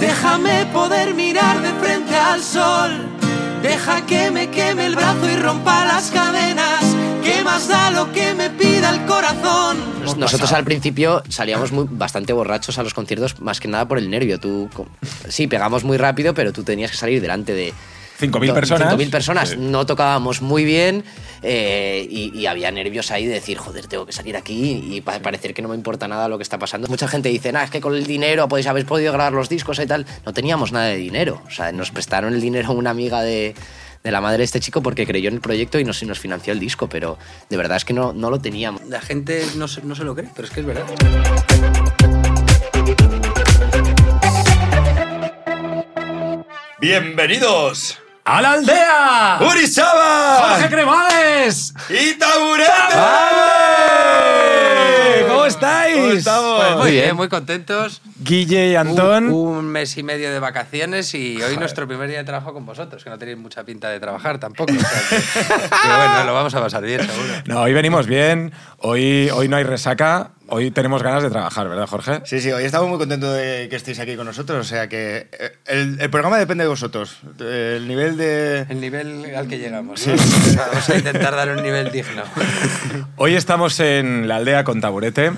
Déjame 0.00 0.66
poder 0.72 1.14
mirar 1.14 1.60
de 1.62 1.70
frente 1.80 2.14
al 2.14 2.42
sol. 2.42 2.90
Deja 3.62 4.04
que 4.06 4.30
me 4.30 4.50
queme 4.50 4.86
el 4.86 4.94
brazo 4.94 5.28
y 5.28 5.36
rompa 5.36 5.84
las 5.86 6.10
cadenas. 6.10 6.84
¿Qué 7.24 7.42
más 7.42 7.66
da 7.66 7.90
lo 7.90 8.12
que 8.12 8.34
me 8.34 8.50
pida 8.50 8.90
el 8.90 9.04
corazón? 9.06 9.78
Nos- 10.04 10.16
Nosotros 10.16 10.52
al 10.52 10.64
principio 10.64 11.22
salíamos 11.28 11.72
muy, 11.72 11.86
bastante 11.90 12.32
borrachos 12.32 12.78
a 12.78 12.82
los 12.84 12.94
conciertos, 12.94 13.40
más 13.40 13.58
que 13.58 13.66
nada 13.68 13.88
por 13.88 13.98
el 13.98 14.08
nervio. 14.10 14.38
Tú, 14.38 14.68
sí, 15.28 15.46
pegamos 15.48 15.82
muy 15.82 15.96
rápido, 15.96 16.34
pero 16.34 16.52
tú 16.52 16.62
tenías 16.62 16.90
que 16.92 16.96
salir 16.96 17.20
delante 17.20 17.52
de 17.54 17.72
5.000 18.18 18.46
to- 18.48 18.54
personas. 18.54 18.94
5.000 18.94 19.10
personas. 19.10 19.48
Sí. 19.50 19.56
No 19.58 19.84
tocábamos 19.86 20.40
muy 20.42 20.64
bien 20.64 21.04
eh, 21.42 22.06
y, 22.10 22.36
y 22.38 22.46
había 22.46 22.70
nervios 22.70 23.10
ahí 23.10 23.26
de 23.26 23.34
decir, 23.34 23.58
joder, 23.58 23.86
tengo 23.86 24.06
que 24.06 24.12
salir 24.12 24.36
aquí 24.36 24.82
y 24.90 25.00
pa- 25.00 25.18
parecer 25.20 25.52
que 25.54 25.62
no 25.62 25.68
me 25.68 25.74
importa 25.74 26.08
nada 26.08 26.28
lo 26.28 26.38
que 26.38 26.42
está 26.42 26.58
pasando. 26.58 26.88
Mucha 26.88 27.08
gente 27.08 27.28
dice, 27.28 27.52
nah, 27.52 27.64
es 27.64 27.70
que 27.70 27.80
con 27.80 27.94
el 27.94 28.06
dinero 28.06 28.48
podéis 28.48 28.66
haber 28.66 28.86
podido 28.86 29.12
grabar 29.12 29.32
los 29.32 29.48
discos 29.48 29.78
y 29.78 29.86
tal. 29.86 30.06
No 30.24 30.32
teníamos 30.32 30.72
nada 30.72 30.86
de 30.86 30.96
dinero. 30.96 31.42
O 31.46 31.50
sea, 31.50 31.72
nos 31.72 31.90
prestaron 31.90 32.32
el 32.34 32.40
dinero 32.40 32.72
una 32.72 32.90
amiga 32.90 33.22
de, 33.22 33.54
de 34.02 34.10
la 34.10 34.20
madre 34.20 34.38
de 34.38 34.44
este 34.44 34.60
chico 34.60 34.82
porque 34.82 35.06
creyó 35.06 35.28
en 35.28 35.34
el 35.34 35.40
proyecto 35.40 35.78
y 35.78 35.84
nos, 35.84 36.02
y 36.02 36.06
nos 36.06 36.18
financió 36.18 36.52
el 36.52 36.60
disco, 36.60 36.88
pero 36.88 37.18
de 37.50 37.56
verdad 37.56 37.76
es 37.76 37.84
que 37.84 37.92
no, 37.92 38.12
no 38.12 38.30
lo 38.30 38.38
teníamos. 38.40 38.82
La 38.88 39.00
gente 39.00 39.44
no 39.56 39.68
se, 39.68 39.82
no 39.82 39.94
se 39.94 40.04
lo 40.04 40.14
cree, 40.14 40.30
pero 40.34 40.48
es 40.48 40.54
que 40.54 40.60
es 40.60 40.66
verdad. 40.66 40.86
Bienvenidos 46.80 47.98
¡A 48.28 48.42
la 48.42 48.52
aldea! 48.54 49.38
Urizaba 49.40 50.48
¡Jorge 50.50 50.68
Cremades! 50.68 51.72
y 51.88 52.14
Taburete. 52.14 52.72
¿Cómo 55.28 55.46
estáis? 55.46 55.96
¿Cómo 55.96 56.12
estamos? 56.12 56.56
Pues 56.60 56.70
muy 56.72 56.80
Muy 56.82 56.90
bien, 56.90 57.04
bien. 57.04 57.16
muy 57.16 57.28
contentos. 57.28 58.02
Guille 58.18 58.70
y 58.70 58.74
Antón. 58.74 59.26
Un, 59.28 59.32
un 59.58 59.64
mes 59.66 59.96
y 59.96 60.02
medio 60.02 60.32
de 60.32 60.40
vacaciones 60.40 61.14
y 61.14 61.40
hoy 61.40 61.56
nuestro 61.56 61.86
primer 61.86 62.08
día 62.08 62.18
de 62.18 62.24
trabajo 62.24 62.52
con 62.52 62.66
vosotros, 62.66 63.04
que 63.04 63.10
no 63.10 63.18
tenéis 63.18 63.38
mucha 63.38 63.62
pinta 63.62 63.90
de 63.90 64.00
trabajar 64.00 64.38
tampoco. 64.38 64.72
o 64.72 64.76
sea 64.76 64.90
que- 65.08 65.22
Pero 65.82 65.96
bueno, 65.96 66.24
lo 66.24 66.34
vamos 66.34 66.54
a 66.54 66.60
pasar 66.60 66.82
bien, 66.82 67.00
seguro. 67.06 67.32
No, 67.46 67.60
hoy 67.62 67.72
venimos 67.74 68.06
bien. 68.08 68.52
Hoy, 68.78 69.30
hoy 69.32 69.48
no 69.48 69.56
hay 69.56 69.62
resaca. 69.64 70.30
Hoy 70.48 70.70
tenemos 70.70 71.02
ganas 71.02 71.24
de 71.24 71.30
trabajar, 71.30 71.68
¿verdad, 71.68 71.86
Jorge? 71.88 72.20
Sí, 72.24 72.40
sí, 72.40 72.52
hoy 72.52 72.64
estamos 72.64 72.88
muy 72.88 72.98
contentos 72.98 73.34
de 73.34 73.66
que 73.68 73.76
estéis 73.76 73.98
aquí 73.98 74.14
con 74.14 74.26
nosotros. 74.26 74.64
O 74.64 74.68
sea 74.68 74.88
que 74.88 75.28
eh, 75.32 75.52
el, 75.66 76.00
el 76.00 76.10
programa 76.10 76.38
depende 76.38 76.62
de 76.64 76.68
vosotros. 76.68 77.18
El 77.40 77.88
nivel 77.88 78.16
de. 78.16 78.60
El 78.68 78.80
nivel 78.80 79.34
al 79.34 79.48
que 79.48 79.58
llegamos. 79.58 80.06
¿no? 80.06 80.14
O 80.14 80.16
sea, 80.16 80.66
Vamos 80.68 80.88
a 80.88 80.96
intentar 80.96 81.34
dar 81.34 81.50
un 81.50 81.62
nivel 81.62 81.90
digno. 81.90 82.22
Hoy 83.16 83.34
estamos 83.34 83.80
en 83.80 84.28
la 84.28 84.36
aldea 84.36 84.62
con 84.62 84.80
taburete. 84.80 85.32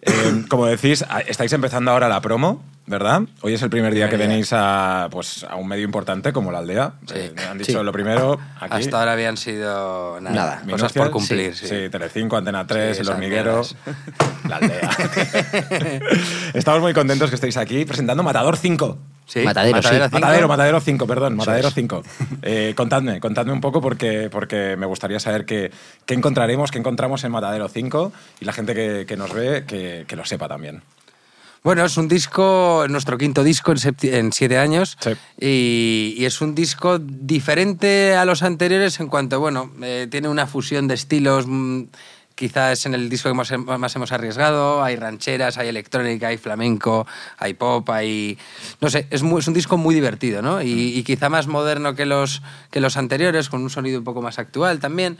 Eh, 0.00 0.44
como 0.48 0.66
decís, 0.66 1.04
estáis 1.26 1.52
empezando 1.52 1.90
ahora 1.90 2.08
la 2.08 2.20
promo, 2.20 2.62
¿verdad? 2.86 3.22
Hoy 3.40 3.54
es 3.54 3.62
el 3.62 3.70
primer 3.70 3.94
día 3.94 4.08
que 4.10 4.16
venís 4.16 4.50
a, 4.52 5.08
pues, 5.10 5.44
a 5.48 5.56
un 5.56 5.66
medio 5.66 5.84
importante 5.84 6.32
como 6.32 6.52
la 6.52 6.58
aldea. 6.58 6.92
Sí. 7.06 7.14
Eh, 7.16 7.34
han 7.50 7.58
dicho 7.58 7.78
Sí. 7.78 7.84
lo 7.84 7.92
primero 7.92 8.38
aquí. 8.60 8.74
Hasta 8.76 8.98
ahora 9.00 9.12
habían 9.12 9.36
sido 9.36 10.20
nada, 10.20 10.34
Nada. 10.36 10.62
cosas 10.70 10.92
por 10.92 11.10
cumplir. 11.10 11.54
Sí, 11.56 11.66
Sí, 11.66 11.74
sí, 11.84 11.88
Telecinco, 11.90 12.36
Antena 12.36 12.66
3, 12.66 12.96
Sí, 12.96 13.02
El 13.02 13.08
Hormiguero, 13.08 13.62
la 14.48 14.56
aldea. 14.56 14.90
Estamos 16.54 16.80
muy 16.80 16.92
contentos 16.94 17.30
que 17.30 17.36
estéis 17.36 17.56
aquí 17.56 17.84
presentando 17.84 18.22
Matador 18.22 18.56
5. 18.56 18.98
Sí, 19.26 19.40
Matadero, 19.40 19.80
sí. 19.80 19.88
cinco. 19.88 20.08
Matadero, 20.12 20.48
Matadero 20.48 20.80
5, 20.80 21.06
perdón, 21.06 21.36
Matadero 21.36 21.68
es. 21.68 21.74
5. 21.74 22.02
Eh, 22.42 22.74
contadme, 22.76 23.20
contadme 23.20 23.52
un 23.52 23.60
poco 23.62 23.80
porque, 23.80 24.28
porque 24.30 24.76
me 24.76 24.84
gustaría 24.84 25.18
saber 25.18 25.46
qué, 25.46 25.70
qué 26.04 26.12
encontraremos, 26.12 26.70
qué 26.70 26.78
encontramos 26.78 27.24
en 27.24 27.32
Matadero 27.32 27.68
5 27.68 28.12
y 28.40 28.44
la 28.44 28.52
gente 28.52 28.74
que, 28.74 29.06
que 29.08 29.16
nos 29.16 29.32
ve 29.32 29.64
que, 29.66 30.04
que 30.06 30.16
lo 30.16 30.26
sepa 30.26 30.46
también. 30.46 30.82
Bueno, 31.64 31.82
es 31.86 31.96
un 31.96 32.08
disco, 32.08 32.84
nuestro 32.90 33.16
quinto 33.16 33.42
disco 33.42 33.72
en, 33.72 33.78
en 34.02 34.32
siete 34.34 34.58
años. 34.58 34.98
Sí. 35.00 35.12
Y, 35.40 36.14
y 36.18 36.26
es 36.26 36.42
un 36.42 36.54
disco 36.54 36.98
diferente 36.98 38.14
a 38.14 38.26
los 38.26 38.42
anteriores 38.42 39.00
en 39.00 39.08
cuanto, 39.08 39.40
bueno, 39.40 39.70
eh, 39.82 40.06
tiene 40.10 40.28
una 40.28 40.46
fusión 40.46 40.86
de 40.88 40.94
estilos. 40.94 41.46
mm, 41.48 41.84
Quizás 42.34 42.84
en 42.84 42.94
el 42.94 43.08
disco 43.08 43.28
que 43.30 43.34
más, 43.34 43.50
más 43.56 43.94
hemos 43.96 44.10
arriesgado. 44.12 44.82
Hay 44.82 44.96
rancheras, 44.96 45.56
hay 45.56 45.68
electrónica, 45.68 46.26
hay 46.28 46.36
flamenco, 46.36 47.06
hay 47.38 47.54
pop, 47.54 47.88
hay. 47.90 48.36
No 48.80 48.90
sé, 48.90 49.06
es, 49.10 49.22
muy- 49.22 49.38
es 49.38 49.46
un 49.46 49.54
disco 49.54 49.76
muy 49.78 49.94
divertido, 49.94 50.42
¿no? 50.42 50.60
Y, 50.60 50.98
y 50.98 51.02
quizá 51.04 51.28
más 51.28 51.46
moderno 51.46 51.94
que 51.94 52.04
los, 52.06 52.42
que 52.72 52.80
los 52.80 52.96
anteriores, 52.96 53.48
con 53.48 53.62
un 53.62 53.70
sonido 53.70 54.00
un 54.00 54.04
poco 54.04 54.20
más 54.20 54.38
actual 54.40 54.80
también. 54.80 55.16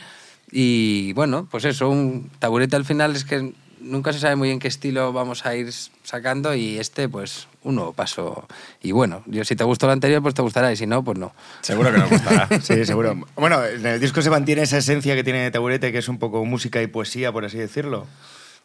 Y 0.51 1.13
bueno, 1.15 1.47
pues 1.51 1.65
eso, 1.65 1.89
un 1.89 2.31
taburete 2.41 2.75
al 2.77 2.85
final 2.85 3.15
es 3.15 3.25
que 3.25 3.53
nunca 3.85 4.13
se 4.13 4.19
sabe 4.19 4.37
muy 4.37 4.49
bien 4.49 4.59
qué 4.59 4.69
estilo 4.69 5.13
vamos 5.13 5.47
a 5.47 5.55
ir 5.55 5.73
sacando 6.03 6.55
y 6.55 6.79
este, 6.79 7.09
pues, 7.09 7.49
un 7.63 7.77
nuevo 7.77 7.93
paso. 7.93 8.47
Y 8.83 8.93
bueno, 8.93 9.23
yo, 9.27 9.45
si 9.45 9.55
te 9.55 9.65
gustó 9.65 9.87
el 9.87 9.93
anterior, 9.93 10.23
pues 10.23 10.35
te 10.35 10.43
gustará 10.43 10.73
y 10.73 10.77
si 10.77 10.87
no, 10.87 11.05
pues 11.05 11.19
no. 11.19 11.33
Seguro 11.61 11.93
que 11.93 11.99
nos 11.99 12.11
gustará. 12.11 12.49
Sí, 12.63 12.85
seguro. 12.85 13.17
Bueno, 13.37 13.65
en 13.65 13.85
el 13.85 14.01
disco 14.01 14.23
se 14.23 14.31
mantiene 14.31 14.63
esa 14.63 14.79
esencia 14.79 15.15
que 15.15 15.25
tiene 15.25 15.51
Taburete, 15.51 15.93
que 15.93 15.99
es 15.99 16.09
un 16.09 16.19
poco 16.19 16.45
música 16.45 16.81
y 16.83 16.87
poesía, 16.87 17.31
por 17.33 17.45
así 17.45 17.59
decirlo. 17.59 18.07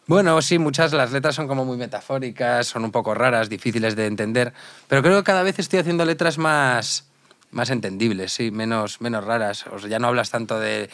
Bueno, 0.07 0.41
sí, 0.41 0.57
muchas 0.57 0.91
las 0.93 1.11
letras 1.11 1.35
son 1.35 1.47
como 1.47 1.65
muy 1.65 1.77
metafóricas, 1.77 2.65
son 2.65 2.83
un 2.83 2.91
poco 2.91 3.13
raras, 3.13 3.47
difíciles 3.47 3.95
de 3.95 4.07
entender, 4.07 4.53
pero 4.87 5.03
creo 5.03 5.17
que 5.17 5.23
cada 5.23 5.43
vez 5.43 5.59
estoy 5.59 5.79
haciendo 5.79 6.03
letras 6.03 6.39
más, 6.39 7.05
más 7.51 7.69
entendibles, 7.69 8.33
sí, 8.33 8.49
menos, 8.49 9.01
menos 9.01 9.23
raras. 9.23 9.67
O 9.67 9.77
sea, 9.77 9.87
ya 9.87 9.99
no 9.99 10.07
hablas 10.07 10.31
tanto 10.31 10.59
de 10.59 10.89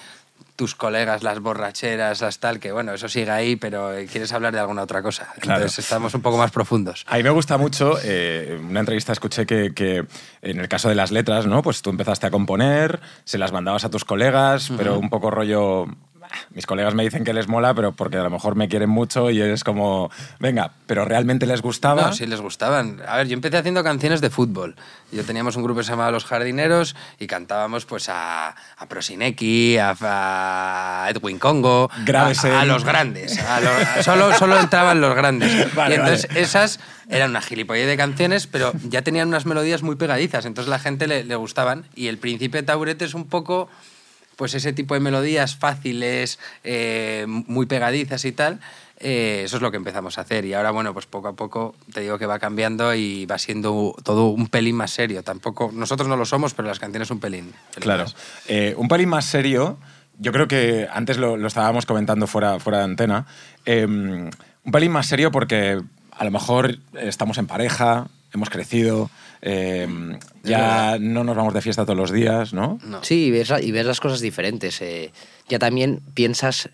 tus 0.56 0.76
colegas, 0.76 1.24
las 1.24 1.40
borracheras, 1.40 2.22
las 2.22 2.40
tal, 2.40 2.60
que 2.60 2.72
bueno, 2.72 2.94
eso 2.94 3.10
sigue 3.10 3.32
ahí, 3.32 3.56
pero 3.56 3.94
eh, 3.94 4.08
quieres 4.10 4.32
hablar 4.34 4.54
de 4.54 4.60
alguna 4.60 4.84
otra 4.84 5.02
cosa. 5.02 5.28
Claro. 5.40 5.62
Entonces 5.62 5.80
estamos 5.86 6.14
un 6.14 6.22
poco 6.22 6.38
más 6.38 6.52
profundos. 6.52 7.06
A 7.08 7.18
mí 7.18 7.24
me 7.24 7.30
gusta 7.30 7.58
mucho, 7.58 7.98
eh, 8.04 8.60
una 8.62 8.80
entrevista 8.80 9.12
escuché 9.12 9.46
que, 9.46 9.74
que 9.74 10.06
en 10.42 10.60
el 10.60 10.68
caso 10.68 10.90
de 10.90 10.96
las 10.96 11.12
letras, 11.12 11.46
¿no? 11.46 11.62
Pues 11.62 11.82
tú 11.82 11.90
empezaste 11.90 12.28
a 12.28 12.32
componer, 12.32 13.00
se 13.24 13.38
las 13.38 13.52
mandabas 13.52 13.86
a 13.86 13.90
tus 13.90 14.06
colegas, 14.06 14.72
pero 14.78 14.98
un 14.98 15.10
poco 15.10 15.30
rollo... 15.32 15.88
"Bah, 16.36 16.48
Mis 16.54 16.66
colegas 16.66 16.94
me 16.96 17.04
dicen 17.04 17.24
que 17.24 17.34
les 17.34 17.48
mola, 17.48 17.74
pero 17.74 17.92
porque 17.94 18.18
a 18.18 18.24
lo 18.24 18.30
mejor 18.30 18.56
me 18.56 18.68
quieren 18.68 18.90
mucho 18.90 19.30
y 19.32 19.42
es 19.42 19.64
como, 19.64 20.10
venga, 20.40 20.72
pero 20.88 21.06
realmente 21.06 21.46
les 21.46 21.62
gustaba. 21.62 22.04
No, 22.08 22.14
sí 22.14 22.26
les 22.28 22.42
gustaban. 22.42 23.02
A 23.08 23.18
ver, 23.18 23.28
yo 23.28 23.34
empecé 23.34 23.58
haciendo 23.58 23.84
canciones 23.84 24.22
de 24.22 24.30
fútbol. 24.30 24.76
Yo 25.12 25.24
teníamos 25.24 25.56
un 25.56 25.64
grupo 25.64 25.80
que 25.80 25.84
se 25.86 25.92
llamaba 25.92 26.12
Los 26.12 26.26
Jardineros 26.26 26.96
y 27.20 27.28
cantábamos 27.28 27.86
pues 27.86 28.10
a, 28.10 28.50
a 28.50 28.86
Prosinecki, 28.88 29.78
a, 29.78 29.96
a 30.02 31.10
Edwin 31.10 31.40
Congo, 31.40 31.90
a, 31.92 32.66
los 32.66 32.84
grandes. 32.84 33.38
los- 33.62 34.06
solo, 34.06 34.34
solo 34.34 34.60
entraban 34.60 35.02
los 35.02 35.16
grandes. 35.16 35.74
Vale, 35.76 35.96
y 35.96 36.00
entonces 36.00 36.28
vale. 36.28 36.42
esas 36.42 36.80
eran 37.10 37.30
una 37.32 37.42
gilipollez 37.42 37.88
de 37.88 37.98
canciones, 37.98 38.48
pero 38.48 38.74
ya 38.90 39.02
tenían 39.04 39.28
unas 39.28 39.46
melodías 39.46 39.84
muy 39.84 39.96
pegadizas, 39.96 40.46
entonces 40.46 40.70
la 40.70 40.80
gente 40.80 41.08
le, 41.08 41.24
le 41.24 41.36
gustaban. 41.36 41.86
Y 41.96 42.08
el 42.08 42.18
Príncipe 42.18 42.64
Taburete 42.64 43.06
es 43.06 43.14
un 43.14 43.28
poco 43.28 43.70
pues 44.36 44.54
ese 44.54 44.74
tipo 44.74 44.94
de 44.94 45.00
melodías 45.00 45.56
fáciles, 45.56 46.40
eh, 46.64 47.26
muy 47.28 47.66
pegadizas 47.66 48.26
y 48.26 48.32
tal, 48.32 48.60
eh, 48.98 49.42
eso 49.44 49.58
es 49.58 49.62
lo 49.62 49.72
que 49.72 49.78
empezamos 49.78 50.18
a 50.18 50.22
hacer. 50.22 50.46
Y 50.46 50.54
ahora, 50.54 50.72
bueno, 50.72 50.94
pues 50.94 51.06
poco 51.06 51.28
a 51.28 51.34
poco 51.34 51.76
te 51.94 52.02
digo 52.02 52.18
que 52.18 52.26
va 52.26 52.40
cambiando 52.40 52.94
y 52.96 53.26
va 53.26 53.38
siendo 53.38 53.96
todo 54.04 54.28
un 54.28 54.48
pelín 54.48 54.76
más 54.76 54.92
serio. 54.92 55.24
Tampoco, 55.24 55.72
nosotros 55.74 56.08
no 56.08 56.16
lo 56.16 56.26
somos, 56.26 56.54
pero 56.54 56.68
las 56.68 56.80
canciones 56.80 57.12
un 57.12 57.20
pelín. 57.20 57.54
pelín 57.74 57.82
Claro. 57.82 58.06
Eh, 58.48 58.74
un 58.78 58.88
pelín 58.88 59.10
más 59.10 59.26
serio, 59.26 59.78
yo 60.18 60.32
creo 60.32 60.48
que 60.48 60.88
antes 60.92 61.18
lo, 61.18 61.38
lo 61.38 61.48
estábamos 61.48 61.86
comentando 61.86 62.28
fuera, 62.28 62.60
fuera 62.60 62.80
de 62.80 62.84
antena, 62.86 63.26
eh, 63.66 63.86
un 63.86 64.72
pelín 64.72 64.92
más 64.92 65.08
serio 65.08 65.32
porque 65.32 65.82
a 66.12 66.24
lo 66.24 66.32
mejor 66.32 66.80
estamos 66.94 67.38
en 67.38 67.48
pareja, 67.48 68.08
hemos 68.36 68.50
crecido, 68.50 69.10
eh, 69.42 69.88
ya 70.44 70.98
no 71.00 71.24
nos 71.24 71.36
vamos 71.36 71.54
de 71.54 71.62
fiesta 71.62 71.84
todos 71.84 71.98
los 71.98 72.12
días, 72.12 72.54
¿no? 72.54 72.80
No. 72.84 73.04
Sí, 73.04 73.26
y 73.26 73.32
ves, 73.32 73.52
y 73.62 73.72
ves 73.72 73.86
las 73.86 74.00
cosas 74.00 74.20
diferentes. 74.22 74.82
eh. 74.82 75.12
Ya 75.50 75.60
también 75.60 76.02
piensas, 76.14 76.70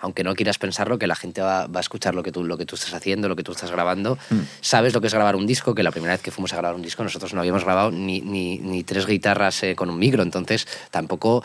aunque 0.00 0.22
no 0.24 0.34
quieras 0.34 0.58
pensarlo, 0.58 0.98
que 0.98 1.06
la 1.06 1.16
gente 1.16 1.40
va, 1.40 1.66
va 1.66 1.80
a 1.80 1.80
escuchar 1.80 2.14
lo 2.14 2.22
que, 2.22 2.30
tú, 2.32 2.44
lo 2.44 2.56
que 2.56 2.66
tú 2.66 2.74
estás 2.76 2.94
haciendo, 2.94 3.28
lo 3.28 3.36
que 3.36 3.42
tú 3.42 3.52
estás 3.52 3.70
grabando. 3.70 4.18
Sabes 4.60 4.94
lo 4.94 5.00
que 5.00 5.06
es 5.08 5.14
grabar 5.14 5.34
un 5.36 5.46
disco, 5.46 5.74
que 5.74 5.82
la 5.82 5.90
primera 5.90 6.12
vez 6.14 6.22
que 6.22 6.30
fuimos 6.30 6.52
a 6.52 6.56
grabar 6.56 6.74
un 6.76 6.82
disco 6.82 7.02
nosotros 7.02 7.34
no 7.34 7.40
habíamos 7.40 7.64
grabado 7.64 7.90
ni, 7.90 8.20
ni, 8.20 8.58
ni 8.58 8.84
tres 8.84 9.06
guitarras 9.06 9.62
eh, 9.62 9.74
con 9.74 9.90
un 9.90 9.98
micro, 9.98 10.22
entonces 10.22 10.66
tampoco 10.90 11.42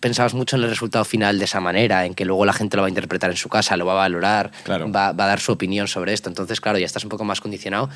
pensabas 0.00 0.34
mucho 0.34 0.56
en 0.56 0.62
el 0.64 0.70
resultado 0.70 1.04
final 1.04 1.38
de 1.38 1.44
esa 1.44 1.60
manera, 1.60 2.04
en 2.06 2.14
que 2.14 2.24
luego 2.24 2.44
la 2.44 2.52
gente 2.52 2.76
lo 2.76 2.82
va 2.82 2.86
a 2.86 2.90
interpretar 2.90 3.30
en 3.30 3.36
su 3.36 3.48
casa, 3.48 3.76
lo 3.76 3.86
va 3.86 3.92
a 3.92 3.96
valorar, 3.96 4.50
Claro. 4.64 4.90
va, 4.90 5.12
va 5.12 5.24
a 5.24 5.26
dar 5.28 5.40
su 5.40 5.52
opinión 5.52 5.88
sobre 5.88 6.12
esto. 6.12 6.28
Entonces, 6.28 6.60
claro, 6.60 6.78
ya 6.78 6.86
estás 6.86 7.04
un 7.04 7.10
poco 7.10 7.24
más 7.24 7.40
condicionado 7.40 7.88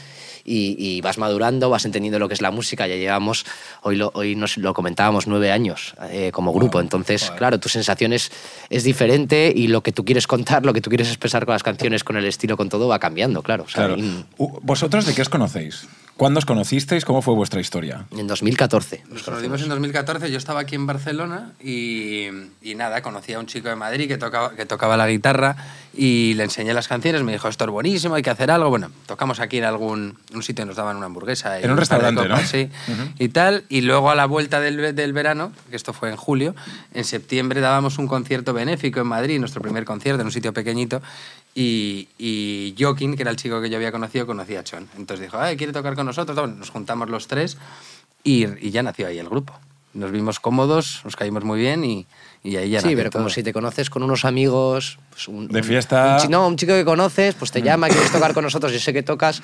y, 0.45 0.77
y 0.79 1.01
vas 1.01 1.19
madurando, 1.19 1.71
vas 1.71 1.85
entendiendo 1.85 2.19
lo 2.19 2.29
que 2.29 2.35
es 2.35 2.41
la 2.43 2.51
música. 2.51 2.87
Ya 2.87 2.97
llevamos, 2.97 3.45
hoy 3.83 3.97
lo, 3.97 4.11
hoy 4.15 4.37
nos 4.37 4.57
lo 4.59 4.75
comentábamos, 4.75 5.27
nueve 5.27 5.51
años 5.53 5.95
eh, 6.11 6.31
como 6.33 6.53
grupo. 6.53 6.81
Entonces, 6.81 7.31
claro, 7.37 7.59
tu 7.61 7.69
sensación 7.69 8.13
es, 8.13 8.31
es 8.71 8.85
diferente 8.85 9.53
y 9.55 9.69
lo 9.69 9.83
que 9.83 9.93
tú 9.93 10.05
quieres 10.05 10.27
contar, 10.27 10.65
lo 10.65 10.73
que 10.73 10.81
tú 10.81 10.91
quieres 10.91 11.09
expresar 11.09 11.45
con 11.47 11.53
las 11.55 11.63
canciones, 11.63 12.05
con 12.05 12.17
el 12.17 12.25
estilo, 12.27 12.57
con 12.57 12.69
todo, 12.69 12.89
va 12.89 12.99
cambiando, 12.99 13.43
claro. 13.43 13.65
O 13.65 13.69
sea, 13.69 13.87
Claro. 13.87 13.97
y- 14.03 14.25
¿Vosotros 14.39 15.07
de 15.07 15.15
qué 15.15 15.23
os 15.23 15.29
conocéis? 15.29 15.87
¿Cuándo 16.17 16.39
os 16.39 16.47
conocisteis? 16.47 17.05
¿Cómo 17.05 17.21
fue 17.21 17.35
vuestra 17.35 17.61
historia? 17.61 18.07
En 18.17 18.27
2014. 18.27 19.05
Nos 19.11 19.23
conocimos 19.23 19.61
en 19.61 19.69
2014, 19.69 20.31
yo 20.31 20.39
estaba 20.39 20.61
aquí 20.61 20.75
en 20.75 20.87
Barcelona 20.87 21.53
y, 21.63 22.29
y 22.63 22.75
nada, 22.75 23.03
conocí 23.03 23.35
a 23.35 23.39
un 23.39 23.45
chico 23.45 23.69
de 23.69 23.77
Madrid 23.77 24.09
que 24.09 24.17
tocaba, 24.17 24.55
que 24.55 24.65
tocaba 24.65 24.97
la 24.97 25.07
guitarra 25.09 25.57
y 25.93 26.33
le 26.33 26.45
enseñé 26.45 26.73
las 26.73 26.89
canciones, 26.89 27.23
me 27.23 27.33
dijo, 27.33 27.49
esto 27.49 27.65
es 27.65 27.71
buenísimo, 27.71 28.15
hay 28.15 28.23
que 28.23 28.31
hacer 28.31 28.51
algo. 28.51 28.71
Bueno, 28.71 28.91
tocamos 29.05 29.41
aquí 29.41 29.59
en 29.59 29.65
algún 29.65 30.17
un 30.35 30.43
sitio, 30.43 30.65
nos 30.65 30.77
daban 30.77 30.97
una 30.97 31.05
hamburguesa. 31.05 31.61
y 31.61 31.65
En 31.65 31.71
un 31.71 31.77
restaurante, 31.77 32.23
copas, 32.23 32.41
¿no? 32.41 32.47
Sí, 32.49 32.71
y 33.19 33.29
tal. 33.29 33.65
Y 33.69 33.83
luego 33.83 34.11
a 34.11 34.15
la 34.15 34.25
vuelta 34.25 34.59
del, 34.61 34.95
del 34.95 35.13
verano, 35.13 35.53
que 35.69 35.77
esto 35.77 35.93
fue 35.93 36.09
en 36.09 36.17
julio, 36.17 36.55
en 36.95 37.05
septiembre 37.05 37.61
dábamos 37.61 37.99
un 37.99 38.09
concierto 38.09 38.55
benéfico 38.55 39.01
en 39.01 39.07
Madrid, 39.07 39.39
nuestro 39.39 39.61
primer 39.61 39.85
concierto 39.85 40.23
en 40.23 40.29
un 40.29 40.33
sitio 40.33 40.55
pequeñito. 40.55 41.03
Y, 41.59 42.09
y 42.19 42.75
Joaquín, 42.79 43.17
que 43.17 43.23
era 43.23 43.31
el 43.31 43.39
chico 43.39 43.63
que 43.63 43.71
yo 43.71 43.77
había 43.79 43.91
conocido, 43.91 44.27
conocía 44.27 44.61
a 44.61 44.65
Chon. 44.65 44.87
Entonces 44.99 45.25
dijo, 45.25 45.39
Ay, 45.41 45.57
¿quiere 45.57 45.73
tocar 45.73 45.95
con 45.95 46.05
nosotros? 46.05 46.37
Bueno, 46.37 46.55
nos 46.55 46.69
juntamos 46.69 47.09
los 47.09 47.29
tres 47.29 47.57
y, 48.23 48.45
y 48.65 48.71
ya 48.71 48.83
nació 48.83 49.07
ahí 49.07 49.19
el 49.19 49.29
grupo. 49.31 49.59
Nos 49.95 50.11
vimos 50.13 50.39
cómodos, 50.39 51.01
nos 51.05 51.17
caímos 51.17 51.45
muy 51.45 51.59
bien 51.59 51.83
y, 51.83 52.07
y 52.45 52.57
ahí 52.57 52.69
ya 52.69 52.81
Sí, 52.81 52.89
nació 52.89 52.99
pero 52.99 53.11
como 53.11 53.25
todo. 53.25 53.35
si 53.35 53.43
te 53.43 53.55
conoces 53.55 53.89
con 53.89 54.03
unos 54.03 54.27
amigos. 54.27 54.99
pues, 55.09 55.29
un- 55.29 55.49
De 55.49 55.63
fiesta. 55.63 56.19
un 56.23 56.31
no, 56.31 56.47
un 56.47 56.57
chico 56.59 56.75
que 56.75 56.85
conoces, 56.85 57.35
pues 57.35 57.51
te 57.51 57.63
llama, 57.63 57.89
quieres 57.89 58.13
tocar 58.13 58.35
con 58.35 58.45
nosotros, 58.45 58.71
yo 58.75 58.79
sé 58.79 58.93
que 58.93 59.03
tocas 59.03 59.43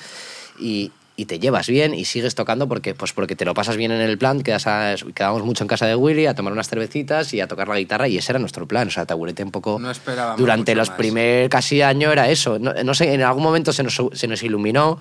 y, 0.59 0.91
y 1.15 1.25
te 1.25 1.37
llevas 1.39 1.67
bien 1.67 1.93
y 1.93 2.05
sigues 2.05 2.33
tocando 2.33 2.67
porque, 2.67 2.95
pues 2.95 3.13
porque 3.13 3.35
te 3.35 3.45
lo 3.45 3.53
pasas 3.53 3.77
bien 3.77 3.91
en 3.91 4.01
el 4.01 4.17
plan. 4.17 4.41
Quedas 4.41 4.65
a- 4.67 4.95
quedábamos 5.13 5.43
mucho 5.45 5.63
en 5.63 5.67
casa 5.67 5.85
de 5.85 5.95
Willy 5.95 6.25
a 6.25 6.33
tomar 6.33 6.53
unas 6.53 6.67
cervecitas 6.69 7.33
y 7.33 7.41
a 7.41 7.47
tocar 7.47 7.67
la 7.67 7.77
guitarra 7.77 8.07
y 8.07 8.17
ese 8.17 8.31
era 8.31 8.39
nuestro 8.39 8.67
plan. 8.67 8.87
O 8.87 8.91
sea, 8.91 9.05
Taburete 9.05 9.43
un 9.43 9.51
poco. 9.51 9.77
No 9.79 9.91
esperábamos 9.91 10.39
Durante 10.39 10.73
los 10.75 10.89
más. 10.89 10.97
primer 10.97 11.49
casi 11.49 11.81
año 11.83 12.11
era 12.11 12.29
eso. 12.29 12.57
No, 12.57 12.73
no 12.83 12.93
sé, 12.95 13.13
en 13.13 13.21
algún 13.21 13.43
momento 13.43 13.71
se 13.73 13.83
nos, 13.83 14.01
se 14.13 14.27
nos 14.27 14.41
iluminó. 14.43 14.99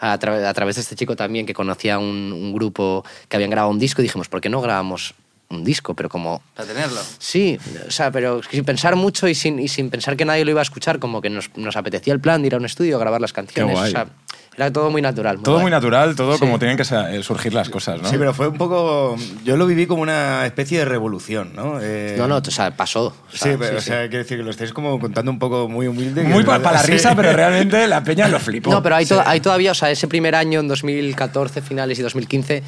A, 0.00 0.18
tra- 0.18 0.44
a 0.44 0.52
través 0.52 0.74
de 0.74 0.82
este 0.82 0.96
chico 0.96 1.16
también 1.16 1.46
que 1.46 1.54
conocía 1.54 1.98
un, 1.98 2.30
un 2.32 2.52
grupo 2.52 3.04
que 3.28 3.36
habían 3.36 3.48
grabado 3.48 3.70
un 3.72 3.78
disco 3.78 4.02
y 4.02 4.04
dijimos, 4.04 4.28
¿por 4.28 4.40
qué 4.42 4.50
no 4.50 4.60
grabamos 4.60 5.14
un 5.48 5.64
disco? 5.64 5.94
Pero 5.94 6.08
como 6.10 6.42
Para 6.54 6.68
tenerlo. 6.68 7.00
Sí, 7.18 7.58
o 7.86 7.90
sea, 7.90 8.10
pero 8.10 8.42
sin 8.42 8.64
pensar 8.64 8.96
mucho 8.96 9.28
y 9.28 9.34
sin, 9.34 9.58
y 9.60 9.68
sin 9.68 9.88
pensar 9.88 10.16
que 10.16 10.24
nadie 10.26 10.44
lo 10.44 10.50
iba 10.50 10.60
a 10.60 10.62
escuchar, 10.64 10.98
como 10.98 11.22
que 11.22 11.30
nos, 11.30 11.48
nos 11.56 11.76
apetecía 11.76 12.12
el 12.12 12.20
plan 12.20 12.42
de 12.42 12.48
ir 12.48 12.54
a 12.54 12.58
un 12.58 12.66
estudio 12.66 12.96
a 12.96 12.98
grabar 13.00 13.20
las 13.20 13.32
canciones. 13.32 13.72
guay. 13.78 13.88
O 13.88 13.92
sea, 13.92 14.06
era 14.56 14.72
todo 14.72 14.90
muy 14.90 15.02
natural. 15.02 15.40
Todo 15.42 15.54
guay. 15.56 15.62
muy 15.64 15.70
natural, 15.70 16.14
todo 16.14 16.34
Sí. 16.34 16.40
como 16.40 16.58
tienen 16.58 16.76
que 16.76 16.82
eh, 16.84 17.22
surgir 17.22 17.52
las 17.54 17.68
cosas, 17.68 18.00
¿no? 18.00 18.08
Sí, 18.08 18.16
pero 18.18 18.32
fue 18.34 18.48
un 18.48 18.56
poco. 18.56 19.16
Yo 19.44 19.56
lo 19.56 19.66
viví 19.66 19.86
como 19.86 20.02
una 20.02 20.46
especie 20.46 20.78
de 20.78 20.84
revolución, 20.84 21.50
¿no? 21.54 21.78
Eh, 21.80 22.14
No, 22.18 22.28
no, 22.28 22.36
o 22.38 22.44
sea, 22.50 22.70
pasó. 22.76 23.06
O 23.06 23.14
Sí, 23.32 23.50
pero, 23.58 23.78
o 23.78 23.80
sí, 23.80 23.86
sea, 23.88 24.00
quiero 24.08 24.18
decir 24.24 24.38
que 24.38 24.44
lo 24.44 24.50
estáis 24.50 24.72
como 24.72 24.98
contando 25.00 25.30
un 25.30 25.38
poco 25.38 25.68
muy 25.68 25.86
humilde. 25.88 26.22
Muy 26.24 26.44
para 26.44 26.72
la 26.72 26.78
sí. 26.82 26.92
risa, 26.92 27.14
pero 27.16 27.32
realmente 27.34 27.86
la 27.88 28.02
peña 28.04 28.28
lo 28.28 28.38
flipó. 28.38 28.70
No, 28.70 28.82
pero 28.82 28.94
hay, 28.96 29.06
to- 29.06 29.22
hay 29.26 29.40
todavía, 29.40 29.72
o 29.72 29.74
sea, 29.74 29.90
ese 29.90 30.06
primer 30.08 30.34
año, 30.34 30.60
en 30.60 30.68
2014, 30.68 31.60
finales 31.60 31.98
y 31.98 32.02
2015, 32.02 32.62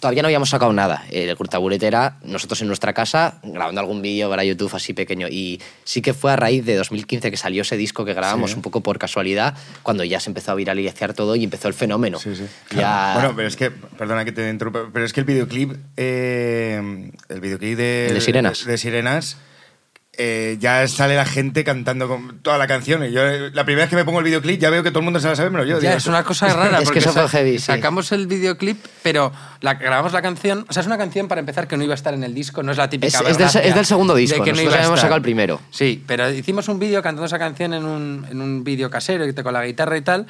todavía 0.00 0.22
no 0.22 0.28
habíamos 0.28 0.50
sacado 0.50 0.72
nada. 0.72 1.04
El 1.10 1.34
Curtaburete 1.36 1.86
era 1.86 2.16
nosotros 2.22 2.60
en 2.60 2.68
nuestra 2.68 2.92
casa 2.92 3.38
grabando 3.42 3.80
algún 3.80 4.02
vídeo 4.02 4.28
para 4.28 4.44
YouTube 4.44 4.74
así 4.74 4.92
pequeño. 4.92 5.28
Y 5.28 5.60
sí 5.84 6.02
que 6.02 6.12
fue 6.14 6.32
a 6.32 6.36
raíz 6.36 6.64
de 6.64 6.76
2015 6.76 7.30
que 7.30 7.36
salió 7.36 7.62
ese 7.62 7.76
disco 7.76 8.04
que 8.04 8.14
grabamos 8.14 8.54
un 8.54 8.62
poco 8.62 8.82
por 8.82 8.98
casualidad, 8.98 9.54
cuando 9.82 10.04
ya 10.04 10.20
se 10.20 10.30
empezó 10.30 10.52
a 10.52 10.54
viralizar 10.54 11.14
todo 11.14 11.36
y 11.36 11.44
empezó 11.44 11.68
el 11.68 11.74
fenómeno. 11.74 12.18
Sí, 12.18 12.34
sí. 12.36 12.44
Ya- 12.76 13.12
Bueno, 13.14 13.32
pero 13.36 13.48
es 13.48 13.56
que, 13.56 13.70
perdona 13.70 14.24
que 14.24 14.32
te 14.32 14.48
interrumpa, 14.50 14.90
pero 14.92 15.04
es 15.04 15.12
que 15.12 15.20
el 15.20 15.26
videoclip, 15.26 15.72
eh, 15.96 17.10
el 17.28 17.40
videoclip 17.40 17.76
de, 17.76 18.08
El 18.08 18.14
de 18.14 18.20
Sirenas. 18.20 18.64
de 18.64 18.78
Sirenas, 18.78 19.36
eh, 20.18 20.56
ya 20.60 20.86
sale 20.88 21.14
la 21.16 21.24
gente 21.26 21.62
cantando 21.64 22.08
con 22.08 22.38
toda 22.40 22.56
la 22.58 22.66
canción. 22.66 23.04
Y 23.04 23.12
yo, 23.12 23.20
eh, 23.26 23.50
la 23.52 23.64
primera 23.64 23.84
vez 23.84 23.90
que 23.90 23.96
me 23.96 24.04
pongo 24.04 24.18
el 24.20 24.24
videoclip, 24.24 24.58
ya 24.60 24.70
veo 24.70 24.82
que 24.82 24.90
todo 24.90 25.00
el 25.00 25.04
mundo 25.04 25.20
se 25.20 25.28
la 25.28 25.36
sabe, 25.36 25.50
menos 25.50 25.66
yo. 25.68 25.76
Ya, 25.80 25.88
Digo, 25.90 25.98
es 25.98 26.06
una 26.06 26.24
cosa 26.24 26.48
rara. 26.54 26.78
Es 26.80 26.80
que 26.80 26.84
porque 26.84 26.98
eso 27.00 27.12
fue 27.12 27.22
sa- 27.22 27.28
heavy, 27.28 27.58
sí. 27.58 27.64
Sacamos 27.66 28.10
el 28.12 28.26
videoclip, 28.26 28.82
pero 29.02 29.32
la, 29.60 29.74
grabamos 29.74 30.12
la 30.12 30.22
canción. 30.22 30.64
O 30.68 30.72
sea, 30.72 30.80
es 30.80 30.86
una 30.86 30.98
canción 30.98 31.28
para 31.28 31.40
empezar 31.40 31.68
que 31.68 31.76
no 31.76 31.84
iba 31.84 31.92
a 31.92 31.96
estar 31.96 32.14
en 32.14 32.24
el 32.24 32.34
disco, 32.34 32.62
no 32.62 32.72
es 32.72 32.78
la 32.78 32.88
típica. 32.88 33.08
Es- 33.08 33.14
es 33.14 33.22
del- 33.26 33.36
Vergacia 33.36 33.60
es 33.62 33.74
del 33.74 33.86
segundo 33.86 34.14
disco, 34.14 34.38
de 34.38 34.44
que 34.44 34.50
no 34.52 34.56
nosotros 34.56 34.74
a 34.74 34.78
habíamos 34.78 35.00
sacado 35.00 35.16
el 35.16 35.22
primero. 35.22 35.60
Sí, 35.70 36.02
pero 36.06 36.30
hicimos 36.30 36.68
un 36.68 36.78
vídeo 36.78 37.02
cantando 37.02 37.26
esa 37.26 37.38
canción 37.38 37.74
en 37.74 37.84
un, 37.84 38.26
en 38.30 38.40
un 38.40 38.64
vídeo 38.64 38.88
casero 38.90 39.24
con 39.42 39.52
la 39.52 39.64
guitarra 39.66 39.96
y 39.96 40.02
tal. 40.02 40.26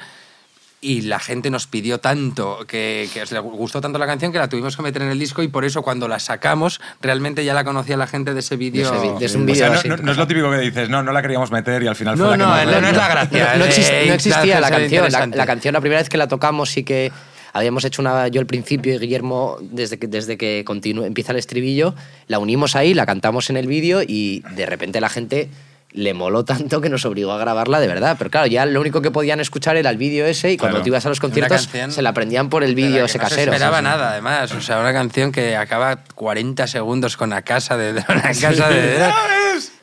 Y 0.79 1.01
la 1.01 1.17
gente 1.19 1.49
nos 1.49 1.65
pidió 1.65 1.99
tanto, 1.99 2.59
que, 2.67 3.09
que 3.11 3.23
gustó 3.39 3.81
tanto 3.81 3.97
la 3.97 4.05
canción 4.05 4.31
que 4.31 4.37
la 4.37 4.47
tuvimos 4.47 4.77
que 4.77 4.83
meter 4.83 5.01
en 5.01 5.09
el 5.09 5.17
disco 5.17 5.41
y 5.41 5.47
por 5.47 5.65
eso 5.65 5.81
cuando 5.81 6.07
la 6.07 6.19
sacamos 6.19 6.79
realmente 7.01 7.43
ya 7.43 7.55
la 7.55 7.63
conocía 7.63 7.97
la 7.97 8.05
gente 8.05 8.35
de 8.35 8.41
ese 8.41 8.57
vídeo. 8.57 8.91
De 8.91 8.95
ese 8.97 9.07
vi- 9.13 9.19
de 9.19 9.25
ese 9.25 9.37
O 9.37 9.41
vídeo 9.41 9.55
sea, 9.55 9.69
no, 9.69 9.73
así. 9.79 9.89
no- 9.89 9.97
no 9.97 10.11
es 10.11 10.17
lo 10.17 10.27
típico 10.27 10.51
que 10.51 10.59
dices, 10.59 10.87
no, 10.87 11.01
no 11.01 11.11
la 11.11 11.23
queríamos 11.23 11.49
meter 11.51 11.81
y 11.81 11.87
al 11.87 11.95
final 11.95 12.15
fue 12.15 12.25
No, 12.25 12.31
la 12.31 12.37
que 12.37 12.43
no, 12.43 12.49
más 12.49 12.65
no, 12.65 12.65
no 12.65 12.71
vendió. 12.75 12.91
es 12.91 12.97
la 12.97 13.07
gracia. 13.07 13.53
No, 13.57 13.63
de- 13.65 13.71
exist- 13.71 14.07
no 14.07 14.13
existía 14.13 14.59
la 14.59 14.69
canción. 14.69 15.11
La, 15.11 15.25
la 15.25 15.45
canción, 15.47 15.73
la 15.73 15.81
primera 15.81 15.99
vez 15.99 16.09
que 16.09 16.17
la 16.17 16.27
tocamos, 16.27 16.69
sí 16.69 16.83
que 16.83 17.11
habíamos 17.53 17.83
hecho 17.83 18.03
una. 18.03 18.27
Yo 18.27 18.39
al 18.39 18.45
principio 18.45 18.93
y 18.93 18.99
Guillermo, 18.99 19.57
desde 19.61 19.97
que, 19.97 20.05
desde 20.05 20.37
que 20.37 20.61
continúa, 20.63 21.07
empieza 21.07 21.31
el 21.31 21.39
estribillo, 21.39 21.95
la 22.27 22.37
unimos 22.37 22.75
ahí, 22.75 22.93
la 22.93 23.07
cantamos 23.07 23.49
en 23.49 23.57
el 23.57 23.65
vídeo 23.65 24.03
y 24.07 24.43
de 24.51 24.67
repente 24.67 25.01
la 25.01 25.09
gente 25.09 25.49
le 25.97 26.13
moló 26.13 26.45
tanto 26.45 26.79
que 26.79 26.89
nos 26.89 27.03
obligó 27.05 27.31
a 27.31 27.37
grabarla 27.37 27.79
de 27.79 27.87
verdad. 27.87 28.15
Pero 28.17 28.29
claro, 28.29 28.47
ya 28.47 28.65
lo 28.65 28.79
único 28.79 29.01
que 29.01 29.11
podían 29.11 29.39
escuchar 29.39 29.75
era 29.77 29.89
el 29.89 29.97
vídeo 29.97 30.25
ese 30.25 30.51
y 30.51 30.57
cuando 30.57 30.75
Claro. 30.77 30.83
tú 30.83 30.89
ibas 30.89 31.05
a 31.05 31.09
los 31.09 31.19
conciertos 31.19 31.67
se 31.89 32.01
la 32.01 32.09
aprendían 32.09 32.49
por 32.49 32.63
el 32.63 32.75
vídeo 32.75 33.05
ese 33.05 33.17
no 33.17 33.23
se 33.25 33.29
casero. 33.35 33.51
esperaba 33.51 33.77
Sí, 33.79 33.83
sí. 33.83 33.89
nada, 33.89 34.11
además. 34.11 34.51
O 34.53 34.61
sea, 34.61 34.79
una 34.79 34.93
canción 34.93 35.31
que 35.31 35.55
acaba 35.55 35.97
40 36.15 36.67
segundos 36.67 37.17
con 37.17 37.31
la 37.31 37.41
casa 37.41 37.77
de, 37.77 37.91
una 38.09 38.21
casa 38.21 38.69
de 38.69 39.09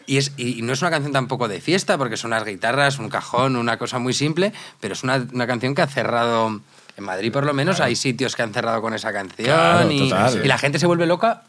y, 0.07 0.19
es, 0.19 0.33
y 0.37 0.63
no 0.63 0.73
es 0.75 0.83
una 0.83 0.91
canción 0.91 1.13
tampoco 1.13 1.49
de 1.49 1.61
fiesta, 1.61 1.97
porque 1.99 2.17
son 2.17 2.33
unas 2.33 2.45
guitarras, 2.45 2.99
un 2.99 3.09
cajón, 3.09 3.57
una 3.57 3.77
cosa 3.79 3.99
muy 3.99 4.13
simple, 4.13 4.53
pero 4.81 4.93
es 4.95 5.03
una, 5.03 5.27
una 5.33 5.47
canción 5.47 5.75
que 5.75 5.83
ha 5.83 5.87
cerrado. 5.87 6.61
En 6.97 7.03
Madrid, 7.03 7.33
por 7.33 7.45
lo 7.45 7.53
menos, 7.55 7.81
hay 7.81 7.97
sitios 7.97 8.37
que 8.37 8.43
han 8.43 8.53
cerrado 8.55 8.81
con 8.81 8.95
esa 8.95 9.13
canción 9.13 9.49
Claro, 9.49 9.91
y, 9.91 10.11
total. 10.11 10.41
y 10.45 10.47
la 10.47 10.59
gente 10.59 10.79
se 10.79 10.87
vuelve 10.87 11.07
loca 11.07 11.43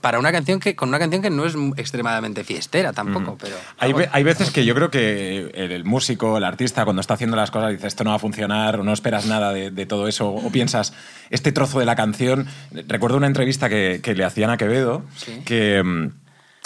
para 0.00 0.20
una 0.20 0.30
canción 0.30 0.60
que 0.60 0.76
con 0.76 0.90
una 0.90 0.98
canción 1.00 1.22
que 1.22 1.30
no 1.30 1.44
es 1.44 1.54
extremadamente 1.76 2.44
fiestera 2.44 2.92
tampoco, 2.92 3.36
pero 3.40 3.56
Hay, 3.78 3.92
hay 4.12 4.22
veces 4.22 4.50
que 4.50 4.64
yo 4.64 4.74
creo 4.74 4.90
que 4.90 5.50
el, 5.54 5.72
el 5.72 5.84
músico, 5.84 6.38
el 6.38 6.44
artista, 6.44 6.84
cuando 6.84 7.00
está 7.00 7.14
haciendo 7.14 7.36
las 7.36 7.50
cosas, 7.50 7.72
dice 7.72 7.88
esto 7.88 8.04
no 8.04 8.10
va 8.10 8.16
a 8.16 8.20
funcionar, 8.20 8.78
o 8.78 8.84
no 8.84 8.92
esperas 8.92 9.26
nada 9.26 9.52
de, 9.52 9.70
de 9.72 9.86
todo 9.86 10.06
eso, 10.06 10.28
o 10.28 10.50
piensas 10.52 10.92
este 11.30 11.50
trozo 11.50 11.80
de 11.80 11.86
la 11.86 11.96
canción. 11.96 12.46
Recuerdo 12.86 13.16
una 13.16 13.26
entrevista 13.26 13.68
que, 13.68 14.00
que 14.02 14.14
le 14.14 14.24
hacían 14.24 14.50
a 14.50 14.56
Quevedo, 14.56 15.02
Sí. 15.16 15.40
que, 15.44 15.82
mm, 15.82 16.10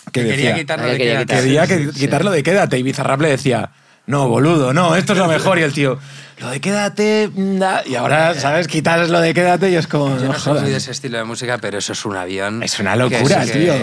que 0.06 0.10
que 0.12 0.20
quería 0.28 0.36
decía, 0.36 0.54
quitarlo 0.56 0.84
Había 0.84 0.98
de 0.98 0.98
Quédate. 1.26 1.34
quería 1.36 1.66
que- 1.66 1.92
Sí. 1.92 2.00
quitarlo 2.00 2.30
de 2.32 2.42
quédate, 2.42 2.78
y 2.78 2.82
Bizarrap 2.82 3.20
le 3.22 3.28
decía, 3.30 3.70
no, 4.06 4.28
boludo, 4.28 4.72
no, 4.72 4.96
esto 4.96 5.12
es 5.12 5.18
lo 5.18 5.28
mejor, 5.28 5.58
y 5.58 5.62
el 5.62 5.72
tío, 5.72 5.98
lo 6.38 6.50
de 6.50 6.60
quédate, 6.60 7.30
da", 7.34 7.82
y 7.86 7.94
ahora, 7.94 8.34
¿sabes? 8.34 8.66
Quitas 8.66 9.08
lo 9.10 9.20
de 9.20 9.32
quédate 9.32 9.70
y 9.70 9.76
es 9.76 9.86
como, 9.86 10.16
Yo 10.18 10.26
no 10.26 10.32
no 10.32 10.38
soy 10.38 10.60
muy 10.60 10.70
de 10.70 10.76
ese 10.78 10.90
estilo 10.90 11.18
de 11.18 11.24
música, 11.24 11.58
pero 11.58 11.78
eso 11.78 11.92
es 11.92 12.04
un 12.04 12.16
avión. 12.16 12.62
Es 12.64 12.78
una 12.80 12.96
locura, 12.96 13.44
tío. 13.44 13.74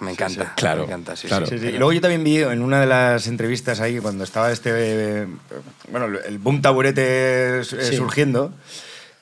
me 0.00 0.10
encanta. 0.10 0.52
Claro, 0.56 0.80
Me 0.80 0.86
encanta, 0.86 1.14
sí, 1.16 1.28
claro. 1.28 1.46
sí, 1.46 1.52
Sí, 1.58 1.58
sí. 1.66 1.70
sí. 1.70 1.78
Luego 1.78 1.92
yo 1.92 2.00
también 2.00 2.24
vi 2.24 2.38
en 2.38 2.62
una 2.62 2.80
de 2.80 2.86
las 2.86 3.26
entrevistas 3.28 3.78
ahí, 3.80 3.98
cuando 4.00 4.24
estaba 4.24 4.50
este, 4.50 4.70
eh, 4.74 5.26
bueno, 5.90 6.06
el 6.26 6.38
boom 6.38 6.60
taburete 6.60 7.60
eh, 7.60 7.64
Sí. 7.64 7.96
surgiendo, 7.96 8.52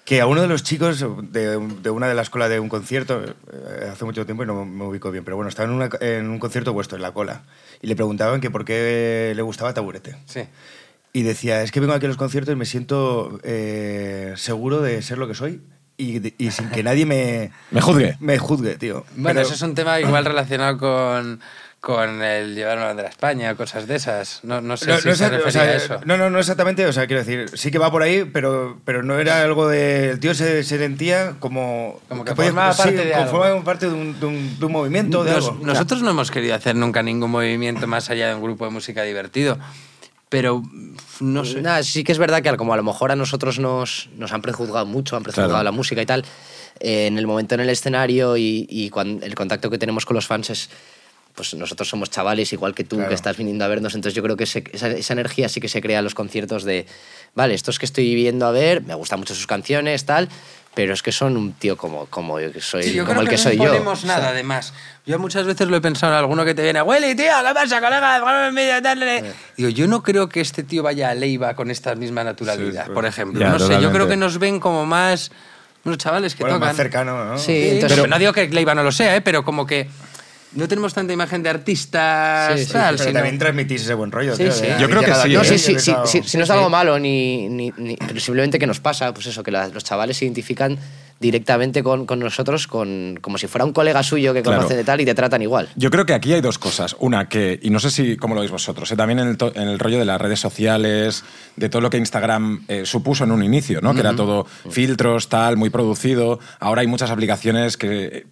que 0.04 0.20
a 0.20 0.26
uno 0.26 0.40
de 0.42 0.48
los 0.48 0.62
chicos 0.64 1.04
de, 1.32 1.58
de 1.58 1.90
una 1.90 2.08
de 2.08 2.14
las 2.14 2.28
colas 2.28 2.50
de 2.50 2.58
un 2.60 2.68
concierto, 2.68 3.22
eh, 3.24 3.88
hace 3.92 4.04
mucho 4.04 4.24
tiempo 4.26 4.42
y 4.42 4.46
no 4.46 4.64
me 4.64 4.84
ubico 4.84 5.10
bien, 5.10 5.24
pero 5.24 5.36
bueno, 5.36 5.48
estaba 5.48 5.68
en, 5.68 5.74
una- 5.76 5.90
en 6.00 6.28
un 6.28 6.38
concierto 6.38 6.72
vuestro, 6.72 6.96
en 6.96 7.02
la 7.02 7.12
cola, 7.12 7.42
y 7.80 7.86
le 7.86 7.94
preguntaban 7.96 8.40
que 8.40 8.50
por 8.50 8.64
qué 8.64 9.32
le 9.34 9.42
gustaba 9.42 9.72
taburete. 9.74 10.16
Sí. 10.26 10.40
Y 11.12 11.22
decía, 11.22 11.62
es 11.62 11.70
que 11.70 11.78
vengo 11.80 11.92
aquí 11.94 12.06
a 12.06 12.08
los 12.08 12.16
conciertos 12.16 12.52
y 12.52 12.56
me 12.56 12.64
siento 12.64 13.38
eh, 13.44 14.32
seguro 14.36 14.80
de 14.80 15.02
ser 15.02 15.18
lo 15.18 15.28
que 15.28 15.34
soy 15.34 15.60
y, 15.96 16.18
de- 16.18 16.34
y 16.38 16.50
sin 16.50 16.68
que 16.70 16.82
nadie 16.82 17.06
me, 17.06 17.52
Me 17.70 17.80
juzgue. 17.80 18.16
me 18.18 18.38
juzgue, 18.38 18.76
tío. 18.76 19.04
Bueno, 19.14 19.38
Pero- 19.38 19.40
eso 19.42 19.54
es 19.54 19.62
un 19.62 19.74
tema 19.74 20.00
igual 20.00 20.24
relacionado 20.24 20.78
con, 20.78 21.40
con 21.82 22.22
el 22.22 22.54
llevar 22.54 22.76
una 22.78 22.86
bandera 22.86 23.08
a 23.08 23.10
España, 23.10 23.56
cosas 23.56 23.88
de 23.88 23.96
esas. 23.96 24.38
No, 24.44 24.60
no 24.60 24.76
sé 24.76 24.86
No, 24.86 24.98
si 25.00 25.08
no 25.08 25.14
se 25.16 25.26
o 25.26 25.30
refería 25.30 25.50
sea, 25.50 25.62
a 25.62 25.74
eso. 25.74 26.00
no, 26.06 26.16
no, 26.16 26.30
no 26.30 26.38
exactamente. 26.38 26.86
O 26.86 26.92
sea, 26.92 27.08
quiero 27.08 27.24
decir, 27.24 27.50
sí 27.58 27.72
que 27.72 27.78
va 27.78 27.90
por 27.90 28.02
ahí, 28.04 28.24
pero, 28.32 28.78
pero 28.84 29.02
no 29.02 29.18
era 29.18 29.42
algo 29.42 29.66
de. 29.68 30.10
El 30.10 30.20
tío 30.20 30.32
se, 30.32 30.62
se 30.62 30.78
sentía 30.78 31.34
como. 31.40 31.98
Como 32.08 32.24
que 32.24 32.36
formaba 32.36 32.72
parte 32.72 32.92
de 32.94 33.10
como 33.10 33.16
algo. 33.22 33.30
formaba 33.32 33.64
parte 33.64 33.88
de 33.88 33.94
un, 33.94 34.20
de 34.20 34.26
un- 34.26 34.58
de 34.60 34.64
un 34.64 34.72
movimiento, 34.72 35.24
de 35.24 35.32
Nos- 35.32 35.48
algo. 35.48 35.66
nosotros 35.66 36.02
no 36.02 36.10
hemos 36.10 36.30
querido 36.30 36.54
hacer 36.54 36.76
nunca 36.76 37.02
ningún 37.02 37.32
movimiento 37.32 37.88
más 37.88 38.10
allá 38.10 38.28
de 38.28 38.36
un 38.36 38.42
grupo 38.42 38.64
de 38.64 38.70
música 38.70 39.02
divertido. 39.02 39.58
Pero 40.28 40.62
no 41.20 41.44
sé. 41.44 41.60
Nada, 41.62 41.82
sí 41.82 42.04
que 42.04 42.12
es 42.12 42.18
verdad 42.18 42.42
que 42.42 42.56
como 42.56 42.72
a 42.72 42.76
lo 42.76 42.84
mejor 42.84 43.10
a 43.10 43.16
nosotros 43.16 43.58
nos, 43.58 44.08
nos 44.16 44.32
han 44.32 44.40
prejuzgado 44.40 44.86
mucho, 44.86 45.16
han 45.16 45.24
prejuzgado 45.24 45.50
Claro. 45.50 45.64
la 45.64 45.72
música 45.72 46.00
y 46.00 46.06
tal, 46.06 46.24
eh, 46.80 47.06
en 47.08 47.18
el 47.18 47.26
momento 47.26 47.54
en 47.56 47.60
el 47.60 47.68
escenario 47.70 48.36
y, 48.38 48.66
y 48.70 48.88
cuan- 48.88 49.20
el 49.22 49.34
contacto 49.34 49.68
que 49.68 49.76
tenemos 49.78 50.06
con 50.06 50.14
los 50.14 50.26
fans 50.28 50.48
es, 50.48 50.70
pues 51.34 51.54
nosotros 51.54 51.88
somos 51.88 52.10
chavales 52.10 52.52
igual 52.52 52.74
que 52.74 52.84
tú, 52.84 52.96
Claro. 52.96 53.08
que 53.08 53.14
estás 53.14 53.36
viniendo 53.36 53.64
a 53.64 53.68
vernos, 53.68 53.94
entonces 53.94 54.14
yo 54.14 54.22
creo 54.22 54.36
que 54.36 54.44
esa, 54.44 54.58
esa 54.88 55.12
energía 55.12 55.48
sí 55.48 55.60
que 55.60 55.68
se 55.68 55.80
crea 55.80 55.98
en 55.98 56.04
los 56.04 56.14
conciertos 56.14 56.64
de, 56.64 56.86
vale, 57.34 57.54
estos 57.54 57.78
que 57.78 57.86
estoy 57.86 58.14
viendo 58.14 58.46
a 58.46 58.50
ver, 58.50 58.82
me 58.82 58.94
gustan 58.94 59.18
mucho 59.18 59.34
sus 59.34 59.46
canciones, 59.46 60.04
tal, 60.04 60.28
pero 60.74 60.94
es 60.94 61.02
que 61.02 61.12
son 61.12 61.36
un 61.36 61.52
tío 61.52 61.76
como, 61.76 62.06
como 62.06 62.40
yo 62.40 62.50
que 62.52 62.60
soy, 62.60 62.82
Sí, 62.82 62.92
yo 62.94 63.04
como 63.04 63.20
creo 63.20 63.22
el 63.22 63.28
que, 63.28 63.36
que, 63.36 63.42
soy 63.42 63.56
no 63.56 63.64
yo. 63.64 63.70
imponemos 63.70 64.04
nada, 64.04 64.28
además. 64.30 64.72
Yo 65.04 65.18
muchas 65.18 65.44
veces 65.46 65.68
lo 65.68 65.76
he 65.76 65.80
pensado 65.80 66.12
en 66.12 66.18
alguno 66.18 66.44
que 66.44 66.54
te 66.54 66.62
viene, 66.62 66.80
Willy, 66.82 67.14
tío, 67.14 67.24
¿qué 67.46 67.54
pasa, 67.54 67.80
colega? 67.80 68.80
Dale". 68.80 69.24
Digo, 69.56 69.68
yo 69.70 69.86
no 69.86 70.02
creo 70.02 70.28
que 70.28 70.40
este 70.40 70.62
tío 70.62 70.82
vaya 70.82 71.10
a 71.10 71.14
Leiva 71.14 71.54
con 71.54 71.70
esta 71.70 71.94
misma 71.94 72.24
naturalidad, 72.24 72.82
Sí, 72.84 72.88
sí. 72.88 72.94
por 72.94 73.06
ejemplo. 73.06 73.40
Ya, 73.40 73.50
no 73.50 73.58
sé, 73.58 73.80
yo 73.80 73.90
creo 73.92 74.08
que 74.08 74.16
nos 74.16 74.38
ven 74.38 74.60
como 74.60 74.86
más 74.86 75.30
unos 75.84 75.98
chavales 75.98 76.34
que 76.34 76.44
Bueno, 76.44 76.56
tocan. 76.56 76.68
más 76.68 76.76
cercano, 76.76 77.24
¿no? 77.24 77.38
Sí, 77.38 77.44
Sí, 77.46 77.68
entonces- 77.70 77.98
pero 77.98 78.08
no 78.08 78.18
digo 78.18 78.32
que 78.32 78.48
Leiva 78.48 78.74
no 78.74 78.82
lo 78.82 78.92
sea, 78.92 79.16
¿eh? 79.16 79.20
pero 79.20 79.44
como 79.44 79.66
que 79.66 79.88
no 80.54 80.68
tenemos 80.68 80.92
tanta 80.94 81.12
imagen 81.12 81.42
de 81.42 81.50
artistas, 81.50 82.58
Sí, 82.60 82.66
sí, 82.66 82.72
tal, 82.72 82.94
Pero 82.96 83.04
sino- 83.08 83.14
también 83.20 83.38
transmitís 83.38 83.82
ese 83.82 83.94
buen 83.94 84.10
rollo. 84.10 84.36
Sí, 84.36 84.44
tío, 84.44 84.54
de- 84.54 84.76
Yo 84.80 84.88
creo 84.88 85.00
que 85.02 85.14
sí, 85.14 85.32
No, 85.32 85.42
¿eh? 85.42 85.44
sí, 85.44 85.58
sí, 85.58 85.94
sí, 86.04 86.20
si 86.24 86.36
no 86.38 86.44
es 86.44 86.50
algo 86.50 86.68
malo, 86.68 86.98
ni, 86.98 87.48
ni- 87.48 87.72
ni- 87.76 87.96
pero 87.96 88.20
simplemente 88.20 88.58
que 88.58 88.66
nos 88.66 88.80
pasa, 88.80 89.12
pues 89.14 89.26
eso, 89.26 89.42
que 89.42 89.50
la- 89.50 89.68
los 89.68 89.84
chavales 89.84 90.16
se 90.16 90.24
identifican 90.26 90.78
directamente 91.20 91.84
con, 91.84 92.04
con 92.04 92.18
nosotros 92.18 92.66
con, 92.66 93.16
como 93.20 93.38
si 93.38 93.46
fuera 93.46 93.64
un 93.64 93.72
colega 93.72 94.02
suyo 94.02 94.34
que 94.34 94.42
Claro. 94.42 94.58
conoce 94.58 94.74
de 94.76 94.82
tal 94.82 95.00
y 95.00 95.04
te 95.04 95.14
tratan 95.14 95.40
igual. 95.40 95.68
Yo 95.76 95.88
creo 95.90 96.04
que 96.04 96.14
aquí 96.14 96.32
hay 96.32 96.40
dos 96.40 96.58
cosas. 96.58 96.96
Una, 96.98 97.28
que, 97.28 97.60
y 97.62 97.70
no 97.70 97.78
sé 97.78 97.90
si 97.92 98.16
cómo 98.16 98.34
lo 98.34 98.40
veis 98.40 98.50
vosotros, 98.50 98.90
¿eh? 98.90 98.96
también 98.96 99.20
en 99.20 99.28
el, 99.28 99.36
to- 99.36 99.52
en 99.54 99.68
el 99.68 99.78
rollo 99.78 100.00
de 100.00 100.04
las 100.04 100.20
redes 100.20 100.40
sociales, 100.40 101.22
de 101.54 101.68
todo 101.68 101.80
lo 101.80 101.90
que 101.90 101.98
Instagram 101.98 102.64
eh, 102.66 102.82
supuso 102.86 103.22
en 103.22 103.30
un 103.30 103.44
inicio, 103.44 103.80
¿no? 103.80 103.94
que 103.94 104.00
era 104.00 104.16
todo 104.16 104.46
filtros, 104.68 105.28
tal, 105.28 105.56
muy 105.56 105.70
producido. 105.70 106.40
Ahora 106.58 106.80
hay 106.80 106.88
muchas 106.88 107.10
aplicaciones 107.10 107.76
que 107.76 108.04
eh, 108.04 108.26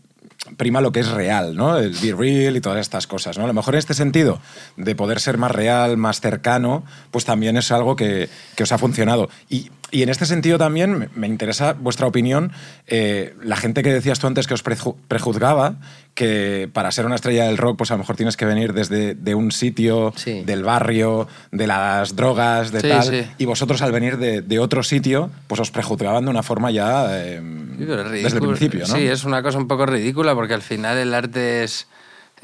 prima 0.57 0.81
lo 0.81 0.93
que 0.93 1.01
es 1.01 1.09
real, 1.09 1.57
¿no? 1.57 1.79
El 1.79 1.93
be 1.93 2.15
real 2.15 2.57
y 2.57 2.61
todas 2.61 2.81
estas 2.81 3.07
cosas, 3.07 3.39
¿no? 3.39 3.45
A 3.45 3.47
lo 3.47 3.55
mejor 3.55 3.75
en 3.75 3.79
este 3.79 3.95
sentido, 3.95 4.41
de 4.77 4.95
poder 4.95 5.21
ser 5.21 5.39
más 5.39 5.51
real, 5.51 5.97
más 5.97 6.21
cercano, 6.21 6.85
pues 7.11 7.25
también 7.25 7.57
es 7.57 7.73
algo 7.73 7.97
que, 7.97 8.29
que 8.57 8.63
os 8.63 8.73
ha 8.73 8.79
funcionado. 8.79 9.29
Y, 9.49 9.71
y 9.91 10.03
en 10.03 10.09
este 10.09 10.27
sentido 10.27 10.59
también 10.59 11.11
me- 11.15 11.27
interesa 11.27 11.73
vuestra 11.75 12.07
opinión. 12.07 12.53
eh, 12.87 13.35
la 13.43 13.57
gente 13.57 13.83
que 13.83 13.93
decías 13.93 14.19
tú 14.19 14.27
antes 14.27 14.47
que 14.47 14.55
os 14.55 14.65
preju- 14.65 14.97
prejuzgaba, 15.09 15.77
que 16.15 16.69
para 16.73 16.91
ser 16.91 17.07
una 17.07 17.15
estrella 17.15 17.45
del 17.45 17.57
rock, 17.57 17.79
pues 17.79 17.91
a 17.91 17.95
lo 17.95 17.99
mejor 17.99 18.17
tienes 18.17 18.37
que 18.37 18.45
venir 18.45 18.73
desde 18.73 19.15
de 19.15 19.35
un 19.35 19.53
sitio, 19.53 20.13
Sí. 20.17 20.43
del 20.45 20.65
barrio, 20.65 21.29
de 21.53 21.67
las 21.67 22.17
drogas, 22.17 22.73
de 22.73 22.81
Sí, 22.81 22.89
tal. 22.89 23.03
sí. 23.05 23.27
Y 23.39 23.45
vosotros 23.47 23.81
al 23.83 23.93
venir 23.93 24.19
de, 24.19 24.43
de 24.43 24.59
otro 24.59 24.83
sitio, 24.83 25.31
pues 25.47 25.61
os 25.61 25.71
prejuzgaban 25.71 26.25
de 26.25 26.31
una 26.31 26.43
forma 26.43 26.71
ya 26.71 27.07
eh, 27.19 27.41
desde 27.79 28.37
el 28.39 28.41
principio, 28.43 28.81
¿no? 28.81 28.95
Sí, 28.97 29.07
es 29.07 29.25
una 29.25 29.43
cosa 29.43 29.59
un 29.59 29.69
poco 29.69 29.87
ridícula 29.87 30.35
porque 30.35 30.55
al 30.55 30.63
final 30.63 30.99
el 30.99 31.15
arte 31.15 31.65
es. 31.65 31.87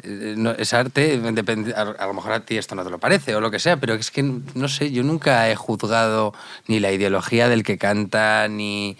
Eh, 0.02 0.34
no- 0.36 0.52
es 0.52 0.72
arte, 0.74 1.18
depende- 1.32 1.74
a, 1.74 1.82
a 1.82 2.06
lo 2.06 2.14
mejor 2.14 2.32
a 2.32 2.40
ti 2.40 2.56
esto 2.58 2.74
no 2.74 2.84
te 2.84 2.90
lo 2.90 2.98
parece 2.98 3.34
o 3.34 3.40
lo 3.40 3.50
que 3.50 3.58
sea, 3.58 3.76
pero 3.78 3.94
es 3.94 4.10
que, 4.10 4.22
no 4.22 4.68
sé, 4.68 4.90
yo 4.92 5.02
nunca 5.02 5.50
he 5.50 5.56
juzgado 5.56 6.34
ni 6.66 6.80
la 6.80 6.92
ideología 6.92 7.48
del 7.48 7.62
que 7.62 7.78
canta, 7.78 8.48
ni, 8.48 8.96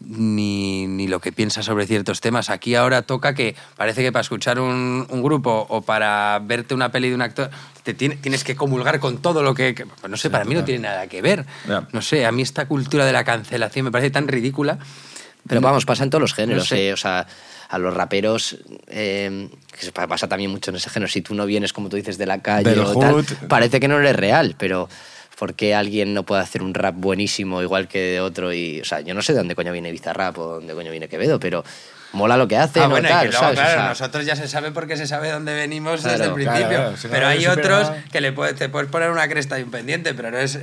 ni, 0.00 0.86
ni 0.86 1.08
lo 1.08 1.20
que 1.20 1.32
piensa 1.32 1.62
sobre 1.62 1.86
ciertos 1.86 2.20
temas. 2.20 2.50
Aquí 2.50 2.74
ahora 2.74 3.02
toca 3.02 3.34
que 3.34 3.56
parece 3.76 4.02
que 4.02 4.12
para 4.12 4.20
escuchar 4.20 4.60
un, 4.60 5.06
un 5.08 5.22
grupo 5.22 5.66
o 5.70 5.82
para 5.82 6.38
verte 6.42 6.74
una 6.74 6.90
peli 6.92 7.08
de 7.08 7.14
un 7.14 7.22
actor, 7.22 7.50
te 7.82 7.94
tiene- 7.94 8.16
tienes 8.16 8.44
que 8.44 8.56
comulgar 8.56 9.00
con 9.00 9.18
todo 9.18 9.42
lo 9.42 9.54
que... 9.54 9.74
que- 9.74 9.86
pues 9.86 10.10
no 10.10 10.16
sé, 10.16 10.28
para 10.28 10.44
mí 10.44 10.54
no 10.54 10.64
tiene 10.64 10.80
nada 10.82 11.06
que 11.06 11.22
ver. 11.22 11.46
No 11.92 12.02
sé, 12.02 12.26
a 12.26 12.32
mí 12.32 12.42
esta 12.42 12.66
cultura 12.68 13.06
de 13.06 13.12
la 13.12 13.24
cancelación 13.24 13.84
me 13.86 13.90
parece 13.90 14.10
tan 14.10 14.28
ridícula. 14.28 14.78
Pero 15.48 15.60
vamos, 15.60 15.86
pasa 15.86 16.02
en 16.02 16.10
todos 16.10 16.20
los 16.22 16.34
géneros. 16.34 16.64
No 16.64 16.66
sé. 16.66 16.88
eh, 16.88 16.92
o 16.92 16.96
sea, 16.96 17.26
a 17.68 17.78
los 17.78 17.94
raperos, 17.94 18.58
eh, 18.88 19.48
que 19.78 19.92
pasa 19.92 20.28
también 20.28 20.50
mucho 20.50 20.70
en 20.70 20.76
ese 20.76 20.90
género. 20.90 21.10
Si 21.10 21.20
tú 21.22 21.34
no 21.34 21.46
vienes, 21.46 21.72
como 21.72 21.88
tú 21.88 21.96
dices, 21.96 22.18
de 22.18 22.26
la 22.26 22.40
calle 22.40 22.70
Del 22.70 22.80
o 22.80 22.98
tal, 22.98 23.24
parece 23.48 23.80
que 23.80 23.88
no 23.88 23.98
eres 23.98 24.16
real, 24.16 24.54
pero 24.58 24.88
¿por 25.38 25.54
qué 25.54 25.74
alguien 25.74 26.14
no 26.14 26.22
puede 26.24 26.42
hacer 26.42 26.62
un 26.62 26.74
rap 26.74 26.94
buenísimo 26.96 27.62
igual 27.62 27.88
que 27.88 27.98
de 28.00 28.20
otro? 28.20 28.52
Y, 28.52 28.80
o 28.80 28.84
sea, 28.84 29.00
yo 29.00 29.14
no 29.14 29.22
sé 29.22 29.32
de 29.32 29.38
dónde 29.38 29.54
coño 29.54 29.72
viene 29.72 29.90
Bizarrap 29.92 30.38
o 30.38 30.46
dónde 30.54 30.74
coño 30.74 30.90
viene 30.90 31.08
Quevedo, 31.08 31.38
pero 31.40 31.64
mola 32.12 32.36
lo 32.38 32.48
que 32.48 32.56
hace, 32.56 32.80
Ah, 32.80 32.84
¿no? 32.84 32.90
bueno, 32.90 33.08
y 33.08 33.10
que 33.10 33.16
luego, 33.26 33.32
¿sabes? 33.32 33.58
O 33.58 33.62
claro, 33.62 33.78
sea, 33.80 33.88
nosotros 33.88 34.24
ya 34.24 34.36
se 34.36 34.48
sabe 34.48 34.70
porque 34.70 34.96
se 34.96 35.06
sabe 35.06 35.30
dónde 35.30 35.52
venimos 35.52 36.00
Claro, 36.00 36.16
desde 36.18 36.28
el 36.28 36.34
principio. 36.34 36.68
claro, 36.68 36.96
si 36.96 37.06
no, 37.08 37.12
pero 37.12 37.26
hay 37.26 37.46
otros 37.46 37.90
nada. 37.90 38.04
que 38.10 38.20
le 38.22 38.32
puedes, 38.32 38.54
te 38.56 38.68
puedes 38.70 38.88
poner 38.90 39.10
una 39.10 39.28
cresta 39.28 39.58
y 39.58 39.62
un 39.64 39.70
pendiente, 39.70 40.14
pero 40.14 40.30
no 40.30 40.38
es, 40.38 40.54
eh, 40.54 40.60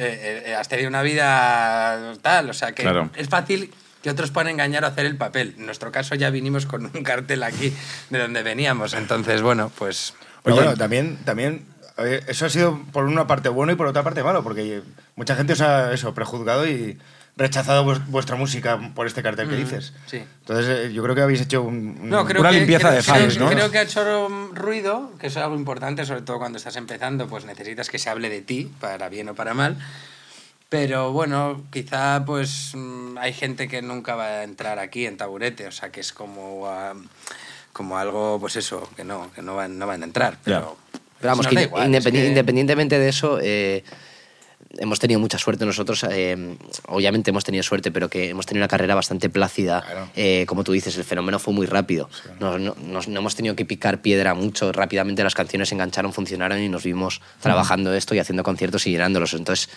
eh, 0.47 0.55
has 0.55 0.67
tenido 0.67 0.89
una 0.89 1.03
vida 1.03 2.13
tal. 2.23 2.49
O 2.49 2.53
sea, 2.53 2.71
que 2.71 2.81
Claro. 2.81 3.11
es 3.15 3.29
fácil 3.29 3.71
que 4.03 4.09
otros 4.11 4.29
puedan 4.29 4.49
engañar 4.51 4.83
o 4.83 4.87
hacer 4.87 5.05
el 5.07 5.17
papel. 5.17 5.55
En 5.57 5.65
nuestro 5.65 5.91
caso 5.91 6.13
ya 6.13 6.29
vinimos 6.29 6.65
con 6.67 6.85
un 6.85 7.03
cartel 7.03 7.41
aquí 7.41 7.73
de 8.11 8.19
donde 8.19 8.43
veníamos. 8.43 8.93
Entonces, 8.93 9.41
bueno, 9.41 9.71
pues... 9.79 10.13
Oye. 10.43 10.55
bueno, 10.55 10.75
también, 10.75 11.17
también 11.25 11.65
eh, 11.97 12.21
eso 12.27 12.45
ha 12.45 12.49
sido 12.49 12.79
por 12.91 13.05
una 13.05 13.25
parte 13.27 13.47
bueno 13.49 13.71
y 13.71 13.75
por 13.75 13.87
otra 13.87 14.03
parte 14.03 14.21
malo, 14.23 14.43
porque 14.43 14.81
mucha 15.15 15.35
gente 15.35 15.53
os 15.53 15.61
ha 15.61 15.93
eso, 15.93 16.13
prejuzgado 16.13 16.67
y 16.67 16.97
rechazado 17.37 17.83
vues- 17.85 18.05
vuestra 18.07 18.35
música 18.35 18.77
por 18.93 19.07
este 19.07 19.23
cartel 19.23 19.49
que 19.49 19.55
dices. 19.55 19.93
sí. 20.05 20.23
Entonces 20.41 20.67
eh, 20.89 20.93
yo 20.93 21.01
creo 21.01 21.15
que 21.15 21.21
habéis 21.21 21.41
hecho 21.41 21.61
un... 21.63 21.97
un- 22.01 22.09
No, 22.09 22.25
creo 22.25 22.41
Una 22.41 22.51
que, 22.51 22.57
limpieza 22.57 22.89
creo- 22.89 22.97
de 22.97 23.03
fans, 23.03 23.33
creo- 23.35 23.45
¿no? 23.49 23.51
Creo 23.55 23.71
que 23.71 23.77
ha 23.79 23.81
hecho 23.83 24.27
ruido, 24.53 25.11
que 25.17 25.27
eso 25.27 25.39
es 25.39 25.43
algo 25.45 25.55
importante, 25.55 26.05
sobre 26.05 26.21
todo 26.23 26.37
cuando 26.39 26.57
estás 26.57 26.75
empezando, 26.75 27.27
pues 27.27 27.45
necesitas 27.45 27.89
que 27.89 27.97
se 27.99 28.09
hable 28.09 28.29
de 28.29 28.41
ti, 28.41 28.69
para 28.81 29.07
bien 29.09 29.29
o 29.29 29.33
para 29.33 29.53
mal. 29.53 29.77
Pero 30.73 31.11
bueno, 31.11 31.61
quizá 31.71 32.23
pues 32.25 32.71
mm, 32.73 33.17
hay 33.19 33.31
gente 33.33 33.67
que 33.67 33.81
nunca 33.81 34.15
va 34.15 34.25
a 34.39 34.43
entrar 34.43 34.79
aquí 34.79 35.05
en 35.05 35.17
taburete, 35.17 35.67
o 35.67 35.71
sea 35.71 35.91
que 35.91 35.99
es 36.01 36.11
como, 36.13 36.67
ah, 36.67 36.93
como 37.71 37.97
algo, 37.97 38.39
pues 38.39 38.55
eso, 38.55 38.89
que 38.95 39.03
no, 39.03 39.31
que 39.33 39.41
no 39.41 39.55
van, 39.55 39.77
no 39.77 39.85
van 39.87 40.01
a 40.01 40.05
entrar. 40.05 40.37
Pero, 40.43 40.75
Pero 41.19 41.31
vamos, 41.31 41.47
que 41.47 41.61
igual, 41.61 41.87
independi- 41.89 41.97
es 41.97 42.11
que- 42.11 42.27
independientemente 42.27 42.97
de 42.99 43.09
eso, 43.09 43.39
eh, 43.41 43.83
hemos 44.79 44.99
tenido 44.99 45.19
mucha 45.19 45.37
suerte 45.37 45.63
nosotros. 45.65 46.03
eh, 46.09 46.57
obviamente 46.87 47.29
hemos 47.29 47.43
tenido 47.43 47.61
suerte, 47.61 47.91
pero 47.91 48.09
que 48.09 48.29
hemos 48.29 48.47
tenido 48.47 48.63
una 48.63 48.67
carrera 48.67 48.95
bastante 48.95 49.29
plácida. 49.29 49.81
Claro. 49.83 50.09
Eh, 50.15 50.45
como 50.47 50.63
tú 50.63 50.71
dices, 50.71 50.97
el 50.97 51.03
fenómeno 51.03 51.37
fue 51.37 51.53
muy 51.53 51.67
rápido. 51.67 52.09
No, 52.39 52.57
no- 52.57 52.75
nos- 52.83 53.07
no 53.07 53.19
hemos 53.19 53.35
tenido 53.35 53.55
que 53.55 53.65
picar 53.65 54.01
piedra 54.01 54.33
mucho. 54.33 54.71
Rápidamente 54.71 55.23
las 55.23 55.35
canciones 55.35 55.69
se 55.69 55.75
engancharon, 55.75 56.13
funcionaron 56.13 56.59
y 56.59 56.69
nos 56.69 56.83
vimos 56.83 57.21
trabajando 57.41 57.93
esto 57.93 58.15
y 58.15 58.19
haciendo 58.19 58.41
conciertos 58.43 58.87
y 58.87 58.91
llenándolos. 58.91 59.33
Entonces. 59.35 59.69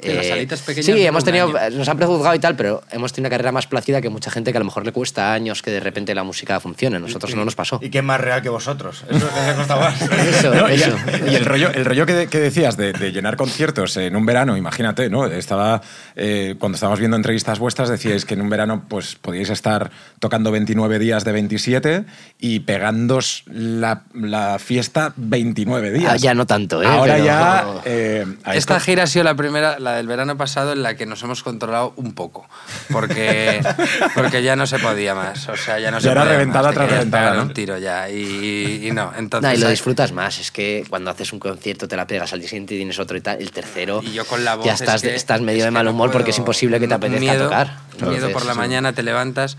Que 0.00 0.14
las 0.14 0.26
eh, 0.26 0.28
salitas 0.28 0.60
pequeñas 0.62 0.86
sí, 0.86 1.04
hemos 1.04 1.24
tenido, 1.24 1.56
año. 1.58 1.76
nos 1.76 1.88
han 1.88 1.96
prejuzgado 1.96 2.34
y 2.34 2.38
tal, 2.38 2.54
pero 2.54 2.82
hemos 2.92 3.12
tenido 3.12 3.26
una 3.26 3.30
carrera 3.34 3.50
más 3.50 3.66
plácida 3.66 4.00
que 4.00 4.08
mucha 4.08 4.30
gente 4.30 4.52
que 4.52 4.58
a 4.58 4.60
lo 4.60 4.64
mejor 4.64 4.84
le 4.86 4.92
cuesta 4.92 5.32
años 5.32 5.60
que 5.60 5.72
de 5.72 5.80
repente 5.80 6.14
la 6.14 6.22
música 6.22 6.60
funcione. 6.60 7.00
Nosotros 7.00 7.34
no 7.34 7.44
nos 7.44 7.56
pasó. 7.56 7.80
Y 7.82 7.90
que 7.90 7.98
es 7.98 8.04
más 8.04 8.20
real 8.20 8.40
que 8.40 8.48
vosotros. 8.48 9.04
Eso 9.10 9.26
les 9.26 9.34
ha 9.48 9.56
costado 9.56 9.80
más. 9.80 10.00
Eso, 10.28 10.54
No, 10.54 10.68
eso. 10.68 10.96
y 11.28 11.34
el 11.34 11.44
rollo, 11.44 11.70
el 11.70 11.84
rollo 11.84 12.06
que, 12.06 12.28
que 12.28 12.38
decías 12.38 12.76
de, 12.76 12.92
de 12.92 13.10
llenar 13.12 13.36
conciertos 13.36 13.96
en 13.96 14.14
un 14.14 14.24
verano, 14.24 14.56
imagínate, 14.56 15.10
¿no? 15.10 15.26
Estaba, 15.26 15.80
eh, 16.14 16.54
cuando 16.60 16.76
estábamos 16.76 17.00
viendo 17.00 17.16
entrevistas 17.16 17.58
vuestras, 17.58 17.88
decíais 17.88 18.24
que 18.24 18.34
en 18.34 18.40
un 18.42 18.50
verano 18.50 18.84
pues, 18.88 19.16
podíais 19.16 19.50
estar 19.50 19.90
tocando 20.20 20.52
29 20.52 20.98
días 21.00 21.24
de 21.24 21.32
27 21.32 22.04
y 22.38 22.60
pegando 22.60 23.18
la, 23.46 24.02
la 24.14 24.58
fiesta 24.60 25.12
29 25.16 25.90
días. 25.92 26.12
Ah, 26.12 26.16
ya 26.16 26.34
no 26.34 26.46
tanto, 26.46 26.82
¿eh? 26.82 26.86
Ahora 26.86 27.14
Pero- 27.14 27.24
ya... 27.24 27.64
eh, 27.84 28.26
Esta 28.40 28.54
esto- 28.54 28.80
gira 28.80 29.02
ha 29.02 29.06
sido 29.08 29.24
la 29.24 29.34
primera, 29.34 29.78
la 29.78 29.87
del 29.96 30.06
verano 30.06 30.36
pasado, 30.36 30.72
en 30.72 30.82
la 30.82 30.96
que 30.96 31.06
nos 31.06 31.22
hemos 31.22 31.42
controlado 31.42 31.92
un 31.96 32.12
poco. 32.14 32.48
Porque, 32.92 33.60
porque 34.14 34.42
ya 34.42 34.56
no 34.56 34.66
se 34.66 34.78
podía 34.78 35.14
más. 35.14 35.48
O 35.48 35.56
sea, 35.56 35.78
ya 35.78 35.90
no 35.90 36.00
se 36.00 36.06
Ya 36.06 36.12
era 36.12 36.22
podía 36.22 36.34
reventada 36.38 36.68
más. 36.68 36.74
Tras 36.74 36.90
reventada, 36.90 37.34
¿no? 37.34 37.42
un 37.42 37.52
tiro 37.54 37.78
ya. 37.78 38.08
Y, 38.10 38.86
y 38.86 38.90
no, 38.92 39.12
entonces... 39.16 39.50
No, 39.50 39.56
y 39.56 39.60
lo 39.60 39.68
disfrutas 39.70 40.12
más. 40.12 40.38
Es 40.38 40.50
que 40.50 40.84
cuando 40.88 41.10
haces 41.10 41.32
un 41.32 41.38
concierto 41.38 41.88
te 41.88 41.96
la 41.96 42.06
pegas 42.06 42.32
al 42.32 42.40
día 42.40 42.48
siguiente 42.48 42.74
y 42.74 42.78
tienes 42.78 42.98
otro 42.98 43.16
y 43.16 43.20
tal. 43.20 43.40
El 43.40 43.50
tercero 43.50 44.00
Y 44.02 44.12
yo 44.12 44.24
con 44.24 44.44
la 44.44 44.54
voz 44.56 44.66
ya 44.66 44.74
es 44.74 44.80
estás, 44.80 45.02
que- 45.02 45.14
estás 45.14 45.40
medio 45.40 45.60
es 45.60 45.64
de 45.64 45.70
mal 45.70 45.84
no 45.84 45.92
humor 45.92 46.10
porque 46.10 46.30
es 46.30 46.36
puedo- 46.36 46.42
imposible 46.42 46.80
que 46.80 46.88
te 46.88 46.94
apetezca 46.94 47.20
miedo, 47.20 47.44
tocar. 47.44 47.66
Miedo 48.00 48.12
Entonces, 48.14 48.32
por 48.32 48.44
la 48.46 48.52
sí. 48.52 48.58
mañana 48.58 48.92
te 48.92 49.02
levantas... 49.02 49.56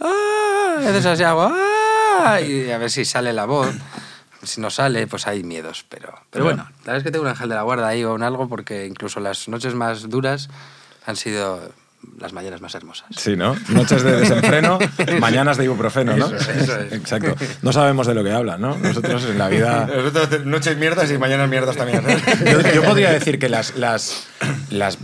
¡Ah! 0.00 0.76
Y 0.82 0.86
haces 0.86 1.06
así 1.06 1.22
hago... 1.24 1.50
¡Ah! 1.52 2.40
Y 2.40 2.70
a 2.70 2.78
ver 2.78 2.90
si 2.90 3.04
sale 3.04 3.32
la 3.32 3.44
voz. 3.46 3.74
Si 4.42 4.60
no 4.60 4.70
sale, 4.70 5.06
pues 5.06 5.26
hay 5.26 5.42
miedos. 5.42 5.84
Pero, 5.88 6.18
pero 6.30 6.44
bueno, 6.44 6.64
la 6.64 6.78
verdad 6.78 6.96
es 6.96 7.02
que 7.04 7.10
tengo 7.10 7.24
un 7.24 7.30
ángel 7.30 7.48
de 7.48 7.54
la 7.54 7.62
guarda 7.62 7.88
ahí 7.88 8.04
o 8.04 8.14
un 8.14 8.22
algo 8.22 8.48
porque 8.48 8.86
incluso 8.86 9.20
las 9.20 9.48
noches 9.48 9.74
más 9.74 10.08
duras 10.08 10.48
han 11.06 11.16
sido 11.16 11.72
las 12.18 12.32
mañanas 12.32 12.60
más 12.60 12.74
hermosas. 12.74 13.08
Sí, 13.16 13.36
¿no? 13.36 13.56
Noches 13.68 14.02
de 14.02 14.12
desenfreno, 14.20 14.78
mañanas 15.20 15.56
de 15.58 15.64
ibuprofeno, 15.64 16.16
¿no? 16.16 16.26
Eso 16.26 16.36
es, 16.36 16.48
eso 16.48 16.80
es. 16.80 16.92
Exacto. 16.92 17.34
No 17.62 17.72
sabemos 17.72 18.06
de 18.06 18.14
lo 18.14 18.24
que 18.24 18.32
hablan, 18.32 18.60
¿no? 18.60 18.76
Nosotros 18.78 19.24
en 19.24 19.38
la 19.38 19.48
vida... 19.48 19.86
Nosotros 19.86 20.46
noches 20.46 20.76
mierdas 20.76 21.10
y 21.10 21.18
mañanas 21.18 21.48
mierdas 21.48 21.76
también. 21.76 22.02
Yo, 22.50 22.60
yo 22.74 22.82
podría 22.82 23.10
decir 23.10 23.38
que 23.38 23.48
las, 23.48 23.76
las, 23.76 24.26
las 24.70 24.98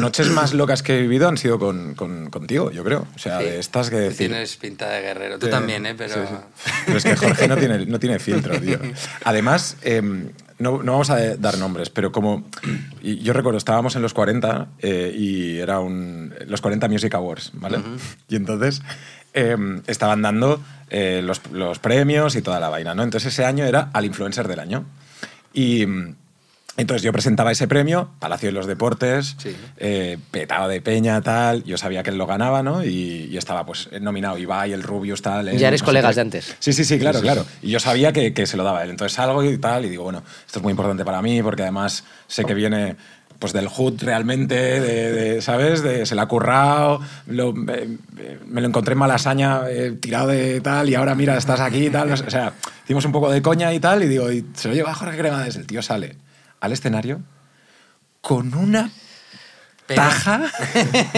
noches 0.00 0.28
más 0.30 0.52
locas 0.54 0.82
que 0.82 0.98
he 0.98 1.02
vivido 1.02 1.28
han 1.28 1.36
sido 1.36 1.58
con, 1.58 1.94
con- 1.94 2.30
contigo, 2.30 2.70
yo 2.70 2.84
creo. 2.84 3.06
O 3.14 3.18
sea, 3.18 3.38
Sí. 3.38 3.44
de 3.44 3.58
estas 3.58 3.90
que 3.90 3.96
Tú 3.96 4.02
decir... 4.02 4.28
Tienes 4.30 4.56
pinta 4.56 4.88
de 4.90 5.00
guerrero. 5.00 5.38
Tú 5.38 5.48
también, 5.48 5.86
¿eh? 5.86 5.94
Pero... 5.96 6.14
Sí, 6.14 6.20
sí. 6.28 6.70
Pero 6.86 6.98
es 6.98 7.04
que 7.04 7.16
Jorge 7.16 7.48
no 7.48 7.56
tiene, 7.56 7.86
no 7.86 7.98
tiene 7.98 8.18
filtro, 8.18 8.58
tío. 8.60 8.78
Además, 9.24 9.76
em, 9.82 10.30
no, 10.58 10.82
no 10.82 10.92
vamos 10.92 11.10
a 11.10 11.16
dar 11.36 11.58
nombres, 11.58 11.90
pero 11.90 12.12
como. 12.12 12.44
yo 13.02 13.32
recuerdo, 13.32 13.58
estábamos 13.58 13.96
en 13.96 14.02
los 14.02 14.14
40 14.14 14.68
eh, 14.80 15.12
y 15.16 15.58
era 15.58 15.80
un. 15.80 16.34
Los 16.46 16.60
40 16.60 16.88
Music 16.88 17.14
Awards, 17.14 17.50
¿vale? 17.54 17.78
Y 18.28 18.36
entonces 18.36 18.82
em, 19.34 19.82
estaban 19.88 20.22
dando 20.22 20.62
eh, 20.90 21.20
los, 21.24 21.40
los 21.50 21.78
premios 21.80 22.36
y 22.36 22.42
toda 22.42 22.60
la 22.60 22.68
vaina, 22.68 22.94
¿no? 22.94 23.02
Entonces 23.02 23.32
ese 23.32 23.44
año 23.44 23.64
era 23.64 23.90
al 23.92 24.04
influencer 24.04 24.46
del 24.46 24.60
año. 24.60 24.84
Y. 25.52 25.86
Entonces 26.78 27.02
yo 27.02 27.12
presentaba 27.12 27.52
ese 27.52 27.68
premio, 27.68 28.08
Palacio 28.18 28.48
de 28.48 28.52
los 28.52 28.66
Deportes, 28.66 29.36
Sí. 29.38 29.54
eh, 29.76 30.16
petado 30.30 30.68
de 30.68 30.80
peña, 30.80 31.20
tal. 31.20 31.64
Yo 31.64 31.76
sabía 31.76 32.02
que 32.02 32.08
él 32.10 32.16
lo 32.16 32.26
ganaba, 32.26 32.62
¿no? 32.62 32.82
Y, 32.82 33.28
y 33.30 33.36
estaba 33.36 33.66
pues 33.66 33.90
nominado 34.00 34.38
Ibai, 34.38 34.72
el 34.72 34.82
Rubius, 34.82 35.20
tal. 35.20 35.50
Ya 35.58 35.68
eres 35.68 35.82
no 35.82 35.86
colegas 35.86 36.14
de 36.16 36.22
antes. 36.22 36.56
Sí, 36.60 36.72
sí, 36.72 36.84
sí, 36.84 36.98
claro, 36.98 37.20
claro. 37.20 37.44
Y 37.60 37.70
yo 37.70 37.78
sabía 37.78 38.12
que, 38.14 38.32
que 38.32 38.46
se 38.46 38.56
lo 38.56 38.64
daba 38.64 38.82
él. 38.84 38.90
Entonces 38.90 39.14
salgo 39.14 39.44
y 39.44 39.58
tal, 39.58 39.84
y 39.84 39.90
digo, 39.90 40.04
bueno, 40.04 40.22
esto 40.46 40.60
es 40.60 40.62
muy 40.62 40.70
importante 40.70 41.04
para 41.04 41.20
mí 41.20 41.42
porque 41.42 41.60
además 41.62 42.04
sé 42.26 42.44
que 42.44 42.54
viene 42.54 42.96
pues 43.38 43.52
del 43.52 43.66
hood 43.68 44.00
realmente, 44.02 44.54
de, 44.54 45.12
de, 45.12 45.42
¿sabes? 45.42 45.82
De, 45.82 46.06
se 46.06 46.14
la 46.14 46.22
ha 46.22 46.26
currado, 46.28 47.00
lo- 47.26 47.52
me, 47.52 47.98
me 48.46 48.60
lo 48.60 48.68
encontré 48.68 48.92
en 48.92 48.98
Malasaña 49.00 49.62
eh, 49.68 49.90
tirado 50.00 50.28
de 50.28 50.60
tal 50.60 50.88
y 50.88 50.94
ahora 50.94 51.14
mira, 51.16 51.36
estás 51.36 51.58
aquí 51.60 51.86
y 51.86 51.90
tal. 51.90 52.08
no 52.08 52.16
sé, 52.16 52.24
O 52.24 52.30
sea, 52.30 52.52
hicimos 52.84 53.04
un 53.04 53.10
poco 53.12 53.30
de 53.32 53.42
coña 53.42 53.74
y 53.74 53.80
tal 53.80 54.04
y 54.04 54.06
digo, 54.08 54.30
y 54.30 54.46
se 54.54 54.68
lo 54.68 54.74
lleva 54.74 54.94
Jorge 54.94 55.18
Cremades. 55.18 55.56
El 55.56 55.66
tío 55.66 55.82
sale 55.82 56.14
al 56.62 56.72
escenario 56.72 57.20
con 58.22 58.54
una 58.54 58.90
Pero- 59.86 60.00
taja 60.00 60.40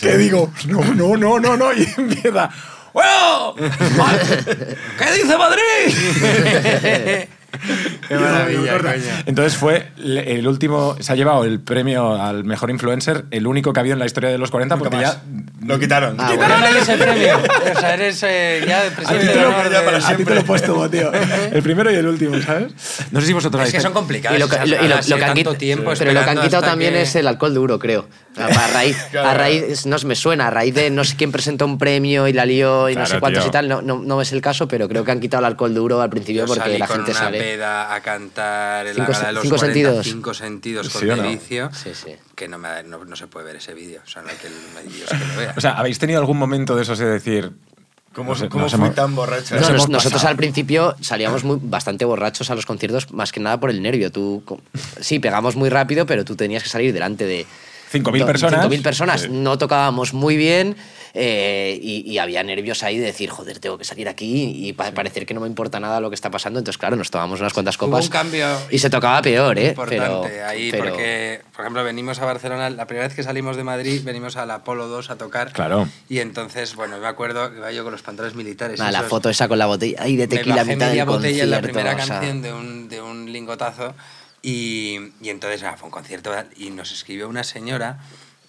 que 0.00 0.16
digo, 0.18 0.52
no, 0.66 0.84
no, 0.94 1.16
no, 1.16 1.40
no, 1.40 1.56
no, 1.56 1.72
y 1.72 1.88
empieza, 1.96 2.50
¡Bueno! 2.92 3.54
¿Qué 3.56 5.12
dice 5.16 5.36
Madrid? 5.36 7.24
Qué 8.08 8.14
maravilla. 8.16 9.22
Entonces 9.26 9.56
fue 9.56 9.88
el 9.96 10.46
último, 10.46 10.96
se 11.00 11.12
ha 11.12 11.16
llevado 11.16 11.44
el 11.44 11.60
premio 11.60 12.20
al 12.20 12.44
mejor 12.44 12.70
influencer, 12.70 13.24
el 13.30 13.46
único 13.46 13.72
que 13.72 13.80
ha 13.80 13.82
habido 13.82 13.94
en 13.94 13.98
la 14.00 14.06
historia 14.06 14.30
de 14.30 14.38
los 14.38 14.50
40, 14.50 14.76
porque 14.76 14.98
ya. 15.00 15.22
Lo 15.64 15.78
quitaron. 15.78 16.16
Ah, 16.18 16.30
¿Quitaron 16.32 16.76
ese 16.76 16.96
premio? 16.98 17.38
O 17.74 17.80
sea, 17.80 17.94
eres 17.94 18.22
eh, 18.22 18.64
ya 18.66 18.82
el 18.84 18.88
A 18.88 18.90
ti, 18.90 18.96
presidente 18.96 19.26
te 19.26 19.38
de 19.38 19.40
lo, 19.44 19.48
de- 19.48 19.80
para 19.80 19.96
a 20.06 20.16
ti 20.16 20.24
te 20.24 20.34
lo 20.34 20.40
he 20.40 20.44
puesto, 20.44 20.90
tío. 20.90 21.10
El 21.52 21.62
primero 21.62 21.90
y 21.90 21.94
el 21.94 22.06
último, 22.06 22.38
¿sabes? 22.42 22.72
No 23.12 23.20
sé 23.20 23.26
si 23.28 23.32
vosotros 23.32 23.66
Es 23.66 23.72
que 23.72 23.80
son 23.80 23.92
complicadas. 23.94 24.36
Y 24.36 24.40
lo, 24.40 24.48
que- 24.48 24.58
lo- 24.58 24.64
y 24.84 24.88
lo- 24.88 24.96
lo 24.96 25.00
eh, 25.00 25.00
que 25.06 25.14
han 25.14 25.34
tanto 25.34 25.54
quit- 25.54 25.58
tiempo 25.58 25.92
pero 25.98 26.12
lo 26.12 26.22
que 26.24 26.30
han 26.30 26.40
quitado 26.40 26.62
también 26.62 26.92
que- 26.92 27.02
es 27.02 27.14
el 27.16 27.26
alcohol 27.26 27.54
duro, 27.54 27.78
creo. 27.78 28.06
A 28.36 28.46
a 28.46 28.66
raíz, 28.68 28.96
Claro. 29.10 29.28
a 29.28 29.34
raíz, 29.34 29.86
no 29.86 29.96
me 30.04 30.14
suena, 30.16 30.48
a 30.48 30.50
raíz 30.50 30.74
de 30.74 30.90
no 30.90 31.04
sé 31.04 31.16
quién 31.16 31.32
presentó 31.32 31.64
un 31.64 31.78
premio 31.78 32.28
y 32.28 32.32
la 32.32 32.44
lió 32.44 32.88
y 32.90 32.94
no 32.94 33.00
Claro, 33.02 33.14
sé 33.14 33.20
cuántos 33.20 33.42
tío. 33.44 33.48
y 33.48 33.52
tal, 33.52 33.68
no, 33.68 33.80
no, 33.80 34.02
no 34.02 34.20
es 34.20 34.32
el 34.32 34.40
caso, 34.42 34.68
pero 34.68 34.88
creo 34.88 35.04
que 35.04 35.12
han 35.12 35.20
quitado 35.20 35.40
el 35.40 35.46
alcohol 35.46 35.72
duro 35.72 36.00
al 36.02 36.10
principio 36.10 36.42
Yo 36.44 36.52
porque 36.54 36.78
la 36.78 36.86
gente 36.86 37.14
sale. 37.14 37.38
A 37.62 38.00
cantar 38.02 38.86
en 38.86 38.94
Cinco 38.94 39.12
la 39.12 39.16
gala 39.18 39.26
de 39.28 39.32
los 39.34 39.42
cinco 39.42 39.56
40, 39.56 39.74
sentidos. 39.74 40.06
cinco 40.06 40.34
sentidos 40.34 40.88
con 40.90 41.00
¿Sí 41.00 41.06
no? 41.06 41.16
Delicio, 41.16 41.70
Sí, 41.72 41.90
sí. 41.94 42.14
que 42.34 42.48
no, 42.48 42.58
me, 42.58 42.82
no, 42.84 43.04
no 43.04 43.16
se 43.16 43.26
puede 43.26 43.46
ver 43.46 43.56
ese 43.56 43.74
vídeo. 43.74 44.00
O 44.06 44.08
sea, 44.08 44.22
no 44.22 44.28
hay 44.28 44.36
que, 44.36 44.48
no 44.48 44.78
hay 44.78 44.86
Dios 44.88 45.08
que 45.08 45.16
lo 45.18 45.36
vea. 45.36 45.54
O 45.56 45.60
sea, 45.60 45.72
¿habéis 45.72 45.98
tenido 45.98 46.18
algún 46.20 46.38
momento 46.38 46.74
de 46.76 46.82
esos 46.82 46.98
de 46.98 47.06
decir. 47.06 47.52
¿Cómo, 48.14 48.30
no 48.30 48.36
sé, 48.36 48.48
cómo 48.48 48.68
fui 48.68 48.76
hemos- 48.78 48.94
tan 48.94 49.14
borracho? 49.16 49.56
No, 49.56 49.60
Nos 49.62 49.88
nosotros 49.88 50.12
pasado. 50.12 50.28
al 50.30 50.36
principio 50.36 50.94
salíamos 51.00 51.42
muy, 51.42 51.58
bastante 51.60 52.04
borrachos 52.04 52.48
a 52.48 52.54
los 52.54 52.64
conciertos, 52.64 53.12
más 53.12 53.32
que 53.32 53.40
nada 53.40 53.58
por 53.58 53.70
el 53.70 53.82
nervio. 53.82 54.12
Tú, 54.12 54.44
sí, 55.00 55.18
pegamos 55.18 55.56
muy 55.56 55.68
rápido, 55.68 56.06
pero 56.06 56.24
tú 56.24 56.36
tenías 56.36 56.62
que 56.62 56.68
salir 56.68 56.92
delante 56.92 57.26
de 57.26 57.44
5.000 57.92 58.20
do- 58.20 58.26
personas. 58.26 58.66
5.000 58.66 58.82
personas. 58.82 59.20
Sí. 59.22 59.28
No 59.30 59.58
tocábamos 59.58 60.14
muy 60.14 60.36
bien 60.36 60.76
eh, 61.16 61.78
y, 61.80 62.10
y 62.10 62.18
había 62.18 62.42
nervios 62.42 62.82
ahí 62.82 62.98
de 62.98 63.06
decir, 63.06 63.30
joder, 63.30 63.60
tengo 63.60 63.78
que 63.78 63.84
salir 63.84 64.08
aquí 64.08 64.52
y 64.68 64.72
pa- 64.72 64.90
parecer 64.90 65.24
que 65.26 65.32
no 65.34 65.40
me 65.40 65.46
importa 65.46 65.78
nada 65.78 66.00
lo 66.00 66.10
que 66.10 66.14
está 66.16 66.28
pasando. 66.30 66.58
Entonces, 66.58 66.76
claro, 66.78 66.96
nos 66.96 67.10
tomamos 67.10 67.38
unas 67.40 67.52
cuantas 67.52 67.76
Hubo 67.76 67.86
copas. 67.90 68.06
un 68.06 68.10
cambio 68.10 68.48
Y 68.70 68.78
se 68.80 68.90
tocaba 68.90 69.22
peor, 69.22 69.56
¿eh? 69.58 69.68
importante 69.68 69.96
Pero, 70.30 70.46
ahí, 70.46 70.70
pero- 70.72 70.84
porque, 70.86 71.40
por 71.54 71.60
ejemplo, 71.64 71.84
venimos 71.84 72.18
a 72.18 72.24
Barcelona, 72.24 72.68
la 72.70 72.86
primera 72.86 73.06
vez 73.06 73.14
que 73.16 73.22
salimos 73.22 73.56
de 73.56 73.62
Madrid, 73.64 74.02
venimos 74.04 74.36
al 74.36 74.50
Apolo 74.50 74.88
2 74.88 75.10
a 75.10 75.16
tocar. 75.16 75.52
Claro. 75.52 75.88
Y 76.08 76.18
entonces, 76.18 76.74
bueno, 76.74 76.98
me 76.98 77.06
acuerdo 77.06 77.50
que 77.52 77.58
iba 77.58 77.70
yo 77.70 77.84
con 77.84 77.92
los 77.92 78.02
pantalones 78.02 78.36
militares. 78.36 78.80
La 78.80 79.02
foto 79.04 79.30
esa 79.30 79.46
con 79.46 79.58
la 79.58 79.66
botella 79.66 80.02
ahí 80.02 80.16
de 80.16 80.26
me 80.26 80.36
tequila 80.36 80.54
a 80.54 80.58
bajé 80.58 80.74
mitad 80.74 80.86
media 80.88 81.02
del 81.04 81.14
botella 81.14 81.44
en 81.44 81.50
la 81.50 81.60
primera 81.62 81.94
o 81.94 81.96
sea, 81.96 82.06
canción 82.18 82.42
de 82.42 82.52
un, 82.52 82.88
de 82.88 83.00
un 83.00 83.32
lingotazo 83.32 83.94
y, 84.42 84.98
y 85.22 85.28
entonces 85.28 85.62
ah, 85.62 85.76
fue 85.76 85.86
un 85.86 85.90
concierto 85.92 86.32
y 86.56 86.70
nos 86.70 86.92
escribió 86.92 87.28
una 87.28 87.44
señora 87.44 87.98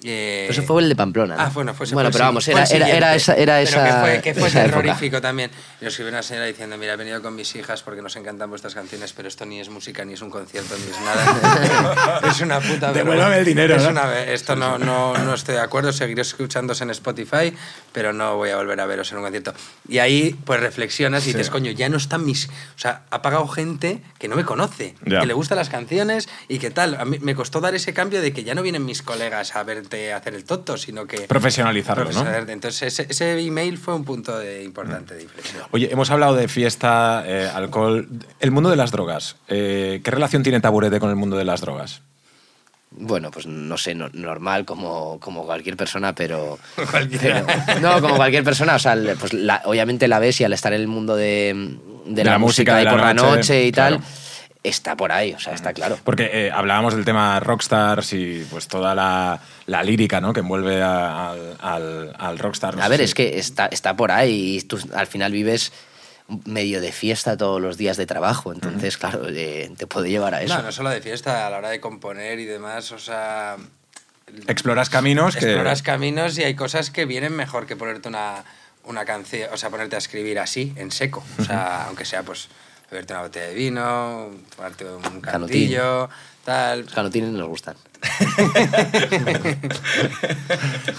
eh, 0.04 0.48
Eso 0.50 0.62
fue 0.64 0.82
el 0.84 0.90
de 0.90 0.96
Pamplona. 0.96 1.36
¿no? 1.36 1.42
Ah, 1.42 1.52
bueno, 1.54 1.74
fue, 1.74 1.88
bueno, 1.88 2.10
fue 2.12 2.18
pero 2.20 2.25
vamos, 2.25 2.48
era, 2.48 2.64
era, 2.66 2.90
era 2.90 3.16
esa, 3.16 3.34
era 3.36 3.56
Pero 3.56 3.70
esa, 3.70 3.84
que 3.86 3.92
fue, 4.02 4.22
que 4.22 4.34
fue 4.40 4.48
esa 4.50 4.62
época. 4.66 4.82
terrorífico 4.82 5.22
también. 5.22 5.52
Y 5.82 5.86
nos 5.86 5.94
escribió 5.94 6.12
una 6.12 6.22
señora 6.24 6.46
diciendo, 6.46 6.78
mira, 6.78 6.94
he 6.94 6.98
venido 6.98 7.22
con 7.22 7.36
mis 7.36 7.56
hijas 7.56 7.82
porque 7.82 8.02
nos 8.02 8.16
encantan 8.16 8.50
vuestras 8.50 8.75
canciones, 8.75 9.14
pero 9.14 9.28
esto 9.28 9.46
ni 9.46 9.60
es 9.60 9.70
música, 9.70 10.04
ni 10.06 10.14
es 10.14 10.22
un 10.22 10.30
concierto, 10.30 10.75
ni 10.78 10.92
es 10.92 11.00
nada. 11.02 12.22
es 12.30 12.42
una 12.42 12.60
puta 12.60 12.92
vergüenza. 12.92 12.94
Devuélvame 12.94 13.38
el 13.40 13.46
dinero, 13.46 13.75
Es 13.75 13.84
¿no? 13.84 13.90
una 13.90 14.20
esto 14.24 14.56
no, 14.56 14.78
no, 14.78 15.18
no 15.18 15.34
estoy 15.34 15.56
de 15.56 15.62
acuerdo, 15.62 15.92
seguiré 15.94 16.22
escuchándose 16.22 16.84
en 16.84 16.90
Spotify, 16.92 17.54
pero 17.92 18.14
no 18.14 18.36
voy 18.38 18.50
a 18.52 18.58
volver 18.58 18.80
a 18.80 18.86
veros 18.86 19.12
en 19.12 19.18
un 19.20 19.24
concierto. 19.24 19.54
Y 19.88 20.00
ahí, 20.00 20.36
pues 20.46 20.60
reflexionas 20.60 21.24
y 21.25 21.32
dices, 21.34 21.50
coño, 21.50 21.72
ya 21.72 21.90
no 21.90 21.98
están 21.98 22.25
mis... 22.25 22.48
O 22.48 22.78
sea, 22.78 23.04
ha 23.10 23.22
pagado 23.22 23.48
gente 23.48 24.02
que 24.20 24.28
no 24.28 24.36
me 24.36 24.44
conoce, 24.46 24.96
Ya. 25.06 25.22
que 25.22 25.25
le 25.25 25.34
gustan 25.34 25.58
las 25.58 25.70
canciones 25.70 26.28
y 26.48 26.60
que 26.60 26.70
tal. 26.72 26.96
A 26.96 27.06
mí 27.06 27.20
me 27.20 27.36
costó 27.36 27.62
dar 27.62 27.75
ese 27.75 27.94
cambio 27.94 28.22
de 28.22 28.34
que 28.34 28.44
ya 28.44 28.56
no 28.56 28.62
vienen 28.62 28.86
mis 28.86 29.02
colegas 29.02 29.56
a 29.56 29.64
hacer 30.13 30.34
el 30.36 30.44
tonto, 30.44 30.77
sino 30.77 31.06
que... 31.08 31.22
Profesionalizarlo, 31.22 32.04
¿no? 32.04 32.10
profesionalizarte. 32.10 32.51
Entonces, 32.54 32.82
ese, 33.00 33.08
ese 33.10 33.39
email 33.39 33.77
fue 33.77 33.94
un 33.96 34.04
punto 34.06 34.38
de, 34.38 34.63
importante 34.63 35.13
de 35.15 35.24
inflexión. 35.24 35.63
Oye, 35.72 35.89
hemos 35.92 36.10
hablado 36.12 36.36
de 36.36 36.48
fiesta, 36.48 37.24
eh, 37.25 37.50
alcohol. 37.53 38.07
El 38.40 38.51
mundo 38.51 38.70
de 38.70 38.75
las 38.75 38.92
drogas. 38.92 39.36
eh, 39.48 40.01
¿Qué 40.03 40.12
relación 40.12 40.44
tiene 40.44 40.59
Taburete 40.59 41.00
con 41.00 41.09
el 41.09 41.16
mundo 41.16 41.38
de 41.38 41.46
las 41.46 41.62
drogas? 41.62 42.01
Bueno, 42.98 43.29
pues 43.29 43.46
no 43.46 43.77
sé, 43.77 43.94
no- 43.94 44.09
normal 44.14 44.64
como, 44.64 45.20
como 45.20 45.46
cualquier 45.46 45.75
persona, 45.75 46.16
pero, 46.16 46.57
pero- 47.22 47.46
No, 47.81 48.00
como 48.01 48.16
cualquier 48.16 48.44
persona. 48.46 48.75
O 48.75 48.79
sea, 48.79 48.96
pues 49.20 49.33
la- 49.33 49.62
obviamente 49.66 50.07
la 50.07 50.20
ves 50.20 50.40
y 50.40 50.44
al 50.46 50.53
estar 50.53 50.72
en 50.74 50.81
el 50.81 50.88
mundo 50.88 51.16
de, 51.16 51.77
de 52.05 52.24
la, 52.24 52.31
la 52.31 52.38
música, 52.38 52.74
música, 52.74 52.75
de 52.77 52.81
y 52.81 52.86
la 52.86 52.92
por 52.92 53.00
la 53.01 53.14
noche, 53.14 53.36
noche 53.38 53.66
y 53.66 53.72
tal. 53.74 54.00
Está 54.68 54.96
por 54.98 55.12
ahí, 55.12 55.34
o 55.34 55.40
sea, 55.40 55.54
está 55.54 55.74
claro. 55.74 55.98
Porque 56.04 56.30
eh, 56.34 56.51
hablábamos 56.51 56.96
del 56.96 57.06
tema 57.06 57.40
rockstars 57.40 58.14
y 58.14 58.46
pues 58.50 58.68
toda 58.68 58.94
la, 58.96 59.40
la 59.66 59.84
lírica 59.84 60.20
¿no? 60.22 60.34
que 60.34 60.40
envuelve 60.42 60.82
a- 60.82 61.32
al, 61.32 61.58
al, 61.62 62.16
al 62.18 62.40
rockstar. 62.40 62.75
No 62.75 62.84
A 62.84 62.88
ver, 62.88 63.00
si- 63.00 63.06
es 63.06 63.14
que 63.14 63.38
está, 63.40 63.68
está 63.68 63.96
por 63.96 64.12
ahí 64.12 64.58
y 64.58 64.62
tú 64.62 64.80
al 64.94 65.08
final 65.08 65.32
vives 65.32 65.72
medio 66.46 66.82
de 66.82 66.92
fiesta 66.92 67.38
todos 67.38 67.62
los 67.62 67.78
días 67.78 67.98
de 67.98 68.08
trabajo, 68.08 68.51
entonces, 68.51 68.98
claro, 68.98 69.28
eh, 69.30 69.72
te 69.78 69.86
puede 69.86 70.10
llevar 70.10 70.34
a 70.34 70.42
eso. 70.42 70.56
No, 70.58 70.64
no 70.64 70.72
solo 70.72 70.90
de 70.90 71.00
fiesta, 71.01 71.46
a 71.46 71.50
la 71.51 71.58
hora 71.60 71.70
de 71.70 71.80
componer 71.80 72.40
y 72.40 72.46
demás, 72.46 72.92
o 72.92 72.98
sea... 73.00 73.58
Exploras 74.48 74.90
caminos 74.90 75.36
que... 75.36 75.46
Exploras 75.46 75.82
caminos 75.84 76.38
y 76.40 76.44
hay 76.44 76.56
cosas 76.56 76.90
que 76.90 77.06
vienen 77.06 77.34
mejor 77.36 77.68
que 77.68 77.75
ponerte 77.75 78.08
una, 78.10 78.44
una 78.86 79.06
canción, 79.06 79.50
o 79.54 79.58
sea, 79.58 79.70
ponerte 79.70 79.96
a 79.96 80.00
escribir 80.00 80.40
así, 80.40 80.74
en 80.78 80.90
seco. 80.92 81.24
O 81.40 81.44
sea, 81.44 81.86
aunque 81.86 82.06
sea, 82.06 82.24
pues, 82.24 82.48
beberte 82.96 83.14
una 83.14 83.22
botella 83.24 83.48
de 83.48 83.53
vino, 83.53 84.27
tomarte 84.55 84.86
un 84.86 85.01
Canutín. 85.22 85.22
cantillo, 85.22 86.10
tal. 86.44 86.81
Los 86.81 86.94
canotines 86.94 87.29
nos 87.31 87.48
gustan. 87.48 87.75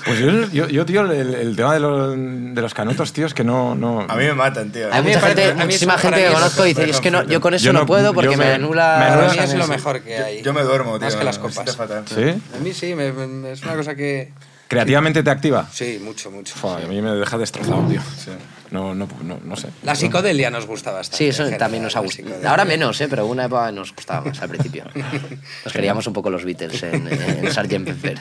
Pues 0.05 0.19
yo, 0.21 0.31
yo, 0.53 0.69
yo, 0.69 0.87
tío, 0.87 1.01
el, 1.11 1.35
el 1.35 1.57
tema 1.57 1.75
de, 1.75 1.81
los- 1.81 2.15
de 2.17 2.61
los 2.63 2.75
canutos, 2.75 3.13
tío, 3.13 3.27
es 3.27 3.35
que 3.35 3.43
no... 3.45 3.75
no... 3.75 4.01
A 4.09 4.15
mí 4.17 4.25
me 4.25 4.35
matan, 4.35 4.71
tío. 4.71 4.87
Hay 4.93 5.03
mí 5.03 5.09
me 5.09 5.15
mucha 5.15 5.21
parece- 5.21 5.41
gente, 5.47 5.53
a 5.53 5.55
mí 5.57 5.65
muchísima 5.65 5.99
gente 5.99 6.25
que 6.25 6.33
conozco 6.33 6.65
y 6.67 6.69
dice, 6.71 6.91
es 6.91 7.01
que 7.01 7.11
no, 7.11 7.25
yo 7.25 7.41
con 7.41 7.55
eso 7.55 7.65
Yo 7.67 7.73
no, 7.73 7.81
no- 7.81 7.87
puedo 7.87 8.13
porque 8.15 8.37
me, 8.37 8.45
me- 8.47 8.53
anula... 8.53 8.97
me 8.99 9.05
anula 9.07 9.33
mí 9.33 9.39
es 9.39 9.55
lo 9.55 9.67
mejor 9.67 10.01
que 10.03 10.17
hay. 10.19 10.43
Yo 10.43 10.53
me 10.53 10.63
duermo, 10.63 10.99
tío. 10.99 11.07
Más 11.07 11.17
que 11.17 11.25
las 11.25 11.39
copas. 11.39 11.77
fatal. 11.77 12.05
¿Sí? 12.07 12.23
A 12.55 12.59
mí 12.63 12.73
sí, 12.73 12.95
me- 12.95 13.13
me- 13.13 13.53
es 13.53 13.63
una 13.63 13.75
cosa 13.75 13.95
que... 13.95 14.33
¿Creativamente 14.69 15.23
te 15.23 15.31
activa? 15.31 15.69
Sí, 15.73 16.01
mucho, 16.03 16.31
mucho. 16.31 16.55
Fua, 16.57 16.77
A 16.79 16.81
mí 16.87 17.01
me 17.01 17.11
deja 17.13 17.39
destrozado, 17.39 17.87
tío. 17.89 18.01
No, 18.71 18.95
no, 18.95 19.09
no, 19.23 19.39
no 19.45 19.57
sé. 19.57 19.69
La 19.83 19.95
psicodelia 19.95 20.51
nos 20.51 20.67
gusta 20.67 20.91
bastante. 20.91 21.19
Sí, 21.19 21.29
eso 21.29 21.45
general, 21.45 21.59
también 21.59 21.83
nos 21.83 21.97
ha 21.97 22.01
gustado. 22.01 22.49
Ahora 22.49 22.65
menos, 22.65 23.01
¿eh? 23.01 23.07
pero 23.09 23.27
una 23.27 23.45
época 23.45 23.71
nos 23.73 23.95
gustaba 23.95 24.27
más 24.27 24.41
al 24.43 24.49
principio. 24.49 24.85
Nos 25.65 25.73
queríamos 25.73 26.07
un 26.07 26.13
poco 26.13 26.31
los 26.31 26.45
Beatles 26.45 26.83
en, 26.83 27.09
en 27.09 27.53
Sgt. 27.53 27.85
Pepper. 27.85 28.19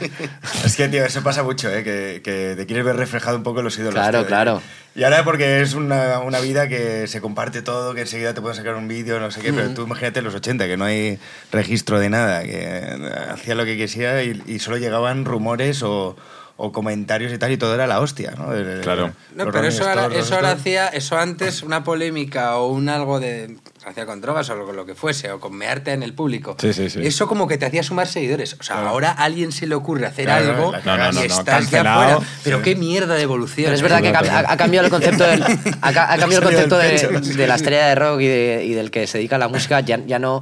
Es 0.63 0.75
que, 0.75 0.87
tío, 0.87 1.05
eso 1.05 1.23
pasa 1.23 1.43
mucho, 1.43 1.69
¿eh? 1.69 1.83
Que, 1.83 2.21
que 2.23 2.55
te 2.55 2.65
quieres 2.65 2.85
ver 2.85 2.95
reflejado 2.95 3.37
un 3.37 3.43
poco 3.43 3.59
en 3.59 3.65
los 3.65 3.77
ídolos. 3.77 3.93
Claro, 3.93 4.19
tío. 4.19 4.27
claro. 4.27 4.61
Y 4.95 5.03
ahora 5.03 5.23
porque 5.23 5.61
es 5.61 5.73
una, 5.73 6.19
una 6.19 6.39
vida 6.39 6.69
que 6.69 7.07
se 7.07 7.19
comparte 7.19 7.61
todo, 7.61 7.93
que 7.93 8.01
enseguida 8.01 8.33
te 8.33 8.41
pueden 8.41 8.55
sacar 8.55 8.75
un 8.75 8.87
vídeo, 8.87 9.19
no 9.19 9.29
sé 9.29 9.41
qué, 9.41 9.51
pero 9.51 9.73
tú 9.73 9.83
imagínate 9.83 10.21
los 10.21 10.33
80, 10.33 10.67
que 10.67 10.77
no 10.77 10.85
hay 10.85 11.19
registro 11.51 11.99
de 11.99 12.09
nada, 12.09 12.43
que 12.43 12.97
hacía 13.29 13.55
lo 13.55 13.65
que 13.65 13.75
quisiera 13.75 14.23
y, 14.23 14.41
y 14.47 14.59
solo 14.59 14.77
llegaban 14.77 15.25
rumores 15.25 15.83
o, 15.83 16.15
o 16.57 16.71
comentarios 16.71 17.33
y 17.33 17.37
tal, 17.37 17.51
y 17.51 17.57
todo 17.57 17.75
era 17.75 17.85
la 17.85 17.99
hostia, 17.99 18.31
¿no? 18.37 18.53
El- 18.53 18.79
Claro. 18.81 19.11
No, 19.35 19.45
pero 19.51 19.67
eso 19.67 19.87
ahora, 19.87 20.07
eso 20.15 20.35
ahora 20.35 20.51
hacía, 20.51 20.87
eso 20.87 21.17
antes, 21.17 21.63
una 21.63 21.83
polémica 21.83 22.55
o 22.57 22.67
un 22.67 22.87
algo 22.87 23.19
de. 23.19 23.57
hacía 23.85 24.05
con 24.05 24.19
drogas 24.21 24.49
o 24.49 24.65
con 24.65 24.75
lo 24.75 24.85
que 24.85 24.95
fuese, 24.95 25.29
o 25.31 25.39
con 25.39 25.53
mearte 25.53 25.91
en 25.91 26.01
el 26.01 26.13
público. 26.13 26.55
Sí, 26.59 26.73
sí, 26.73 26.89
sí. 26.89 27.01
Eso 27.05 27.27
como 27.27 27.47
que 27.47 27.57
te 27.57 27.65
hacía 27.65 27.83
sumar 27.83 28.07
seguidores. 28.07 28.53
O 28.59 28.63
sea, 28.63 28.77
Claro. 28.77 28.89
ahora 28.89 29.11
a 29.11 29.23
alguien 29.25 29.51
se 29.51 29.67
le 29.67 29.75
ocurre 29.75 30.05
hacer 30.07 30.25
Claro, 30.25 30.49
algo 30.55 30.71
la 30.71 30.79
No, 30.79 30.97
no, 30.97 31.11
no, 31.11 31.23
y 31.25 31.27
no, 31.27 31.35
estás 31.35 31.69
ya 31.69 31.81
fuera. 31.83 32.19
Pero 32.43 32.57
Sí. 32.59 32.63
qué 32.63 32.75
mierda 32.75 33.13
de 33.15 33.21
evolución. 33.21 33.65
Pero 33.65 33.75
es 33.75 33.81
verdad 33.83 34.01
que 34.01 34.07
ha, 34.09 34.13
cam- 34.13 34.29
ha- 34.29 34.51
ha 34.53 34.57
cambiado 34.57 34.85
el 34.85 34.91
concepto, 34.91 35.23
del, 35.25 35.43
ha, 35.43 35.93
ca- 35.93 36.11
ha 36.11 36.17
cambiado 36.17 36.49
el 36.49 36.55
concepto 36.55 36.77
del 36.77 37.35
de, 37.37 37.47
la 37.47 37.55
estrella 37.55 37.87
de 37.87 37.95
rock 37.95 38.21
y, 38.21 38.27
de- 38.27 38.63
y 38.65 38.73
del 38.73 38.89
que 38.91 39.05
se 39.07 39.17
dedica 39.19 39.35
a 39.35 39.39
la 39.39 39.49
música. 39.49 39.81
Ya, 39.81 39.99
ya 40.05 40.17
no. 40.19 40.41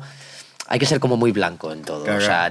Hay 0.67 0.79
que 0.79 0.85
ser 0.85 0.99
como 1.01 1.17
muy 1.17 1.31
blanco 1.33 1.71
en 1.73 1.81
todo. 1.83 2.03
Claro, 2.03 2.19
o 2.19 2.21
sea, 2.21 2.49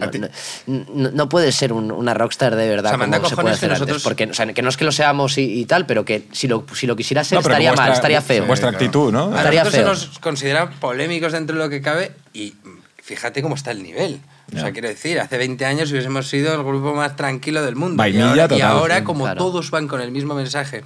no, 0.66 1.10
no, 1.10 1.28
puedes 1.30 1.54
ser 1.54 1.72
un- 1.72 1.90
una 1.90 2.12
rockstar 2.12 2.54
de 2.56 2.68
verdad 2.68 2.86
O 2.86 2.88
sea, 2.90 2.98
manda 2.98 3.16
como 3.18 3.30
se 3.30 3.34
puede 3.36 3.48
que 3.48 3.54
hacer 3.54 3.70
nosotros- 3.70 3.90
antes. 3.96 4.02
Porque, 4.04 4.24
o 4.24 4.34
sea, 4.34 4.46
que 4.52 4.60
no 4.62 4.68
es 4.68 4.76
que 4.76 4.84
lo 4.84 4.92
seamos 4.92 5.38
y, 5.38 5.60
y 5.60 5.64
tal, 5.64 5.86
pero 5.86 6.04
que 6.04 6.28
si 6.32 6.46
lo, 6.46 6.64
si 6.74 6.86
lo 6.86 6.94
quisieras 6.94 7.26
ser 7.26 7.36
No, 7.36 7.40
estaría 7.40 7.70
vuestra- 7.70 7.86
mal, 7.86 7.94
estaría 7.94 8.20
feo. 8.20 8.44
Vuestra 8.44 8.68
claro. 8.68 8.84
actitud, 8.84 9.12
¿no? 9.12 9.32
A 9.34 9.38
Estaría 9.38 9.64
nosotros 9.64 9.98
se 9.98 10.04
feo. 10.06 10.08
nos 10.10 10.18
considera 10.20 10.70
polémicos 10.70 11.32
dentro 11.32 11.56
de 11.56 11.64
lo 11.64 11.70
que 11.70 11.80
cabe 11.80 12.12
y 12.34 12.54
fíjate 13.02 13.40
cómo 13.42 13.54
está 13.54 13.70
el 13.70 13.82
nivel. 13.82 14.20
O 14.54 14.58
sea, 14.58 14.70
quiero 14.72 14.88
decir, 14.88 15.18
hace 15.18 15.38
20 15.38 15.64
años 15.64 15.90
hubiésemos 15.90 16.28
sido 16.28 16.52
el 16.54 16.62
grupo 16.62 16.92
más 16.92 17.16
tranquilo 17.16 17.62
del 17.62 17.74
mundo. 17.76 17.96
Vainilla 17.96 18.36
y 18.36 18.40
ahora, 18.40 18.56
y 18.56 18.60
ahora, 18.60 18.98
sí, 18.98 19.04
como 19.04 19.24
claro. 19.24 19.38
todos 19.38 19.70
van 19.70 19.88
con 19.88 20.02
el 20.02 20.10
mismo 20.10 20.34
mensaje, 20.34 20.84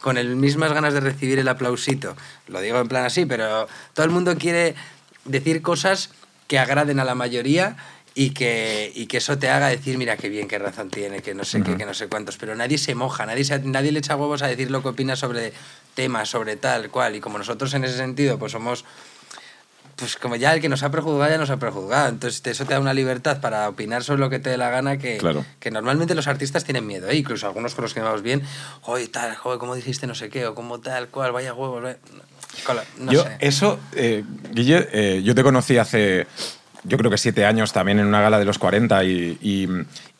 con 0.00 0.14
las 0.14 0.24
mismas 0.26 0.72
ganas 0.72 0.94
de 0.94 1.00
recibir 1.00 1.40
el 1.40 1.48
aplausito, 1.48 2.14
lo 2.46 2.60
digo 2.60 2.78
en 2.78 2.86
plan 2.86 3.04
así, 3.04 3.26
pero 3.26 3.66
todo 3.92 4.06
el 4.06 4.12
mundo 4.12 4.36
quiere 4.38 4.76
decir 5.24 5.60
cosas 5.62 6.10
que 6.48 6.58
agraden 6.58 6.98
a 6.98 7.04
la 7.04 7.14
mayoría 7.14 7.76
y 8.14 8.30
que, 8.30 8.90
y 8.96 9.06
que 9.06 9.18
eso 9.18 9.38
te 9.38 9.48
haga 9.48 9.68
decir, 9.68 9.96
mira 9.96 10.16
qué 10.16 10.28
bien, 10.28 10.48
qué 10.48 10.58
razón 10.58 10.90
tiene, 10.90 11.22
que 11.22 11.34
no 11.34 11.44
sé 11.44 11.62
qué, 11.62 11.76
que 11.76 11.86
no 11.86 11.94
sé 11.94 12.08
cuántos. 12.08 12.36
Pero 12.36 12.56
nadie 12.56 12.76
se 12.78 12.96
moja, 12.96 13.24
nadie, 13.26 13.44
se- 13.44 13.60
nadie 13.60 13.92
le 13.92 14.00
echa 14.00 14.16
huevos 14.16 14.42
a 14.42 14.48
decir 14.48 14.70
lo 14.72 14.82
que 14.82 14.88
opina 14.88 15.14
sobre 15.14 15.52
temas, 15.94 16.28
sobre 16.28 16.56
tal, 16.56 16.90
cual. 16.90 17.14
Y 17.14 17.20
como 17.20 17.38
nosotros 17.38 17.72
en 17.74 17.84
ese 17.84 17.96
sentido, 17.96 18.36
pues 18.38 18.50
somos 18.52 18.84
pues 19.96 20.14
como 20.16 20.36
ya 20.36 20.54
el 20.54 20.60
que 20.60 20.68
nos 20.68 20.84
ha 20.84 20.90
prejuzgado 20.92 21.28
ya 21.28 21.38
nos 21.38 21.50
ha 21.50 21.56
prejuzgado. 21.58 22.08
Entonces 22.08 22.40
eso 22.46 22.64
te 22.64 22.72
da 22.74 22.78
una 22.80 22.94
libertad 22.94 23.40
para 23.40 23.68
opinar 23.68 24.04
sobre 24.04 24.20
lo 24.20 24.30
que 24.30 24.38
te 24.38 24.48
dé 24.50 24.56
la 24.56 24.70
gana 24.70 24.96
que, 24.96 25.18
Claro. 25.18 25.44
que 25.58 25.72
normalmente 25.72 26.14
los 26.14 26.28
artistas 26.28 26.62
tienen 26.64 26.86
miedo. 26.86 27.08
¿eh? 27.08 27.16
Incluso 27.16 27.46
algunos 27.48 27.74
con 27.74 27.82
los 27.82 27.94
que 27.94 28.00
vamos 28.00 28.22
bien, 28.22 28.42
oye, 28.82 29.08
tal, 29.08 29.34
joder, 29.34 29.58
¿cómo 29.58 29.74
dijiste 29.74 30.06
no 30.06 30.14
sé 30.14 30.28
qué? 30.28 30.46
O 30.46 30.54
como 30.54 30.78
tal, 30.80 31.08
cual, 31.08 31.32
vaya 31.32 31.52
huevos. 31.52 31.82
vaya-". 31.82 31.98
No 32.98 33.12
yo, 33.12 33.22
sé. 33.24 33.36
eso, 33.40 33.78
eh, 33.94 34.24
Guille, 34.52 34.88
eh, 34.92 35.22
yo 35.22 35.34
te 35.34 35.42
conocí 35.42 35.76
hace, 35.78 36.26
yo 36.84 36.98
creo 36.98 37.10
que 37.10 37.18
siete 37.18 37.44
años 37.44 37.72
también 37.72 37.98
en 37.98 38.06
una 38.06 38.20
gala 38.20 38.38
de 38.38 38.44
los 38.44 38.58
40 38.58 39.04
y, 39.04 39.38
y- 39.40 39.68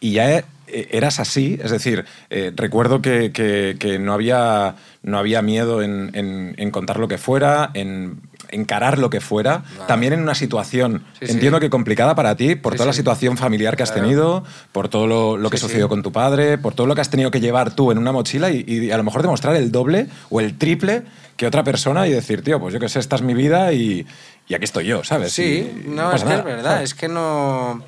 y 0.01 0.13
ya 0.13 0.31
eh, 0.39 0.45
eras 0.73 1.21
así. 1.21 1.59
Es 1.63 1.71
decir, 1.71 2.05
eh, 2.31 2.53
recuerdo 2.55 3.01
que, 3.03 3.33
que- 3.33 3.77
que 3.79 3.99
no, 3.99 4.13
había, 4.13 4.77
no 5.03 5.19
había 5.19 5.43
miedo 5.43 5.83
en, 5.83 6.11
en- 6.15 6.55
en 6.59 6.71
contar 6.71 6.99
lo 6.99 7.09
que 7.09 7.19
fuera, 7.19 7.71
en 7.75 8.21
encarar 8.51 8.99
lo 8.99 9.11
que 9.11 9.21
fuera, 9.21 9.63
también 9.87 10.15
en 10.15 10.21
una 10.23 10.35
situación, 10.35 11.05
Sí, 11.21 11.27
sí. 11.27 11.33
entiendo 11.33 11.61
que 11.61 11.69
complicada 11.69 12.15
para 12.15 12.35
ti, 12.35 12.55
por 12.55 12.73
Sí, 12.73 12.77
toda 12.79 12.87
la 12.87 12.93
situación 12.95 13.37
familiar 13.37 13.77
que 13.77 13.83
has 13.83 13.91
Claro. 13.93 14.05
tenido, 14.07 14.45
por 14.73 14.89
todo 14.89 15.07
lo, 15.07 15.37
lo 15.37 15.51
que 15.51 15.59
sucedió 15.59 15.87
con 15.91 16.03
tu 16.03 16.13
padre, 16.13 16.57
por 16.57 16.73
todo 16.73 16.87
lo 16.87 16.95
que 16.95 17.03
has 17.03 17.11
tenido 17.11 17.31
que 17.31 17.41
llevar 17.41 17.75
tú 17.75 17.93
en 17.93 17.99
una 17.99 18.11
mochila 18.11 18.51
y, 18.51 18.65
y 18.67 18.91
a 18.91 18.97
lo 18.97 19.05
mejor 19.05 19.21
demostrar 19.21 19.55
el 19.55 19.71
doble 19.71 20.07
o 20.31 20.41
el 20.41 20.57
triple 20.57 21.03
que 21.37 21.47
otra 21.47 21.63
persona 21.63 22.09
y 22.09 22.13
decir, 22.13 22.43
tío, 22.43 22.59
pues 22.59 22.73
yo 22.73 22.81
que 22.81 22.89
sé, 22.89 23.01
esta 23.01 23.17
es 23.17 23.23
mi 23.23 23.35
vida 23.35 23.73
y, 23.75 24.07
y 24.49 24.55
aquí 24.55 24.65
estoy 24.65 24.87
yo, 24.87 25.05
¿sabes? 25.05 25.33
Sí, 25.35 25.71
Y- 25.85 25.89
no, 25.91 26.11
es 26.13 26.23
que 26.23 26.29
nada, 26.31 26.39
es 26.39 26.45
verdad, 26.47 26.71
¿sabes? 26.77 26.91
es 26.91 26.95
que 26.95 27.09
no... 27.09 27.85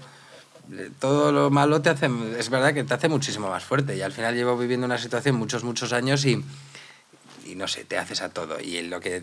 Todo 0.99 1.33
lo 1.33 1.51
malo 1.51 1.83
te 1.83 1.91
hace, 1.91 2.09
es 2.39 2.49
verdad 2.51 2.73
que 2.75 2.85
te 2.85 2.95
hace 2.95 3.09
muchísimo 3.09 3.49
más 3.51 3.65
fuerte 3.65 3.97
y 3.97 4.03
al 4.03 4.13
final 4.13 4.35
llevo 4.35 4.57
viviendo 4.57 4.87
una 4.87 4.99
situación 4.99 5.35
muchos, 5.37 5.65
muchos 5.65 5.93
años 5.93 6.25
y, 6.25 6.45
y 7.47 7.55
no 7.57 7.67
sé, 7.67 7.85
te 7.85 7.99
haces 7.99 8.21
a 8.23 8.29
todo. 8.29 8.61
Y 8.61 8.83
lo 8.83 9.01
que, 9.01 9.23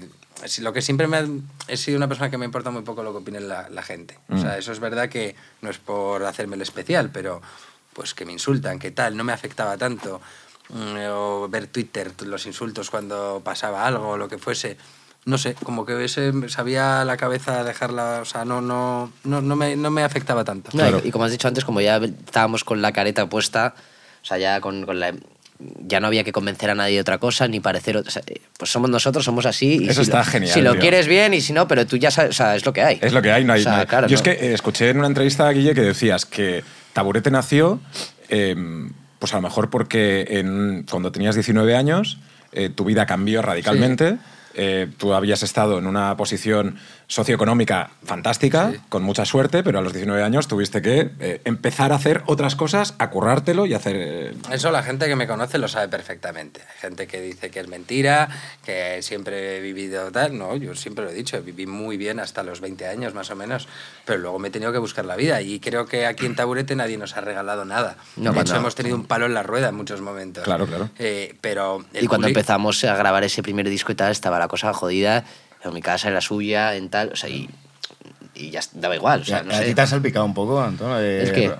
lo 0.60 0.74
que 0.74 0.82
siempre 0.82 1.08
me 1.08 1.18
ha, 1.18 1.26
he 1.68 1.78
sido 1.78 1.98
una 1.98 2.08
persona 2.08 2.30
que 2.30 2.38
me 2.38 2.46
importa 2.46 2.70
muy 2.70 2.82
poco 2.82 3.02
lo 3.04 3.12
que 3.12 3.20
opine 3.20 3.40
la, 3.40 3.70
la 3.70 3.82
gente. 3.82 4.18
O 4.30 4.36
Mm. 4.36 4.42
sea, 4.42 4.58
eso 4.58 4.72
es 4.72 4.80
verdad 4.80 5.08
que 5.10 5.36
no 5.62 5.70
es 5.70 5.78
por 5.78 6.24
hacerme 6.26 6.56
el 6.58 6.62
especial, 6.64 7.10
pero 7.12 7.42
pues 7.94 8.14
que 8.14 8.26
me 8.26 8.34
insultan, 8.34 8.78
que 8.78 8.92
tal, 8.92 9.16
no 9.16 9.24
me 9.24 9.32
afectaba 9.34 9.78
tanto. 9.78 10.20
Mm, 10.70 10.98
O 11.12 11.48
ver 11.50 11.68
Twitter, 11.68 12.12
los 12.26 12.46
insultos 12.46 12.90
cuando 12.90 13.42
pasaba 13.44 13.86
algo 13.88 14.10
o 14.10 14.18
lo 14.18 14.28
que 14.28 14.38
fuese. 14.38 14.78
No 15.28 15.38
sé, 15.38 15.56
como 15.64 15.86
que 15.86 16.04
ese 16.06 16.32
sabía 16.50 17.04
la 17.06 17.18
cabeza 17.18 17.64
dejarla, 17.64 18.20
o 18.22 18.26
sea, 18.26 18.46
no, 18.46 18.62
no, 18.62 19.12
no, 19.26 19.42
no, 19.42 19.56
me, 19.56 19.76
no 19.76 19.92
me 19.92 20.04
afectaba 20.04 20.44
tanto. 20.46 20.70
No, 20.74 20.80
Claro. 20.80 21.02
y, 21.04 21.10
y 21.10 21.12
como 21.12 21.26
has 21.26 21.32
dicho 21.32 21.48
antes, 21.50 21.66
como 21.66 21.82
ya 21.82 21.98
estábamos 21.98 22.64
con 22.64 22.82
la 22.82 22.94
careta 22.94 23.28
puesta, 23.28 23.76
o 24.24 24.26
sea, 24.26 24.38
ya 24.38 24.62
con, 24.62 24.86
con 24.86 25.00
la 25.00 25.14
ya 25.88 26.00
no 26.00 26.06
había 26.06 26.24
que 26.24 26.32
convencer 26.32 26.70
a 26.70 26.76
nadie 26.76 26.94
de 26.96 27.02
otra 27.02 27.18
cosa 27.18 27.48
ni 27.48 27.60
parecer 27.60 27.98
otra- 27.98 28.10
o 28.10 28.12
sea, 28.12 28.22
pues 28.60 28.72
somos 28.72 28.92
nosotros 28.92 29.26
somos 29.26 29.48
así 29.48 29.80
y 29.82 29.90
Eso 29.90 29.96
si 30.04 30.10
está 30.12 30.20
lo, 30.20 30.24
genial, 30.26 30.54
si 30.54 30.62
lo 30.62 30.72
tío. 30.74 30.82
quieres 30.82 31.08
bien 31.08 31.34
y 31.34 31.42
si 31.42 31.52
no 31.52 31.68
pero 31.68 31.88
tú 31.88 31.98
ya 31.98 32.12
sabes 32.12 32.30
o 32.30 32.34
sea 32.34 32.56
es 32.56 32.64
lo 32.64 32.72
que 32.74 32.84
hay 32.84 33.00
Es 33.02 33.12
lo 33.12 33.24
que 33.24 33.32
hay, 33.32 33.44
no 33.44 33.54
hay. 33.54 33.62
O 33.62 33.64
sea, 33.64 33.72
no 33.72 33.78
hay- 33.80 33.86
claro, 33.88 34.08
Yo 34.08 34.16
es 34.16 34.22
que 34.22 34.34
eh, 34.34 34.54
escuché 34.54 34.90
en 34.92 35.00
una 35.00 35.08
entrevista 35.08 35.48
a 35.48 35.52
Guille 35.52 35.74
que 35.74 35.82
decías 35.82 36.28
que 36.28 36.64
Taburete 36.94 37.32
nació, 37.32 37.80
eh, 38.30 38.56
pues 39.18 39.34
a 39.34 39.38
lo 39.38 39.42
mejor 39.42 39.72
porque 39.72 40.28
en- 40.30 40.86
cuando 40.90 41.12
tenías 41.12 41.34
19 41.34 41.76
años 41.76 42.20
eh, 42.52 42.70
tu 42.70 42.86
vida 42.86 43.08
cambió 43.08 43.42
radicalmente. 43.42 44.18
Eh, 44.60 44.90
tú 44.98 45.14
habías 45.14 45.44
estado 45.44 45.78
en 45.78 45.86
una 45.86 46.18
posición 46.18 46.78
socioeconómica 47.08 47.90
fantástica, 48.04 48.72
Sí. 48.72 48.80
con 48.90 49.02
mucha 49.04 49.26
suerte, 49.26 49.64
pero 49.64 49.80
a 49.80 49.82
los 49.82 49.94
19 49.94 50.22
años 50.24 50.48
tuviste 50.48 50.82
que 50.82 51.10
eh, 51.20 51.42
empezar 51.46 51.92
a 51.92 51.96
hacer 51.96 52.22
otras 52.26 52.56
cosas, 52.56 52.94
a 53.00 53.10
currártelo 53.10 53.66
y 53.66 53.74
hacer... 53.74 53.96
eh, 53.98 54.34
Eso 54.52 54.72
la 54.72 54.84
gente 54.84 55.08
que 55.08 55.16
me 55.16 55.26
conoce 55.26 55.58
lo 55.58 55.68
sabe 55.68 55.88
perfectamente. 55.88 56.62
Hay 56.62 56.80
gente 56.82 57.08
que 57.08 57.22
dice 57.22 57.50
que 57.50 57.60
es 57.62 57.68
mentira, 57.68 58.30
que 58.66 59.02
siempre 59.02 59.58
he 59.58 59.62
vivido 59.62 60.12
tal. 60.12 60.38
No, 60.38 60.56
yo 60.58 60.76
siempre 60.76 61.06
lo 61.06 61.12
he 61.12 61.14
dicho, 61.14 61.42
viví 61.42 61.66
muy 61.66 61.96
bien 61.98 62.20
hasta 62.20 62.44
los 62.44 62.60
20 62.62 62.86
años 62.88 63.14
más 63.14 63.32
o 63.32 63.36
menos, 63.36 63.68
pero 64.06 64.20
luego 64.20 64.38
me 64.40 64.50
he 64.50 64.52
tenido 64.52 64.72
que 64.74 64.78
buscar 64.80 65.06
la 65.06 65.16
vida 65.16 65.42
y 65.42 65.60
creo 65.60 65.86
que 65.86 66.06
aquí 66.06 66.26
en 66.26 66.36
Taburete 66.36 66.76
nadie 66.76 66.98
nos 66.98 67.16
ha 67.16 67.22
regalado 67.22 67.64
nada. 67.66 67.96
No, 68.18 68.34
de 68.34 68.42
hecho, 68.42 68.54
no. 68.54 68.60
hemos 68.60 68.76
tenido 68.76 68.96
un 68.98 69.06
palo 69.06 69.26
en 69.26 69.34
la 69.34 69.44
rueda 69.44 69.70
en 69.70 69.76
muchos 69.76 70.02
momentos. 70.02 70.44
Claro, 70.44 70.68
claro. 70.68 70.90
Eh, 71.00 71.36
pero 71.42 71.86
y 71.94 72.08
cuando 72.08 72.28
public- 72.28 72.32
empezamos 72.38 72.84
a 72.84 72.96
grabar 72.96 73.24
ese 73.24 73.42
primer 73.42 73.70
disco 73.70 73.92
y 73.92 73.96
tal 73.96 74.12
estaba 74.12 74.38
la 74.40 74.48
cosa 74.50 74.74
jodida 74.74 75.24
en 75.64 75.74
mi 75.74 75.82
casa 75.82 76.08
en 76.08 76.14
la 76.14 76.22
suya 76.22 76.76
en 76.76 76.90
tal 76.90 77.12
o 77.14 77.16
sea 77.16 77.30
y, 77.30 77.50
y 78.36 78.50
ya 78.52 78.62
daba 78.74 78.96
igual 78.96 79.22
o 79.22 79.26
sea, 79.26 79.44
no 79.44 79.52
a 79.54 79.58
sé. 79.58 79.66
ti 79.66 79.74
te 79.74 79.82
has 79.82 79.90
salpicado 79.90 80.26
un 80.26 80.34
poco, 80.34 80.62
Antonio. 80.62 81.00
Eh, 81.00 81.24
¿El 81.24 81.32
qué? 81.34 81.52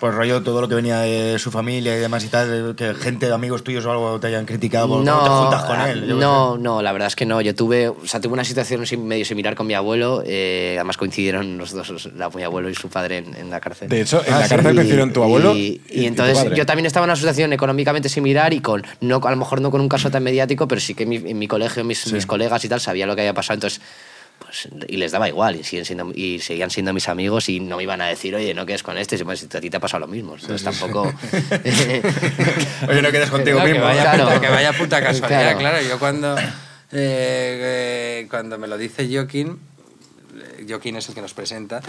Pues 0.00 0.14
rollo 0.14 0.40
todo 0.44 0.60
lo 0.60 0.68
que 0.68 0.76
venía 0.76 1.00
de 1.00 1.40
su 1.40 1.50
familia 1.50 1.96
y 1.96 1.98
demás 2.00 2.22
y 2.24 2.28
tal, 2.28 2.74
que 2.76 2.94
gente, 2.94 3.32
amigos 3.32 3.64
tuyos 3.64 3.84
o 3.84 3.90
algo 3.90 4.20
te 4.20 4.28
hayan 4.28 4.46
criticado 4.46 4.86
por 4.88 5.04
cómo 5.04 5.22
te 5.24 5.28
juntas 5.30 5.64
con 5.64 5.80
él. 5.80 6.00
yo 6.02 6.14
qué 6.14 6.20
no, 6.20 6.56
no, 6.56 6.82
la 6.82 6.92
verdad 6.92 7.08
es 7.08 7.16
que 7.16 7.26
no. 7.26 7.40
Yo 7.40 7.52
tuve, 7.54 7.88
o 7.88 7.96
sea, 8.06 8.20
tuve 8.20 8.34
una 8.34 8.44
situación 8.44 8.84
medio 9.08 9.24
similar 9.24 9.56
con 9.56 9.66
mi 9.66 9.74
abuelo. 9.74 10.22
eh, 10.24 10.74
además 10.76 10.96
coincidieron 10.96 11.58
los 11.58 11.72
dos, 11.72 12.08
la- 12.14 12.28
mi 12.30 12.44
abuelo 12.44 12.70
y 12.70 12.76
su 12.76 12.88
padre 12.88 13.18
en, 13.18 13.34
en 13.34 13.50
la 13.50 13.58
cárcel. 13.60 13.88
De 13.88 14.00
hecho, 14.02 14.22
en 14.24 14.34
Ah, 14.34 14.38
la 14.40 14.44
sí. 14.44 14.50
cárcel 14.54 14.74
coincidieron 14.76 15.12
tu 15.12 15.22
abuelo 15.24 15.52
y, 15.56 15.80
y, 15.90 16.02
y 16.02 16.06
entonces 16.06 16.38
tu 16.38 16.44
padre. 16.44 16.56
yo 16.56 16.64
también 16.66 16.86
estaba 16.86 17.04
en 17.04 17.10
una 17.10 17.16
situación 17.16 17.52
económicamente 17.52 18.08
similar 18.08 18.52
y 18.52 18.60
con 18.60 18.84
no 19.00 19.20
a 19.24 19.30
lo 19.30 19.36
mejor 19.36 19.60
no 19.60 19.72
con 19.72 19.80
un 19.80 19.88
caso 19.88 20.10
tan 20.12 20.22
mediático 20.22 20.68
pero 20.68 20.80
sí 20.80 20.94
que 20.94 21.02
en 21.02 21.08
mi, 21.08 21.16
en 21.16 21.36
mi 21.38 21.48
colegio 21.48 21.82
mis, 21.84 22.12
mis 22.12 22.24
colegas 22.26 22.64
y 22.64 22.68
tal 22.68 22.80
sabía 22.80 23.04
lo 23.06 23.16
que 23.16 23.22
había 23.22 23.34
pasado 23.34 23.54
entonces 23.54 23.80
pues, 24.38 24.68
y 24.88 24.96
les 24.96 25.12
daba 25.12 25.28
igual 25.28 25.56
y 25.56 25.64
siguen 25.64 25.84
siendo 25.84 26.10
y 26.14 26.38
seguían 26.40 26.70
siendo 26.70 26.92
mis 26.92 27.08
amigos 27.08 27.48
y 27.48 27.60
no 27.60 27.76
me 27.76 27.82
iban 27.82 28.00
a 28.00 28.06
decir 28.06 28.34
oye 28.34 28.54
no 28.54 28.64
quedes 28.66 28.82
con 28.82 28.96
este 28.98 29.16
y, 29.16 29.24
pues, 29.24 29.42
a 29.54 29.60
ti 29.60 29.68
te 29.70 29.76
ha 29.76 29.80
pasado 29.80 30.00
lo 30.00 30.06
mismo 30.06 30.34
entonces 30.34 30.62
tampoco 30.62 31.02
Oye, 32.88 33.02
no 33.02 33.10
quedes 33.10 33.30
contigo 33.30 33.58
No, 33.58 33.64
que 33.64 33.72
mismo. 33.72 33.84
vaya, 33.86 34.02
Claro. 34.02 34.24
puta, 34.26 34.40
que 34.40 34.48
vaya 34.48 34.72
puta 34.72 35.02
casualidad, 35.02 35.40
Claro. 35.42 35.58
claro. 35.58 35.82
Yo 35.88 35.98
cuando, 35.98 36.38
eh, 36.38 36.44
eh, 36.92 38.26
cuando 38.30 38.58
me 38.58 38.66
lo 38.68 38.78
dice 38.78 39.08
Joaquín, 39.10 39.58
Joaquín 40.68 40.96
es 40.96 41.08
el 41.08 41.14
que 41.14 41.20
nos 41.22 41.34
presenta, 41.34 41.80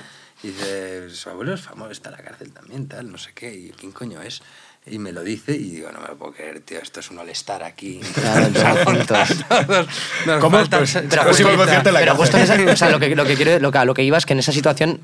dice, 0.42 1.10
su 1.12 1.30
abuelo 1.30 1.54
es 1.54 1.62
famoso, 1.62 1.92
está 1.92 2.10
en 2.10 2.16
la 2.18 2.24
cárcel 2.24 2.52
también, 2.52 2.88
tal, 2.88 3.12
no 3.12 3.18
sé 3.18 3.32
qué, 3.34 3.54
y 3.54 3.70
¿quién 3.72 3.92
coño 3.92 4.22
es? 4.22 4.42
Y 4.86 4.98
me 4.98 5.12
lo 5.12 5.24
dice 5.24 5.54
y 5.56 5.72
digo, 5.72 5.92
no 5.92 6.00
me 6.00 6.08
lo 6.08 6.18
puedo 6.18 6.32
creer, 6.34 6.62
tío, 6.62 6.80
esto 6.80 7.00
es 7.00 7.12
un 7.12 7.20
all-star 7.20 7.64
aquí. 7.64 8.00
Claro, 8.14 8.48
todos 9.08 9.88
nos 10.26 10.42
¿Cómo? 10.42 10.58
falta 10.58 10.78
Pues, 10.80 10.98
pero 11.10 11.24
concierto 11.58 11.90
en 11.90 11.94
la 11.94 12.00
pero 12.00 12.16
justo 12.16 12.38
en 12.38 12.44
esa, 12.44 12.72
o 12.72 12.76
sea, 12.76 12.90
lo 12.90 13.00
que, 13.00 13.16
lo 13.16 13.26
que 13.26 13.36
quiero, 13.36 13.60
lo 13.60 13.72
que, 13.72 13.78
a 13.78 13.86
lo 13.86 13.94
que 13.94 14.04
iba 14.04 14.18
es 14.18 14.26
que 14.26 14.34
en 14.34 14.40
esa 14.40 14.52
situación 14.52 15.02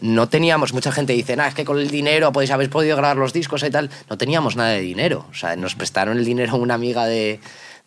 no 0.00 0.28
teníamos, 0.28 0.72
mucha 0.72 0.90
gente 0.92 1.12
dice, 1.12 1.36
nah, 1.36 1.46
es 1.46 1.54
que 1.54 1.64
con 1.64 1.78
el 1.78 1.90
dinero 1.90 2.32
podéis 2.32 2.50
haber 2.50 2.70
podido 2.70 2.96
grabar 2.96 3.18
los 3.18 3.32
discos 3.32 3.62
y 3.62 3.70
tal, 3.70 3.90
no 4.08 4.16
teníamos 4.16 4.56
nada 4.56 4.70
de 4.70 4.80
dinero, 4.80 5.26
o 5.30 5.34
sea, 5.34 5.56
nos 5.56 5.74
prestaron 5.74 6.18
el 6.18 6.24
dinero 6.24 6.56
una 6.56 6.74
amiga 6.74 7.04
de, 7.04 7.40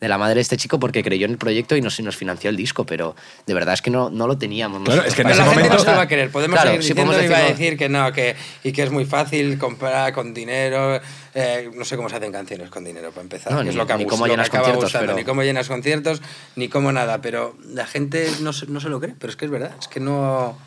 de 0.03 0.09
la 0.09 0.17
madre 0.17 0.35
de 0.35 0.41
este 0.41 0.57
chico 0.57 0.79
porque 0.79 1.01
creyó 1.01 1.25
en 1.25 1.31
el 1.31 1.37
proyecto 1.37 1.75
y 1.77 1.81
nos, 1.81 1.97
y 1.99 2.03
nos 2.03 2.15
financió 2.17 2.49
el 2.49 2.57
disco, 2.57 2.85
pero 2.85 3.15
de 3.47 3.53
verdad 3.53 3.73
es 3.73 3.81
que 3.81 3.89
no, 3.89 4.09
no 4.09 4.27
lo 4.27 4.37
teníamos. 4.37 4.83
Claro, 4.83 5.01
nosotros 5.01 5.07
es 5.07 5.15
que 5.15 5.21
en 5.21 5.27
Pero 5.29 5.33
ese 5.33 5.39
la 5.39 5.45
gente 5.45 5.63
momento- 5.63 5.77
no 5.77 5.83
se 5.85 5.91
lo 5.91 5.97
va 5.97 6.03
a 6.03 6.07
querer. 6.07 6.29
Podemos 6.31 6.55
Claro, 6.55 6.67
seguir 6.71 6.81
diciendo 6.81 7.11
podemos 7.13 7.25
y 7.25 7.33
va 7.33 7.37
a 7.39 7.49
decir 7.49 7.77
que 7.77 7.89
no, 7.89 8.11
que, 8.11 8.35
y 8.63 8.71
que 8.73 8.83
es 8.83 8.91
muy 8.91 9.05
fácil 9.05 9.57
comprar 9.57 10.13
con 10.13 10.33
dinero. 10.33 10.99
eh, 11.35 11.71
no 11.73 11.83
sé 11.85 11.95
cómo 11.95 12.09
se 12.09 12.17
hacen 12.17 12.31
canciones 12.31 12.69
con 12.69 12.83
dinero, 12.83 13.09
para 13.09 13.21
empezar. 13.23 13.51
No, 13.53 13.63
ni- 13.63 13.69
es 13.69 13.75
lo 13.75 13.87
que, 13.87 13.95
ni 13.95 14.05
cómo 14.05 14.25
lo 14.27 14.33
que 14.33 14.37
llenas 14.37 14.49
conciertos, 14.51 14.83
gustando, 14.83 15.05
pero- 15.07 15.17
Ni 15.17 15.23
cómo 15.23 15.41
llenas 15.43 15.67
conciertos, 15.67 16.21
ni 16.55 16.67
cómo 16.69 16.91
nada. 16.91 17.21
Pero 17.21 17.55
la 17.65 17.87
gente 17.87 18.29
no, 18.41 18.53
se- 18.53 18.67
no 18.67 18.79
se 18.79 18.89
lo 18.89 18.99
cree. 18.99 19.15
Pero 19.17 19.31
es 19.31 19.35
que 19.37 19.45
es 19.45 19.51
verdad. 19.51 19.71
Es 19.79 19.87
que 19.87 19.99
no... 19.99 20.57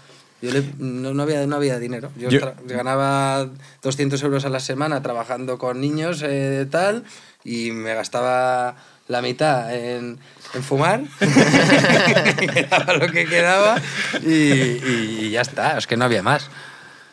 Yo 0.43 0.51
le- 0.51 0.65
no, 0.79 1.15
no 1.15 1.23
había, 1.23 1.47
no 1.47 1.57
había 1.57 1.79
dinero. 1.79 2.11
Yo, 2.17 2.29
Yo- 2.31 2.53
ganaba 2.67 3.49
200 3.83 4.23
euros 4.23 4.45
a 4.45 4.49
la 4.49 4.61
semana 4.61 5.03
trabajando 5.03 5.57
con 5.59 5.81
niños, 5.81 6.23
eh, 6.25 6.67
tal, 6.71 7.05
y 7.45 7.71
me 7.71 7.95
gastaba 7.95 8.77
la 9.09 9.23
mitad 9.23 9.73
en, 9.75 10.19
en 10.55 10.63
fumar, 10.63 11.01
quedaba 12.53 12.95
lo 12.95 13.07
que 13.11 13.27
quedaba, 13.27 13.77
y, 14.25 14.33
y- 14.33 15.19
y 15.23 15.31
ya 15.31 15.41
está, 15.43 15.79
es 15.79 15.87
que 15.87 15.97
no 15.97 16.05
había 16.05 16.23
más. 16.23 16.49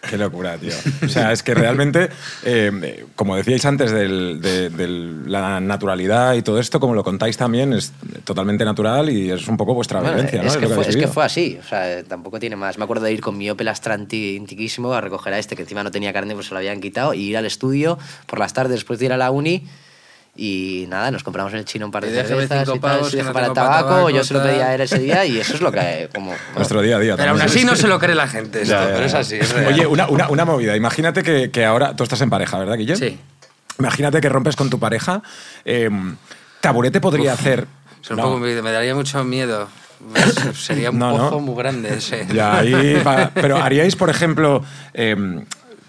Qué 0.10 0.18
locura, 0.18 0.58
tío. 0.58 0.74
O 1.06 1.08
sea, 1.08 1.32
es 1.32 1.44
que 1.44 1.54
realmente, 1.54 2.10
eh, 2.44 3.06
como 3.16 3.38
decíais 3.38 3.64
antes 3.64 3.90
del- 3.90 4.42
de, 4.42 4.70
de 4.70 4.88
la 5.30 5.62
naturalidad 5.62 6.34
y 6.34 6.42
todo 6.42 6.60
esto, 6.60 6.82
como 6.82 6.94
lo 6.94 7.06
contáis 7.06 7.38
también, 7.38 7.72
es 7.72 7.94
totalmente 8.26 8.66
natural 8.66 9.10
y 9.10 9.32
es 9.32 9.48
un 9.48 9.56
poco 9.56 9.74
vuestra 9.74 10.02
Bueno, 10.02 10.16
vivencia, 10.18 10.42
¿no? 10.42 10.50
es, 10.50 10.56
que 10.56 10.60
que 10.60 10.66
fue, 10.68 10.74
habéis 10.84 10.88
es 10.90 10.98
que 10.98 11.08
fue 11.08 11.24
así, 11.24 11.58
o 11.58 11.66
sea, 11.66 12.04
tampoco 12.04 12.38
tiene 12.38 12.58
más. 12.58 12.78
Me 12.78 12.84
acuerdo 12.84 13.06
de 13.06 13.14
ir 13.14 13.22
con 13.22 13.38
mi 13.38 13.50
Opel 13.50 13.70
Astra 13.70 13.94
anti- 13.94 14.36
antiquísimo 14.38 14.92
a 14.94 15.00
recoger 15.00 15.34
a 15.36 15.40
este, 15.40 15.56
que 15.56 15.62
encima 15.62 15.84
no 15.84 15.92
tenía 15.92 16.12
carne, 16.12 16.34
pues 16.34 16.48
se 16.48 16.54
lo 16.54 16.58
habían 16.58 16.82
quitado, 16.82 17.14
y 17.14 17.22
ir 17.22 17.38
al 17.38 17.46
estudio 17.46 17.98
por 18.26 18.40
las 18.40 18.52
tardes 18.52 18.72
después 18.74 19.00
de 19.00 19.06
ir 19.06 19.14
a 19.14 19.18
la 19.18 19.32
uni 19.32 19.66
Y 20.36 20.86
nada, 20.90 21.12
nos 21.12 21.24
compramos 21.24 21.54
en 21.54 21.60
el 21.60 21.66
chino 21.66 21.86
un 21.86 21.92
par 21.92 22.04
de 22.06 22.10
cervezas 22.12 22.64
y 22.68 22.80
tal, 22.80 23.02
no 23.02 23.34
para 23.34 23.46
el 23.48 23.54
tabaco, 23.54 24.10
yo 24.10 24.24
se 24.24 24.34
lo 24.34 24.40
tal. 24.42 24.50
pedía 24.50 24.68
a 24.70 24.74
él 24.76 24.82
ese 24.82 24.98
día 24.98 25.24
y 25.26 25.40
eso 25.40 25.54
es 25.54 25.62
lo 25.62 25.72
que... 25.72 26.10
Como, 26.16 26.34
Nuestro 26.56 26.82
día 26.82 26.96
a 26.96 27.00
día. 27.00 27.16
Pero 27.16 27.32
aún 27.32 27.42
así 27.42 27.64
no 27.64 27.76
se 27.76 27.88
lo 27.88 28.00
cree 28.00 28.16
la 28.16 28.28
gente 28.28 28.64
esto, 28.64 28.74
Ya, 28.74 28.88
ya, 28.88 28.94
pero 28.96 29.06
es 29.06 29.14
así. 29.14 29.36
Es. 29.36 29.54
Oye, 29.54 29.86
una, 29.86 30.08
una, 30.08 30.30
una 30.30 30.44
movida. 30.44 30.76
Imagínate 30.76 31.22
que, 31.22 31.52
que 31.52 31.64
ahora 31.66 31.96
tú 31.96 32.02
estás 32.04 32.20
en 32.22 32.32
pareja, 32.32 32.58
¿verdad, 32.58 32.78
Guillem? 32.78 32.98
Sí. 32.98 33.20
Imagínate 33.78 34.22
que 34.22 34.30
rompes 34.30 34.56
con 34.56 34.72
tu 34.72 34.80
pareja. 34.80 35.22
eh, 35.66 35.90
Taburete 36.62 37.00
podría 37.00 37.34
hacer. 37.34 37.68
Es 38.02 38.10
un 38.10 38.18
No. 38.18 38.24
poco- 38.24 38.40
me 38.40 38.54
daría 38.72 38.96
mucho 38.96 39.24
miedo. 39.24 39.68
Sería 40.56 40.90
un 40.90 41.00
No, 41.00 41.40
muy 41.40 41.56
grande 41.56 41.94
ese. 41.96 42.26
Ya, 42.34 42.58
ahí 42.58 42.96
va. 43.06 43.30
Pero 43.36 43.58
haríais, 43.58 43.96
por 43.96 44.10
ejemplo, 44.10 44.64
eh, 44.94 45.16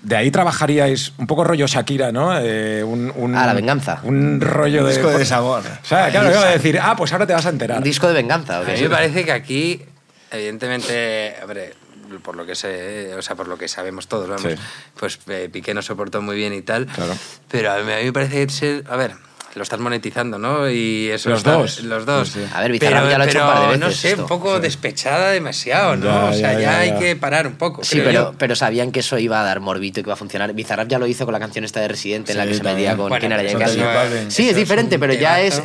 de 0.05 0.17
ahí 0.17 0.31
trabajaríais 0.31 1.12
un 1.19 1.27
poco 1.27 1.43
rollo 1.45 1.67
Shakira, 1.67 2.12
¿no? 2.12 2.38
Eh, 2.38 2.85
un, 2.85 3.11
un- 3.17 3.35
Ah, 3.35 3.47
la 3.47 3.55
venganza. 3.55 4.01
Un 4.05 4.40
rollo 4.40 4.85
de. 4.85 4.93
Disco 4.93 5.09
de 5.09 5.19
desamor. 5.19 5.62
O 5.83 5.85
sea, 5.87 6.11
claro, 6.11 6.31
iba 6.31 6.43
a 6.47 6.51
decir, 6.53 6.79
ah, 6.81 6.95
pues 6.97 7.12
ahora 7.12 7.27
te 7.27 7.33
vas 7.33 7.47
a 7.47 7.49
enterar. 7.51 7.79
Un 7.79 7.85
disco 7.85 8.07
de 8.07 8.12
venganza. 8.14 8.61
¿o 8.61 8.62
A 8.62 8.67
mí 8.67 8.81
me 8.83 8.90
parece 8.90 9.25
que 9.25 9.33
aquí, 9.33 9.83
evidentemente, 10.31 11.35
hombre, 11.43 11.73
por 12.23 12.37
lo 12.37 12.45
que 12.47 12.55
sé, 12.55 13.14
o 13.19 13.23
sea, 13.23 13.35
por 13.35 13.49
lo 13.49 13.57
que 13.59 13.67
sabemos 13.67 14.07
todos, 14.07 14.29
vamos, 14.29 14.43
Sí. 14.43 14.55
pues 14.99 15.19
eh, 15.29 15.49
Piqué 15.53 15.75
no 15.75 15.83
soportó 15.83 16.23
muy 16.23 16.37
bien 16.37 16.53
y 16.53 16.62
tal. 16.62 16.87
Claro. 16.87 17.14
Pero 17.51 17.73
a 17.73 17.79
mí, 17.79 17.93
a 17.93 17.97
mí 17.99 18.05
me 18.05 18.12
parece 18.12 18.49
ser, 18.51 18.85
a 18.88 18.97
ver, 18.97 19.12
lo 19.55 19.62
estás 19.62 19.79
monetizando, 19.79 20.38
¿no? 20.38 20.69
Y 20.69 21.09
eso 21.11 21.31
Los 21.31 21.38
está- 21.38 21.53
dos. 21.53 21.83
Los 21.85 22.05
dos. 22.07 22.29
Sí, 22.29 22.40
sí. 22.40 22.51
A 22.55 22.61
ver, 22.61 22.73
Bizarrap 22.73 23.09
ya 23.09 23.19
lo 23.19 23.25
ha 23.25 23.27
hecho 23.29 23.38
un 23.40 23.47
par 23.47 23.61
de 23.61 23.67
pero, 23.69 23.79
no 23.79 23.87
veces 23.87 24.01
sé, 24.01 24.09
esto. 24.11 24.23
un 24.23 24.29
poco 24.29 24.59
despechada 24.61 25.31
demasiado, 25.31 25.97
¿no? 25.97 26.07
Ya, 26.07 26.25
o 26.25 26.33
sea, 26.33 26.53
ya, 26.55 26.59
ya, 26.59 26.61
ya, 26.61 26.79
hay 26.81 26.88
ya. 26.90 26.99
que 26.99 27.17
parar 27.17 27.47
un 27.47 27.55
poco. 27.55 27.85
Sí, 27.85 27.97
creo 27.97 28.05
pero, 28.07 28.33
yo. 28.33 28.35
pero 28.38 28.57
sabían 28.57 28.90
que 28.90 29.01
eso 29.01 29.19
iba 29.19 29.40
a 29.40 29.45
dar 29.45 29.61
morbito 29.61 30.01
y 30.01 30.03
que 30.03 30.09
iba 30.09 30.14
a 30.14 30.17
funcionar. 30.17 30.53
Bizarrap 30.55 30.88
ya 30.88 30.99
lo 30.99 31.07
hizo 31.07 31.25
con 31.25 31.33
la 31.33 31.38
canción 31.40 31.64
esta 31.64 31.81
de 31.81 31.88
Residente, 31.88 32.33
en 32.33 32.38
la 32.38 32.45
Sí, 32.45 32.51
que 32.51 32.57
se 32.57 32.62
metía 32.64 32.97
con... 32.97 33.09
Bueno, 33.09 33.27
pero 33.29 33.59
no 33.79 33.85
Balvin. 33.95 34.31
Sí, 34.31 34.49
es 34.49 34.57
diferente, 34.57 34.99
pero 34.99 35.12
ya 35.14 35.40
es... 35.40 35.62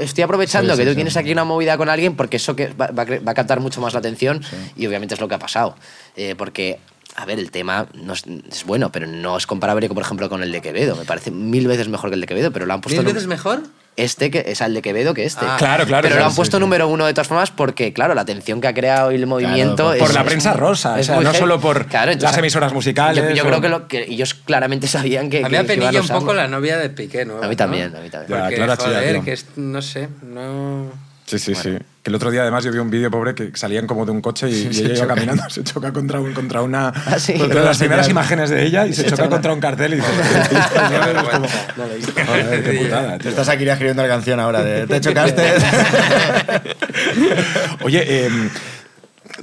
Estoy 0.00 0.22
aprovechando 0.24 0.72
Sí, 0.74 0.78
que 0.78 0.82
sí, 0.82 0.86
tú 0.86 0.90
sí. 0.92 0.96
tienes 0.96 1.16
aquí 1.16 1.32
una 1.32 1.44
movida 1.44 1.76
con 1.76 1.88
alguien 1.88 2.14
porque 2.16 2.36
eso 2.36 2.54
que 2.54 2.68
va, 2.68 2.88
va 2.92 3.02
a 3.32 3.34
captar 3.34 3.60
mucho 3.60 3.80
más 3.80 3.92
la 3.92 3.98
atención 3.98 4.40
y 4.76 4.86
obviamente 4.86 5.14
es 5.14 5.20
lo 5.20 5.26
que 5.28 5.34
ha 5.34 5.38
pasado. 5.38 5.76
Eh, 6.16 6.34
porque... 6.38 6.78
A 7.14 7.24
ver, 7.26 7.38
el 7.38 7.50
tema 7.50 7.86
no 7.94 8.14
es, 8.14 8.24
es 8.50 8.64
bueno, 8.64 8.90
pero 8.90 9.06
no 9.06 9.36
es 9.36 9.46
comparable, 9.46 9.88
por 9.88 10.02
ejemplo, 10.02 10.28
con 10.30 10.42
el 10.42 10.50
de 10.50 10.62
Quevedo. 10.62 10.96
Me 10.96 11.04
parece 11.04 11.30
mil 11.30 11.66
veces 11.68 11.88
mejor 11.88 12.08
que 12.10 12.14
el 12.14 12.20
de 12.22 12.26
Quevedo, 12.26 12.50
pero 12.52 12.64
lo 12.66 12.72
han 12.72 12.80
puesto... 12.80 13.02
¿Mil 13.02 13.12
veces 13.12 13.28
mejor? 13.28 13.62
este 13.94 14.30
que 14.30 14.44
es 14.46 14.62
el 14.62 14.72
de 14.72 14.80
Quevedo 14.80 15.12
que 15.12 15.26
este. 15.26 15.44
Ah. 15.46 15.56
Claro, 15.58 15.84
claro, 15.84 16.00
Pero 16.00 16.14
claro, 16.14 16.18
lo 16.20 16.24
han 16.24 16.30
sí, 16.30 16.36
puesto 16.36 16.56
sí. 16.56 16.60
número 16.62 16.88
uno 16.88 17.04
de 17.04 17.12
todas 17.12 17.28
formas 17.28 17.50
porque, 17.50 17.92
claro, 17.92 18.14
la 18.14 18.22
atención 18.22 18.58
que 18.62 18.68
ha 18.68 18.72
creado 18.72 19.12
y 19.12 19.16
el 19.16 19.26
movimiento 19.26 19.84
por- 19.88 19.96
es- 19.96 20.00
por 20.02 20.14
la 20.14 20.20
es- 20.20 20.26
prensa 20.26 20.54
rosa, 20.54 20.94
o 20.98 21.02
sea, 21.02 21.20
no 21.20 21.34
solo 21.34 21.60
por 21.60 21.84
Claro, 21.88 22.10
las 22.18 22.38
emisoras 22.38 22.72
musicales 22.72 23.22
Yo, 23.22 23.34
yo 23.34 23.42
o- 23.42 23.46
creo 23.48 23.60
que, 23.60 23.68
lo, 23.68 23.88
que 23.88 24.04
ellos 24.08 24.32
claramente 24.32 24.86
sabían 24.86 25.28
que. 25.28 25.44
A 25.44 25.48
mí 25.50 25.58
que- 25.66 25.76
me 25.76 26.00
un 26.00 26.08
poco 26.08 26.32
la 26.32 26.48
novia 26.48 26.78
de 26.78 26.88
Piqué, 26.88 27.26
¿no? 27.26 27.42
A 27.42 27.48
mí 27.48 27.54
también, 27.54 27.94
a 27.94 28.00
mí 28.00 28.08
también. 28.08 28.30
Ya, 28.30 28.44
Porque, 28.46 28.82
joder, 28.82 29.20
que 29.20 29.32
es, 29.34 29.44
no 29.56 29.82
sé, 29.82 30.08
no... 30.22 30.90
Sí, 31.38 31.54
sí, 31.54 31.54
sí. 31.54 31.78
Que 32.02 32.10
el 32.10 32.14
otro 32.14 32.30
día 32.30 32.42
además 32.42 32.62
yo 32.64 32.72
vi 32.72 32.78
un 32.78 32.90
vídeo 32.90 33.10
pobre 33.10 33.34
que 33.34 33.50
salían 33.54 33.86
como 33.86 34.04
de 34.04 34.12
un 34.12 34.20
coche 34.20 34.50
y, 34.50 34.54
y 34.72 34.80
ella 34.80 34.94
iba 34.96 35.06
caminando, 35.06 35.42
se 35.48 35.64
choca 35.64 35.92
contra, 35.92 36.20
un, 36.20 36.32
contra 36.34 36.60
una... 36.62 36.88
Ah, 36.88 37.18
sí. 37.18 37.34
Contra 37.34 37.62
las 37.62 37.78
primeras 37.78 38.06
Señal. 38.06 38.10
imágenes 38.22 38.50
de 38.50 38.64
ella 38.66 38.86
y 38.86 38.92
se, 38.92 39.04
choca 39.06 39.28
contra 39.28 39.52
un 39.52 39.60
cartel 39.60 39.94
y 39.94 39.96
dice... 39.96 40.08
No 41.76 41.86
lo 41.86 41.92
he 41.92 41.96
visto. 41.96 42.12
Joder, 42.26 42.62
qué 42.64 42.72
putada, 42.84 43.12
Te 43.12 43.18
tío. 43.20 43.30
estás 43.30 43.48
aquí 43.48 43.68
escribiendo 43.68 44.02
la 44.02 44.08
canción 44.08 44.40
ahora 44.40 44.62
de 44.62 44.86
Te 44.86 45.00
chocaste. 45.00 45.42
Oye, 47.82 48.04
eh, 48.06 48.30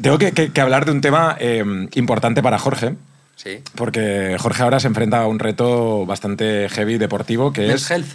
tengo 0.02 0.18
que, 0.18 0.32
que- 0.32 0.52
que 0.52 0.62
hablar 0.62 0.86
de 0.86 0.92
un 0.92 1.02
tema 1.02 1.36
eh, 1.40 1.64
importante 1.96 2.42
para 2.44 2.58
Jorge. 2.60 2.96
Sí. 3.36 3.60
Porque 3.76 4.36
Jorge 4.40 4.64
ahora 4.64 4.80
se 4.80 4.88
enfrenta 4.88 5.22
a 5.22 5.28
un 5.28 5.40
reto 5.40 6.06
bastante 6.06 6.68
heavy 6.70 6.98
deportivo 6.98 7.54
que 7.54 7.68
Men's 7.68 7.84
es... 7.84 7.92
Health. 7.92 8.08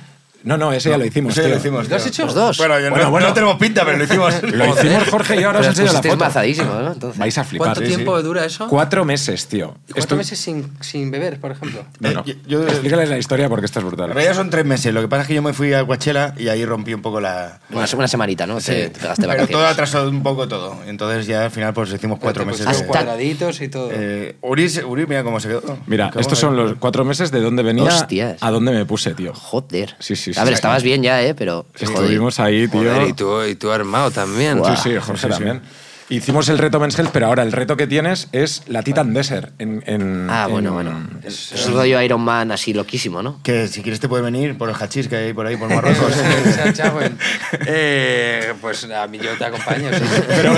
No, 0.44 0.57
no, 0.59 0.72
ese 0.72 0.90
ya 0.90 0.98
lo 0.98 1.04
hicimos. 1.04 1.35
Sí, 1.35 1.40
tío. 1.40 1.48
lo 1.50 1.57
hicimos. 1.57 1.88
¿Lo 1.88 1.96
has 1.96 2.02
tío. 2.02 2.11
hecho? 2.11 2.24
Los 2.26 2.35
dos. 2.35 2.59
Bueno, 2.59 2.78
yo 2.78 2.90
Bueno, 2.90 3.04
no, 3.07 3.11
bueno. 3.11 3.26
no 3.28 3.35
tenemos 3.35 3.57
pinta, 3.57 3.85
pero 3.85 3.96
lo 3.98 4.04
hicimos. 4.04 4.35
Lo 4.42 4.66
hicimos 4.74 5.09
Jorge 5.09 5.40
y 5.40 5.44
ahora 5.44 5.61
os 5.61 5.66
enseño 5.66 5.92
la 5.92 6.02
foto. 6.02 6.16
mazadísimos, 6.16 6.83
¿no? 6.83 6.92
Entonces. 6.92 7.18
Vais 7.18 7.38
a 7.38 7.44
flipar. 7.44 7.66
¿Cuánto 7.68 7.80
sí, 7.80 7.87
sí. 7.87 7.92
tiempo 7.94 8.22
dura 8.22 8.44
eso? 8.44 8.68
Cuatro 8.68 9.04
meses, 9.04 9.46
tío. 9.48 9.74
¿Y 9.88 9.92
cuántos 9.92 9.96
Esto- 9.96 10.16
meses 10.16 10.38
sin, 10.38 10.70
sin 10.80 11.11
beber, 11.11 11.40
por 11.40 11.50
ejemplo? 11.52 11.85
No, 12.00 12.12
no. 12.12 12.20
Eh, 12.26 12.37
yo- 12.46 12.61
yo- 12.62 12.68
Explícales 12.68 13.09
la 13.09 13.18
historia 13.18 13.48
porque 13.48 13.66
esto 13.66 13.78
es 13.78 13.83
En 13.85 13.88
brutal. 13.88 14.11
realidad 14.12 14.35
son 14.35 14.50
tres 14.50 14.64
meses. 14.64 14.92
Lo 14.92 15.00
que 15.00 15.09
pasa 15.09 15.22
es 15.22 15.28
que 15.28 15.35
yo 15.35 15.42
me 15.42 15.52
fui 15.54 15.72
a 15.72 15.85
Coachella 15.87 16.35
y 16.37 16.48
ahí 16.48 16.64
rompí 16.64 16.92
un 16.94 17.02
poco 17.02 17.20
la. 17.20 17.61
Una, 17.70 17.87
una 17.96 18.09
semanita, 18.09 18.46
¿no? 18.46 18.61
Sí. 18.61 18.72
Te, 18.72 18.90
te 18.90 19.00
pegaste 19.00 19.26
Pero 19.26 19.46
todo 19.48 19.66
atrasó 19.66 20.09
un 20.09 20.22
poco 20.22 20.46
todo. 20.46 20.76
Entonces 20.87 21.26
ya 21.26 21.44
al 21.46 21.50
final 21.50 21.72
pues 21.72 21.90
hicimos 21.92 22.18
cuatro 22.18 22.44
meses. 22.44 22.66
Hasta- 22.66 22.87
cuadraditos 22.87 23.61
y 23.62 23.68
todo. 23.68 23.88
Eh, 23.92 24.37
Uri, 24.42 24.68
se- 24.68 24.85
Uri, 24.85 25.07
mira 25.07 25.24
cómo 25.24 25.40
se 25.40 25.48
quedó. 25.48 25.78
Mira, 25.87 26.09
estos 26.09 26.24
bueno. 26.24 26.37
son 26.37 26.57
los 26.57 26.74
cuatro 26.78 27.04
meses 27.04 27.30
de 27.30 27.40
dónde 27.40 27.62
venía 27.62 27.85
Hostias. 27.85 28.37
a 28.42 28.50
dónde 28.50 28.72
me 28.72 28.85
puse, 28.85 29.14
tío. 29.14 29.33
Joder. 29.35 29.94
Sí, 30.00 30.16
sí, 30.16 30.34
sí. 30.35 30.40
A 30.40 30.44
ver, 30.44 30.53
estabas 30.55 30.83
bien 30.83 31.03
ya, 31.03 31.23
¿eh? 31.23 31.35
Pero. 31.35 31.66
joder. 31.79 31.90
Estuvimos 31.94 32.40
ahí, 32.40 32.68
tío. 32.68 32.81
Joder, 32.81 33.09
y 33.09 33.12
tú, 33.14 33.42
y 33.42 33.55
tú 33.55 33.70
armado 33.70 34.11
también. 34.11 34.61
Sí, 34.64 34.73
sí, 34.83 34.97
Jorge 35.01 35.29
también. 35.29 35.62
Hicimos 36.11 36.51
el 36.51 36.59
reto 36.59 36.79
Men's 36.79 36.99
Health, 36.99 37.09
pero 37.14 37.27
ahora 37.29 37.42
el 37.42 37.51
reto 37.51 37.79
que 37.79 37.87
tienes 37.87 38.29
es 38.33 38.62
la 38.66 38.83
Titan 38.83 39.14
Desert. 39.14 39.59
En, 39.59 39.83
en- 39.87 40.29
Ah, 40.29 40.47
bueno, 40.51 40.68
en- 40.68 40.75
bueno. 40.75 41.09
Es, 41.25 41.53
es 41.53 41.66
un 41.66 41.73
rollo 41.73 41.99
Iron 42.03 42.20
Man 42.20 42.53
así 42.53 42.75
loquísimo, 42.75 43.23
¿no? 43.23 43.40
Que 43.42 43.68
si 43.68 43.81
quieres 43.81 44.01
te 44.01 44.09
puedes 44.09 44.23
venir 44.23 44.59
por 44.59 44.68
el 44.68 44.75
hachís 44.79 45.09
que 45.09 45.16
hay 45.16 45.33
por 45.33 45.47
ahí, 45.47 45.57
por 45.57 45.70
Marruecos. 45.70 46.12
Eh, 47.66 48.53
pues 48.61 48.85
a 48.85 49.07
mí 49.07 49.18
yo 49.18 49.31
te 49.38 49.44
acompaño. 49.47 49.88
sí. 49.92 50.05
Pero, 50.29 50.55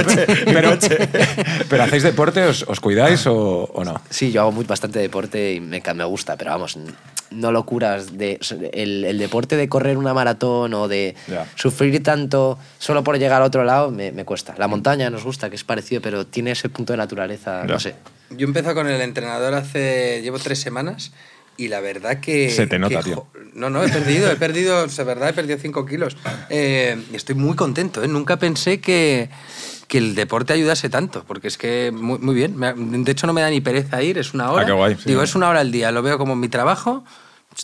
pero, 0.46 0.78
pero 1.68 1.82
¿hacéis 1.84 2.02
deporte? 2.02 2.42
¿Os, 2.44 2.64
os 2.66 2.80
cuidáis 2.80 3.26
o, 3.26 3.36
o 3.72 3.84
no? 3.84 4.00
Sí, 4.10 4.32
yo 4.32 4.40
hago 4.42 4.52
muy, 4.52 4.64
bastante 4.64 4.98
deporte 4.98 5.54
y 5.54 5.60
me, 5.60 5.80
me 5.94 6.04
gusta, 6.04 6.36
pero 6.36 6.50
vamos, 6.52 6.76
no 7.30 7.52
locuras. 7.52 8.16
De, 8.16 8.38
el, 8.72 9.04
el 9.04 9.18
deporte 9.18 9.56
de 9.56 9.68
correr 9.68 9.96
una 9.98 10.14
maratón 10.14 10.74
o 10.74 10.88
de 10.88 11.14
sufrir 11.54 12.02
tanto 12.02 12.58
solo 12.78 13.02
por 13.04 13.18
llegar 13.18 13.42
al 13.42 13.46
otro 13.46 13.64
lado 13.64 13.90
me, 13.90 14.12
me 14.12 14.24
cuesta. 14.24 14.54
La 14.58 14.68
montaña 14.68 15.10
nos 15.10 15.24
gusta, 15.24 15.50
que 15.50 15.56
es 15.56 15.64
parecido, 15.64 16.00
pero 16.00 16.26
tiene 16.26 16.52
ese 16.52 16.68
punto 16.68 16.92
de 16.92 16.96
naturaleza, 16.98 17.64
no 17.64 17.78
sé. 17.78 17.94
Yo 18.30 18.46
empecé 18.46 18.74
con 18.74 18.88
el 18.88 19.00
entrenador 19.00 19.54
hace. 19.54 20.20
Llevo 20.22 20.38
tres 20.38 20.58
semanas 20.58 21.12
y 21.56 21.68
la 21.68 21.80
verdad 21.80 22.20
que. 22.20 22.50
Se 22.50 22.66
te 22.66 22.78
nota, 22.78 22.98
que, 22.98 23.04
tío. 23.04 23.26
No, 23.54 23.70
no, 23.70 23.82
he 23.82 23.88
perdido, 23.88 24.30
he 24.30 24.36
perdido, 24.36 24.86
de 24.86 25.04
verdad, 25.04 25.28
he 25.28 25.32
perdido 25.32 25.58
cinco 25.58 25.86
kilos. 25.86 26.16
Eh, 26.50 27.00
y 27.12 27.16
estoy 27.16 27.36
muy 27.36 27.54
contento, 27.54 28.02
¿eh? 28.02 28.08
Nunca 28.08 28.38
pensé 28.38 28.80
que, 28.80 29.30
que 29.88 29.98
el 29.98 30.14
deporte 30.14 30.52
ayudase 30.52 30.88
tanto, 30.88 31.24
porque 31.26 31.48
es 31.48 31.58
que 31.58 31.92
muy, 31.94 32.18
muy 32.18 32.34
bien. 32.34 32.58
De 33.04 33.12
hecho, 33.12 33.26
no 33.26 33.32
me 33.32 33.40
da 33.40 33.50
ni 33.50 33.60
pereza 33.60 34.02
ir, 34.02 34.18
es 34.18 34.34
una 34.34 34.50
hora. 34.50 34.62
Ah, 34.62 34.66
qué 34.66 34.72
guay, 34.72 34.94
sí. 34.96 35.02
Digo, 35.06 35.22
es 35.22 35.34
una 35.34 35.48
hora 35.48 35.60
al 35.60 35.70
día, 35.70 35.92
lo 35.92 36.02
veo 36.02 36.18
como 36.18 36.34
mi 36.36 36.48
trabajo. 36.48 37.04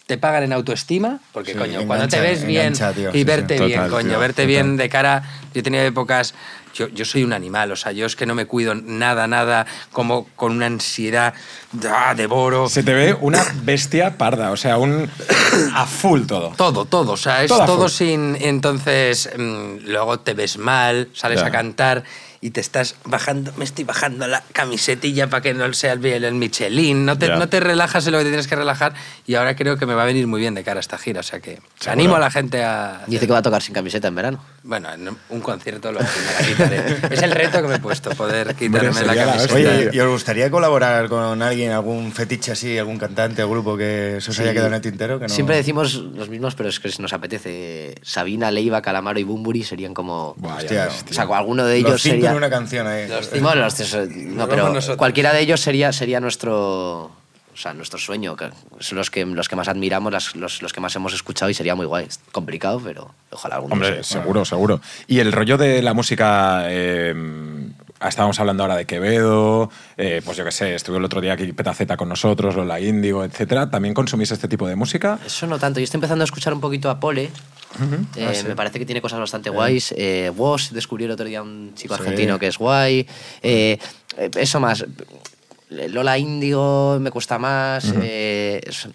Te 0.06 0.16
pagan 0.16 0.44
en 0.44 0.54
autoestima, 0.54 1.18
porque 1.32 1.52
Sí, 1.52 1.58
coño, 1.58 1.86
cuando 1.86 2.08
te 2.08 2.18
ves 2.20 2.46
bien 2.46 2.68
engancha, 2.68 2.94
tío, 2.94 3.10
y 3.10 3.18
sí, 3.18 3.24
verte 3.24 3.58
sí. 3.58 3.64
bien, 3.64 3.80
Total, 3.80 3.90
coño, 3.90 4.08
tío, 4.08 4.18
verte 4.20 4.34
total. 4.42 4.46
bien 4.46 4.76
de 4.78 4.88
cara. 4.88 5.22
Yo 5.52 5.60
he 5.60 5.62
tenido 5.62 5.84
épocas. 5.84 6.34
Yo, 6.74 6.88
yo 6.88 7.04
soy 7.04 7.24
un 7.24 7.32
animal, 7.32 7.72
o 7.72 7.76
sea, 7.76 7.92
yo 7.92 8.06
es 8.06 8.16
que 8.16 8.26
no 8.26 8.34
me 8.34 8.46
cuido 8.46 8.74
nada, 8.74 9.26
nada, 9.26 9.66
como 9.92 10.26
con 10.36 10.52
una 10.52 10.66
ansiedad, 10.66 11.34
ah, 11.90 12.14
devoro. 12.16 12.68
Se 12.68 12.82
te 12.82 12.94
ve 12.94 13.16
una 13.20 13.44
bestia 13.62 14.16
parda, 14.16 14.50
o 14.50 14.56
sea, 14.56 14.78
un 14.78 15.08
a 15.74 15.86
full 15.86 16.22
todo. 16.22 16.52
Todo, 16.56 16.84
todo, 16.84 17.12
o 17.12 17.16
sea, 17.16 17.42
es 17.42 17.48
Todo 17.48 17.88
sin. 17.88 18.36
Entonces, 18.40 19.30
mm, 19.36 19.86
luego 19.86 20.20
te 20.20 20.34
ves 20.34 20.58
mal, 20.58 21.08
sales 21.14 21.40
Ya. 21.40 21.46
a 21.46 21.50
cantar 21.50 22.04
y 22.42 22.50
te 22.50 22.60
estás 22.60 22.96
bajando, 23.04 23.52
me 23.56 23.64
estoy 23.64 23.84
bajando 23.84 24.26
la 24.26 24.42
camisetilla 24.52 25.30
para 25.30 25.40
que 25.42 25.54
no 25.54 25.72
sea 25.74 25.92
el, 25.92 26.04
el 26.04 26.34
Michelin, 26.34 27.06
no 27.06 27.16
te, 27.16 27.28
no 27.28 27.48
te 27.48 27.60
relajas 27.60 28.04
en 28.06 28.12
lo 28.12 28.18
que 28.18 28.24
te 28.24 28.30
tienes 28.30 28.48
que 28.48 28.56
relajar 28.56 28.94
y 29.28 29.36
ahora 29.36 29.54
creo 29.54 29.76
que 29.76 29.86
me 29.86 29.94
va 29.94 30.02
a 30.02 30.06
venir 30.06 30.26
muy 30.26 30.40
bien 30.40 30.52
de 30.54 30.64
cara 30.64 30.78
a 30.78 30.80
esta 30.80 30.98
gira, 30.98 31.20
o 31.20 31.22
sea 31.22 31.38
que 31.38 31.60
animo 31.86 32.16
a 32.16 32.18
la 32.18 32.32
gente 32.32 32.64
a... 32.64 33.02
Dice 33.06 33.26
que 33.26 33.32
va 33.32 33.38
a 33.38 33.42
tocar 33.42 33.62
sin 33.62 33.72
camiseta 33.74 34.08
en 34.08 34.16
verano. 34.16 34.44
Bueno, 34.64 34.92
en 34.92 35.16
un 35.28 35.40
concierto 35.40 35.92
lo, 35.92 36.00
es 37.10 37.22
el 37.22 37.30
reto 37.32 37.60
que 37.62 37.68
me 37.68 37.74
he 37.76 37.78
puesto, 37.78 38.10
poder 38.10 38.54
quitarme 38.54 39.02
la 39.04 39.14
camiseta. 39.14 39.54
Oye, 39.54 39.90
¿y 39.92 40.00
os 40.00 40.10
gustaría 40.10 40.50
colaborar 40.50 41.08
con 41.08 41.42
alguien, 41.42 41.72
algún 41.72 42.12
fetiche 42.12 42.52
así, 42.52 42.78
algún 42.78 42.98
cantante 42.98 43.42
o 43.42 43.50
grupo 43.50 43.76
que 43.76 44.18
se 44.20 44.30
os 44.30 44.38
haya 44.38 44.50
Sí. 44.50 44.54
quedado 44.54 44.68
en 44.68 44.74
el 44.74 44.80
tintero? 44.80 45.18
Que 45.18 45.26
no... 45.26 45.34
Siempre 45.34 45.56
decimos 45.56 45.94
los 45.94 46.28
mismos, 46.28 46.54
pero 46.54 46.68
es 46.68 46.78
que 46.80 46.90
nos 46.98 47.12
apetece. 47.12 47.94
Sabina, 48.02 48.50
Leiva, 48.50 48.82
Calamaro 48.82 49.18
y 49.18 49.24
Bumburi 49.24 49.62
serían 49.64 49.94
como. 49.94 50.34
Buah, 50.36 50.56
Hostia, 50.56 50.88
o 51.10 51.12
sea, 51.12 51.24
alguno 51.24 51.64
de 51.64 51.76
ellos 51.76 51.90
Los 51.92 52.02
cinco 52.02 52.14
sería. 52.14 52.30
en 52.30 52.36
una 52.36 52.50
canción 52.50 52.86
ahí. 52.86 53.08
Los 53.08 53.28
cinco. 53.30 53.54
Los 53.54 53.74
tres, 53.74 53.94
no, 53.94 54.34
Nos 54.34 54.48
pero 54.48 54.68
nosotros. 54.72 54.96
cualquiera 54.98 55.32
de 55.32 55.40
ellos 55.40 55.60
sería, 55.60 55.92
sería 55.92 56.20
nuestro, 56.20 57.10
o 57.52 57.56
sea, 57.56 57.74
nuestro 57.74 57.98
sueño. 57.98 58.36
que 58.36 58.50
son 58.80 58.98
los 58.98 59.10
que, 59.10 59.24
los 59.26 59.48
que 59.48 59.56
más 59.56 59.68
admiramos, 59.68 60.12
las- 60.12 60.34
los, 60.36 60.62
los 60.62 60.72
que 60.72 60.80
más 60.80 60.94
hemos 60.96 61.12
escuchado 61.14 61.50
y 61.50 61.54
sería 61.54 61.74
muy 61.74 61.86
guay. 61.86 62.06
Es 62.06 62.18
complicado, 62.32 62.80
pero 62.82 63.14
ojalá 63.30 63.56
algún 63.56 63.72
Hombre, 63.72 64.02
seguro, 64.04 64.44
seguro. 64.44 64.80
Y 65.06 65.18
el 65.20 65.32
rollo 65.32 65.56
de 65.58 65.82
la 65.82 65.92
música. 65.94 66.64
eh, 66.68 67.14
estábamos 68.08 68.40
hablando 68.40 68.64
ahora 68.64 68.74
de 68.76 68.84
Quevedo, 68.84 69.70
eh, 69.96 70.22
pues 70.24 70.36
yo 70.36 70.44
qué 70.44 70.50
sé, 70.50 70.74
estuvo 70.74 70.96
el 70.96 71.04
otro 71.04 71.20
día 71.20 71.34
aquí 71.34 71.52
Petaceta 71.52 71.96
con 71.96 72.08
nosotros, 72.08 72.56
Lola 72.56 72.80
Índigo, 72.80 73.22
etcétera. 73.24 73.70
¿También 73.70 73.94
consumís 73.94 74.32
este 74.32 74.48
tipo 74.48 74.66
de 74.66 74.74
música? 74.74 75.20
Eso 75.24 75.46
no 75.46 75.56
tanto. 75.58 75.78
Yo 75.78 75.84
estoy 75.84 75.98
empezando 75.98 76.22
a 76.22 76.26
escuchar 76.26 76.52
un 76.52 76.60
poquito 76.60 76.90
a 76.90 76.98
Pole. 76.98 77.30
Eh, 78.16 78.42
Me 78.48 78.56
parece 78.56 78.78
que 78.80 78.84
tiene 78.86 79.00
cosas 79.00 79.20
bastante 79.20 79.50
guays. 79.50 79.94
Eh, 79.96 80.30
Woz, 80.36 80.70
descubrí 80.72 81.04
el 81.04 81.12
otro 81.12 81.26
día 81.26 81.42
un 81.42 81.72
chico 81.76 81.94
Sí. 81.96 82.02
argentino 82.02 82.38
que 82.40 82.48
es 82.48 82.58
guay. 82.58 83.06
Eso 83.40 84.60
más. 84.60 84.84
Lola 85.88 86.18
Índigo 86.18 86.98
me 87.00 87.10
cuesta 87.10 87.38
más. 87.38 87.92
eh, 88.02 88.60
es- 88.66 88.88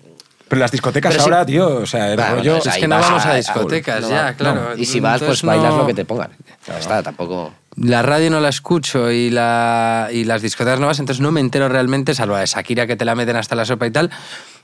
Pero 0.48 0.60
las 0.62 0.72
discotecas 0.72 1.12
Pero 1.14 1.24
ahora, 1.26 1.46
tío, 1.46 1.68
o 1.82 1.86
sea, 1.86 2.10
el 2.12 2.16
Claro, 2.16 2.36
rollo... 2.38 2.58
o 2.58 2.62
sea, 2.62 2.74
Es 2.74 2.78
que 2.80 2.88
no 2.88 2.96
vas 2.96 3.06
vamos 3.10 3.26
a 3.26 3.32
a- 3.32 3.36
discotecas, 3.36 4.02
no, 4.02 4.10
ya, 4.10 4.32
no. 4.32 4.38
claro. 4.38 4.78
Y 4.78 4.86
si 4.86 5.00
vas, 5.02 5.22
pues 5.22 5.42
bailas 5.42 5.72
no- 5.74 5.80
lo 5.80 5.88
que 5.88 5.94
te 5.94 6.06
pongan. 6.06 6.32
Ya 6.68 6.80
está, 6.80 7.04
tampoco... 7.04 7.54
La 7.76 8.02
radio 8.02 8.32
no 8.32 8.40
la 8.40 8.50
escucho 8.50 9.12
y, 9.12 9.30
la, 9.30 10.08
y 10.12 10.24
las 10.24 10.42
discotecas 10.42 10.80
nuevas, 10.80 11.00
entonces 11.00 11.22
no 11.22 11.32
me 11.32 11.42
entero 11.42 11.68
realmente, 11.70 12.16
salvo 12.16 12.36
de 12.38 12.46
Shakira 12.46 12.88
que 12.88 12.96
te 12.96 13.06
la 13.06 13.14
meten 13.14 13.36
hasta 13.36 13.56
la 13.56 13.66
sopa 13.66 13.86
y 13.86 13.92
tal. 13.92 14.10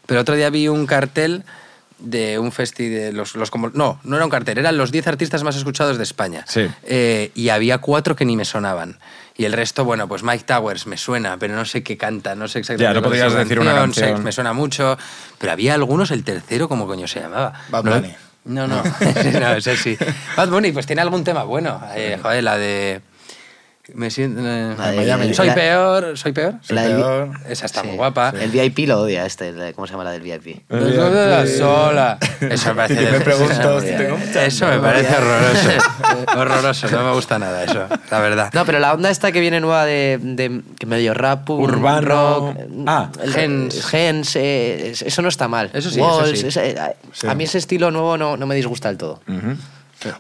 Pero 0.08 0.22
otro 0.22 0.36
día 0.36 0.50
vi 0.50 0.68
un 0.68 0.86
cartel 0.88 1.44
de 2.00 2.40
un 2.40 2.52
festi 2.52 2.90
de 2.90 3.14
los, 3.14 3.36
los 3.36 3.52
como- 3.52 3.70
no, 3.74 4.00
no 4.04 4.16
era 4.16 4.26
un 4.26 4.32
cartel, 4.32 4.58
eran 4.58 4.78
los 4.78 4.92
10 4.92 5.06
artistas 5.08 5.44
más 5.44 5.56
escuchados 5.56 5.98
de 5.98 6.04
España. 6.04 6.44
Sí. 6.48 6.66
Eh, 6.84 7.32
y 7.36 7.50
había 7.50 7.78
cuatro 7.80 8.16
que 8.16 8.26
ni 8.26 8.36
me 8.36 8.46
sonaban. 8.46 8.98
Y 9.36 9.46
el 9.46 9.54
resto, 9.54 9.84
bueno, 9.84 10.08
pues 10.08 10.22
Mike 10.24 10.44
Towers 10.46 10.86
me 10.86 10.96
suena, 10.98 11.38
pero 11.38 11.56
no 11.56 11.66
sé 11.66 11.82
qué 11.82 11.98
canta, 11.98 12.36
no 12.36 12.48
sé 12.48 12.60
exactamente. 12.60 12.94
Ya, 12.94 13.02
no 13.02 13.04
podrías 13.04 13.34
decir 13.34 13.60
una 13.60 13.72
sé- 13.72 13.78
canción. 13.80 14.24
me 14.24 14.32
suena 14.32 14.54
mucho. 14.54 14.98
Pero 15.40 15.52
había 15.54 15.74
algunos, 15.74 16.12
el 16.12 16.24
tercero, 16.24 16.70
como 16.70 16.86
coño 16.86 17.08
se 17.08 17.20
llamaba. 17.22 17.54
Bad 17.70 17.84
no, 17.84 17.92
Bunny. 17.96 18.14
no, 18.46 18.68
no, 18.68 18.84
no, 18.84 19.54
ese 19.56 19.76
sí. 19.76 19.98
Bad 20.38 20.50
Bunny, 20.50 20.72
pues 20.72 20.86
tiene 20.86 21.02
algún 21.02 21.24
tema 21.24 21.44
bueno. 21.44 21.82
Eh, 21.96 22.20
joder, 22.22 22.44
la 22.44 22.58
de. 22.58 23.02
Me 23.94 24.10
siento. 24.10 24.40
eh, 24.46 25.34
soy 25.34 25.48
la- 25.48 25.56
peor, 25.56 26.18
soy 26.18 26.32
peor. 26.32 26.54
La 26.70 26.84
del- 26.84 26.96
Peor. 26.96 27.30
Esa 27.50 27.66
está 27.66 27.82
Sí. 27.82 27.88
muy 27.88 27.98
guapa. 27.98 28.34
El 28.40 28.50
VIP 28.50 28.88
lo 28.88 29.02
odia, 29.02 29.26
este, 29.26 29.74
¿cómo 29.76 29.88
se 29.88 29.92
llama 29.92 30.06
la 30.06 30.12
del 30.12 30.22
VIP? 30.22 30.64
Después 30.70 31.14
de 31.14 31.28
la 31.28 31.46
sola. 31.46 32.18
Eso 32.40 32.70
me 32.70 32.76
parece. 32.76 33.04
Y 33.10 33.12
me 33.12 33.20
pregunto 33.20 33.82
tengo 33.82 34.18
mucha 34.18 34.46
Eso 34.46 34.68
me 34.68 34.80
parece 34.80 35.14
horroroso. 35.18 35.70
horroroso, 36.40 36.88
no 36.92 37.04
me 37.04 37.12
gusta 37.14 37.38
nada 37.40 37.62
eso, 37.66 37.86
la 38.10 38.20
verdad. 38.22 38.52
No, 38.54 38.66
pero 38.66 38.80
la 38.80 38.94
onda 38.94 39.10
esta 39.10 39.34
que 39.34 39.42
viene 39.42 39.60
nueva 39.60 39.84
de, 39.86 40.18
de 40.22 40.62
que 40.80 40.86
medio 40.86 41.14
rap, 41.14 41.50
un 41.50 41.62
Urbano. 41.70 42.08
rock, 42.08 42.58
Ah, 42.88 43.10
el- 43.22 43.34
Gens. 43.34 43.86
gens, 43.86 44.36
eh, 44.38 44.92
es- 44.92 45.02
eso 45.02 45.22
no 45.22 45.28
está 45.28 45.50
mal. 45.50 45.70
Eso 45.74 45.90
sí, 45.90 46.00
eso 46.00 46.18
Walls, 46.20 46.40
sí. 46.40 46.48
ese- 46.48 46.80
a- 46.80 46.94
Sí. 47.12 47.28
A 47.28 47.36
mí 47.36 47.44
ese 47.44 47.58
estilo 47.58 47.92
nuevo 47.92 48.18
no, 48.18 48.38
no 48.38 48.48
me 48.48 48.56
disgusta 48.56 48.88
del 48.88 48.98
todo. 48.98 49.22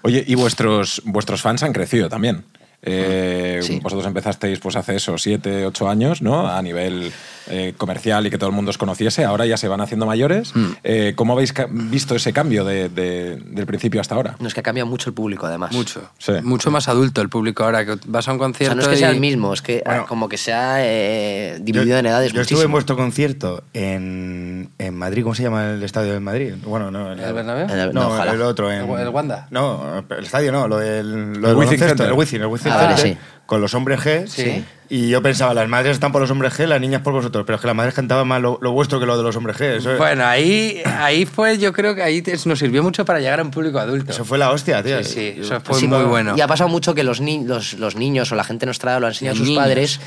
Oye, 0.01 0.21
y 0.27 0.35
vuestros, 0.35 1.01
vuestros 1.05 1.41
fans 1.41 1.63
han 1.63 1.71
crecido 1.71 2.09
también. 2.09 2.43
Eh, 2.85 3.59
Sí. 3.63 3.79
Vosotros 3.81 4.05
empezasteis 4.07 4.59
pues 4.59 4.75
hace 4.75 4.95
eso, 4.97 5.17
siete, 5.17 5.65
ocho 5.65 5.87
años, 5.87 6.21
¿no? 6.21 6.47
A 6.47 6.61
nivel 6.61 7.11
eh, 7.47 7.73
comercial 7.77 8.25
y 8.27 8.29
que 8.29 8.37
todo 8.37 8.49
el 8.49 8.55
mundo 8.55 8.69
os 8.71 8.77
conociese. 8.77 9.25
Ahora 9.25 9.45
ya 9.45 9.57
se 9.57 9.67
van 9.67 9.81
haciendo 9.81 10.05
mayores. 10.05 10.55
Mm. 10.55 10.65
Eh, 10.83 11.13
¿Cómo 11.15 11.33
habéis 11.33 11.53
ca- 11.53 11.67
visto 11.69 12.15
ese 12.15 12.33
cambio 12.33 12.63
de- 12.65 12.89
de- 12.89 13.35
del 13.37 13.65
principio 13.65 14.01
hasta 14.01 14.15
ahora? 14.15 14.35
No 14.39 14.47
es 14.47 14.53
que 14.53 14.59
ha 14.59 14.63
cambiado 14.63 14.87
mucho 14.89 15.09
el 15.09 15.13
público, 15.13 15.45
además. 15.45 15.71
Mucho. 15.73 16.09
Sí. 16.17 16.33
Mucho 16.43 16.71
más 16.71 16.87
adulto 16.87 17.21
el 17.21 17.29
público 17.29 17.63
ahora, 17.63 17.85
que 17.85 17.97
vas 18.07 18.27
a 18.27 18.31
un 18.31 18.37
O 18.37 18.39
sea, 18.39 18.45
concierto. 18.45 18.75
no 18.75 18.81
es 18.81 18.87
que 18.87 18.97
sea 18.97 19.11
y- 19.11 19.15
el 19.15 19.19
mismo, 19.19 19.53
es 19.53 19.61
que 19.61 19.81
ah, 19.85 19.89
Bueno. 19.89 20.05
como 20.07 20.29
que 20.29 20.37
se 20.37 20.53
ha 20.53 20.77
eh, 20.79 21.57
dividido 21.61 21.97
en 21.97 22.05
edades 22.05 22.31
Yo 22.33 22.41
estuve 22.41 22.63
en 22.63 22.71
vuestro 22.71 22.95
concierto 22.95 23.63
en, 23.73 24.69
en 24.77 24.95
Madrid. 24.95 25.23
¿Cómo 25.23 25.35
se 25.35 25.43
llama 25.43 25.71
el 25.71 25.83
estadio 25.83 26.13
de 26.13 26.19
Madrid? 26.19 26.53
Bueno, 26.65 26.91
no. 26.91 27.11
¿El 27.11 27.33
Bernabéu? 27.33 27.67
El- 27.69 27.93
No, 27.93 28.01
no, 28.01 28.07
ojalá. 28.09 28.31
el 28.33 28.41
otro. 28.41 28.71
En, 28.71 28.89
¿El- 28.89 28.99
el 28.99 29.09
Wanda? 29.09 29.47
No, 29.51 30.03
el 30.09 30.23
estadio 30.25 30.51
no, 30.51 30.67
lo 30.67 30.77
del, 30.77 31.11
lo 31.11 31.35
El 31.35 31.41
del 31.41 31.55
Wizzing 31.55 31.77
Center. 31.79 32.07
El 32.07 32.13
Wizzing, 32.13 32.41
el 32.41 32.47
Wizzing 32.47 32.71
Ah, 32.71 32.75
vale, 32.77 32.95
Center, 32.97 33.13
sí. 33.17 33.19
Con 33.45 33.59
los 33.61 33.73
hombres 33.73 33.99
G. 33.99 34.25
Sí. 34.27 34.63
Y 34.89 35.09
yo 35.09 35.21
pensaba, 35.21 35.53
las 35.53 35.67
madres 35.67 35.93
están 35.93 36.11
por 36.11 36.21
los 36.21 36.29
hombres 36.31 36.53
G, 36.53 36.65
las 36.67 36.79
niñas 36.79 37.01
por 37.01 37.13
vosotros. 37.13 37.43
Pero 37.45 37.55
es 37.55 37.61
que 37.61 37.67
las 37.67 37.75
madres 37.75 37.93
cantaban 37.93 38.27
más 38.27 38.41
lo, 38.41 38.57
lo 38.61 38.71
vuestro 38.71 38.99
que 38.99 39.05
lo 39.05 39.17
de 39.17 39.23
los 39.23 39.35
hombres 39.35 39.57
G. 39.57 39.77
Eso, 39.77 39.97
Bueno, 39.97 40.25
ahí, 40.25 40.81
ahí 40.85 41.25
fue, 41.25 41.57
yo 41.57 41.73
creo 41.73 41.93
que 41.95 42.03
ahí 42.03 42.21
te- 42.21 42.37
nos 42.45 42.59
sirvió 42.59 42.83
mucho 42.83 43.03
para 43.03 43.19
llegar 43.19 43.39
a 43.39 43.43
un 43.43 43.51
público 43.51 43.79
adulto. 43.79 44.11
eso 44.11 44.23
fue 44.23 44.37
la 44.37 44.51
hostia, 44.51 44.81
tío. 44.83 45.03
Sí, 45.03 45.11
sí, 45.35 45.35
eso 45.41 45.59
fue 45.61 45.79
Sí, 45.79 45.87
muy 45.87 46.03
bueno. 46.03 46.35
Y 46.37 46.41
ha 46.41 46.47
pasado 46.47 46.69
mucho 46.69 46.93
que 46.95 47.03
los, 47.03 47.21
ni- 47.21 47.43
los, 47.43 47.73
los 47.73 47.95
niños 47.95 48.31
o 48.31 48.35
la 48.35 48.43
gente 48.43 48.65
nuestra 48.65 48.99
lo 48.99 49.07
han 49.07 49.13
enseñado 49.13 49.35
a 49.35 49.37
sus 49.39 49.47
niños. 49.47 49.63
padres 49.63 49.99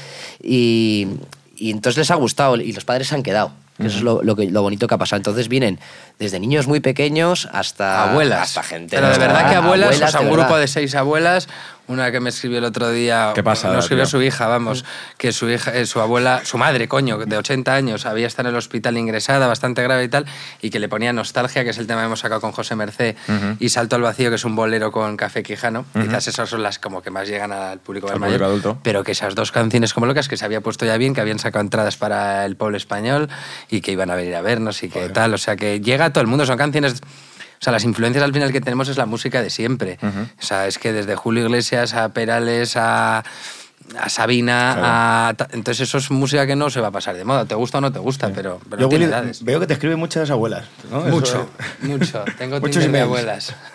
y, 0.43 1.09
y 1.57 1.71
entonces 1.71 1.99
les 1.99 2.11
ha 2.11 2.15
gustado 2.15 2.57
y 2.57 2.73
los 2.73 2.85
padres 2.85 3.09
se 3.09 3.15
han 3.15 3.23
quedado. 3.23 3.53
Que 3.79 3.89
Eso 3.89 3.99
es 3.99 4.03
lo, 4.05 4.23
lo, 4.23 4.35
que, 4.37 4.51
lo 4.51 4.63
bonito 4.63 4.87
que 4.89 4.95
ha 4.95 4.99
pasado. 4.99 5.19
Entonces 5.19 5.49
vienen 5.49 5.79
desde 6.19 6.41
niños 6.41 6.67
muy 6.67 6.81
pequeños 6.81 7.47
hasta 7.53 8.09
abuelas. 8.11 8.41
hasta 8.41 8.63
gente. 8.63 8.97
Pero 8.97 9.11
de 9.11 9.19
verdad 9.19 9.51
que 9.51 9.57
abuelas, 9.57 10.01
o 10.01 10.09
sea, 10.09 10.21
un 10.21 10.31
verdad. 10.31 10.45
grupo 10.47 10.57
de 10.59 10.67
seis 10.67 10.95
abuelas, 10.95 11.47
una 11.89 12.11
que 12.11 12.21
me 12.21 12.31
escribió 12.31 12.59
el 12.59 12.65
otro 12.65 12.91
día, 12.91 13.33
¿Qué 13.35 13.43
pasa, 13.43 13.73
no 13.73 13.79
escribió 13.79 14.05
tío? 14.05 14.11
su 14.11 14.23
hija, 14.23 14.47
vamos, 14.47 14.85
que 15.19 15.33
su 15.33 15.49
hija, 15.49 15.75
eh, 15.75 15.87
su 15.87 16.01
abuela, 16.01 16.43
su 16.45 16.59
madre, 16.59 16.89
coño, 16.89 17.19
de 17.19 17.37
80 17.37 17.75
años, 17.75 18.07
había 18.07 18.27
estado 18.27 18.49
en 18.49 18.55
el 18.55 18.59
hospital 18.59 18.97
ingresada, 18.99 19.47
bastante 19.47 19.83
grave 19.83 20.05
y 20.05 20.09
tal, 20.09 20.27
y 20.63 20.71
que 20.71 20.79
le 20.79 20.89
ponía 20.89 21.13
nostalgia, 21.13 21.65
que 21.65 21.71
es 21.71 21.79
el 21.79 21.87
tema 21.87 22.01
que 22.01 22.07
hemos 22.07 22.21
sacado 22.21 22.41
con 22.41 22.53
José 22.53 22.77
Mercé, 22.77 23.17
y 23.59 23.69
Salto 23.69 23.97
al 23.97 24.03
vacío, 24.03 24.31
que 24.31 24.37
es 24.37 24.45
un 24.45 24.57
bolero 24.57 24.93
con 24.93 25.17
Café 25.17 25.43
Quijano. 25.43 25.85
Quizás 25.93 26.29
esas 26.29 26.49
son 26.49 26.63
las 26.63 26.79
como 26.79 27.03
que 27.03 27.11
más 27.11 27.29
llegan 27.29 27.53
al 27.53 27.79
público, 27.79 28.11
Al 28.11 28.21
mayor, 28.21 28.43
adulto. 28.45 28.79
Pero 28.83 29.05
que 29.05 29.13
esas 29.13 29.35
dos 29.35 29.53
canciones 29.53 29.95
como 29.95 30.07
locas, 30.07 30.29
que 30.29 30.37
se 30.37 30.45
había 30.45 30.61
puesto 30.61 30.85
ya 30.87 30.97
bien, 30.97 31.15
que 31.15 31.21
habían 31.21 31.39
sacado 31.39 31.63
entradas 31.63 31.97
para 31.97 32.45
el 32.45 32.57
pueblo 32.57 32.77
español 32.77 33.29
y 33.71 33.81
que 33.81 33.93
iban 33.93 34.11
a 34.11 34.17
venir 34.17 34.35
a 34.35 34.41
vernos 34.43 34.83
y 34.83 34.89
que 34.89 35.09
tal. 35.09 35.35
O 35.35 35.39
sea, 35.39 35.57
que 35.57 35.81
llega 35.81 36.07
a 36.07 36.13
todo 36.13 36.23
el 36.23 36.29
mundo. 36.29 36.47
Son 36.47 36.57
canciones. 36.57 37.01
O 37.61 37.65
sea, 37.65 37.73
las 37.73 37.85
influencias 37.85 38.23
al 38.25 38.33
final 38.33 38.53
que 38.53 38.61
tenemos 38.61 38.89
es 38.89 38.97
la 38.97 39.07
música 39.07 39.43
de 39.43 39.51
siempre. 39.51 39.99
O 40.03 40.43
sea, 40.43 40.67
es 40.67 40.79
que 40.79 40.93
desde 40.93 41.17
Julio 41.17 41.45
Iglesias 41.45 41.95
a 41.95 42.11
Perales 42.11 42.77
a, 42.77 43.25
a 43.99 44.09
Sabina, 44.09 45.29
a 45.31 45.35
entonces 45.53 45.89
eso 45.89 45.99
es 45.99 46.11
música 46.11 46.47
que 46.47 46.57
no 46.57 46.69
se 46.71 46.81
va 46.81 46.89
a 46.89 46.91
pasar 46.91 47.17
de 47.17 47.25
moda. 47.25 47.45
Te 47.45 47.55
gusta 47.55 47.79
o 47.79 47.81
no 47.81 47.93
te 47.93 47.99
gusta, 47.99 48.31
pero, 48.35 48.61
pero 48.69 48.81
Yo, 48.81 48.87
no 48.87 48.89
tiene 48.89 49.05
Willy, 49.07 49.15
edades. 49.15 49.45
veo 49.45 49.61
que 49.61 49.67
te 49.67 49.73
escriben 49.75 49.99
muchas 49.99 50.31
abuelas. 50.31 50.65
¿no? 50.91 51.01
Eso- 51.07 51.11
Mucho, 51.11 51.49
mucho. 51.83 52.25
Tengo 52.39 52.61
Muchos 52.61 52.83
Tinder 52.83 52.91
de 52.93 53.01
abuelas. 53.01 53.55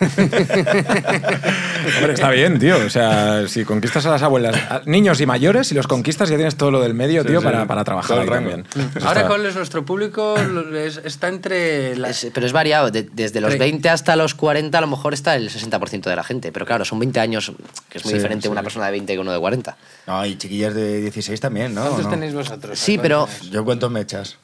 Hombre, 1.98 2.12
está 2.14 2.30
bien, 2.30 2.58
tío. 2.58 2.76
O 2.84 2.90
sea, 2.90 3.46
si 3.48 3.64
conquistas 3.64 4.06
a 4.06 4.10
las 4.10 4.22
abuelas, 4.22 4.56
a 4.70 4.82
niños 4.86 5.20
y 5.20 5.26
mayores, 5.26 5.66
si 5.68 5.74
los 5.74 5.86
conquistas 5.86 6.28
ya 6.28 6.36
tienes 6.36 6.56
todo 6.56 6.70
lo 6.70 6.80
del 6.80 6.94
medio, 6.94 7.24
tío, 7.24 7.40
sí. 7.40 7.44
para, 7.44 7.66
para 7.66 7.84
trabajar 7.84 8.20
ahí 8.20 8.28
también. 8.28 8.64
Eso 8.94 9.06
Ahora, 9.08 9.26
¿cuál 9.26 9.44
es 9.46 9.54
nuestro 9.56 9.84
público? 9.84 10.36
Es- 10.74 11.00
está 11.04 11.28
entre... 11.28 11.96
la- 11.96 12.10
Es- 12.10 12.28
pero 12.32 12.46
es 12.46 12.52
variado. 12.52 12.90
de- 12.90 13.08
desde 13.12 13.40
los 13.40 13.54
Tre- 13.54 13.58
20 13.58 13.88
hasta 13.88 14.16
los 14.16 14.34
40 14.34 14.78
a 14.78 14.80
lo 14.80 14.86
mejor 14.86 15.14
está 15.14 15.36
el 15.36 15.50
60% 15.50 16.02
de 16.10 16.16
la 16.16 16.24
gente. 16.24 16.52
Pero 16.52 16.66
claro, 16.66 16.84
son 16.84 16.98
20 16.98 17.20
años, 17.20 17.52
que 17.88 17.98
es 17.98 18.04
muy 18.04 18.12
Sí, 18.12 18.18
diferente 18.18 18.44
sí. 18.46 18.48
una 18.52 18.62
persona 18.62 18.86
de 18.86 18.92
20 18.92 19.12
que 19.14 19.18
uno 19.18 19.32
de 19.32 19.38
40. 19.38 19.76
No, 20.06 20.26
y 20.26 20.36
chiquillas 20.36 20.74
de 20.74 21.00
16 21.00 21.40
también, 21.40 21.74
¿no? 21.74 21.82
¿Cuántos 21.82 22.04
¿No? 22.04 22.10
tenéis 22.10 22.34
vosotros? 22.34 22.78
Sí, 22.78 22.98
pero-. 22.98 23.28
¿Yo 23.50 23.64
cuántos 23.64 23.90
me 23.90 24.00
echas? 24.00 24.36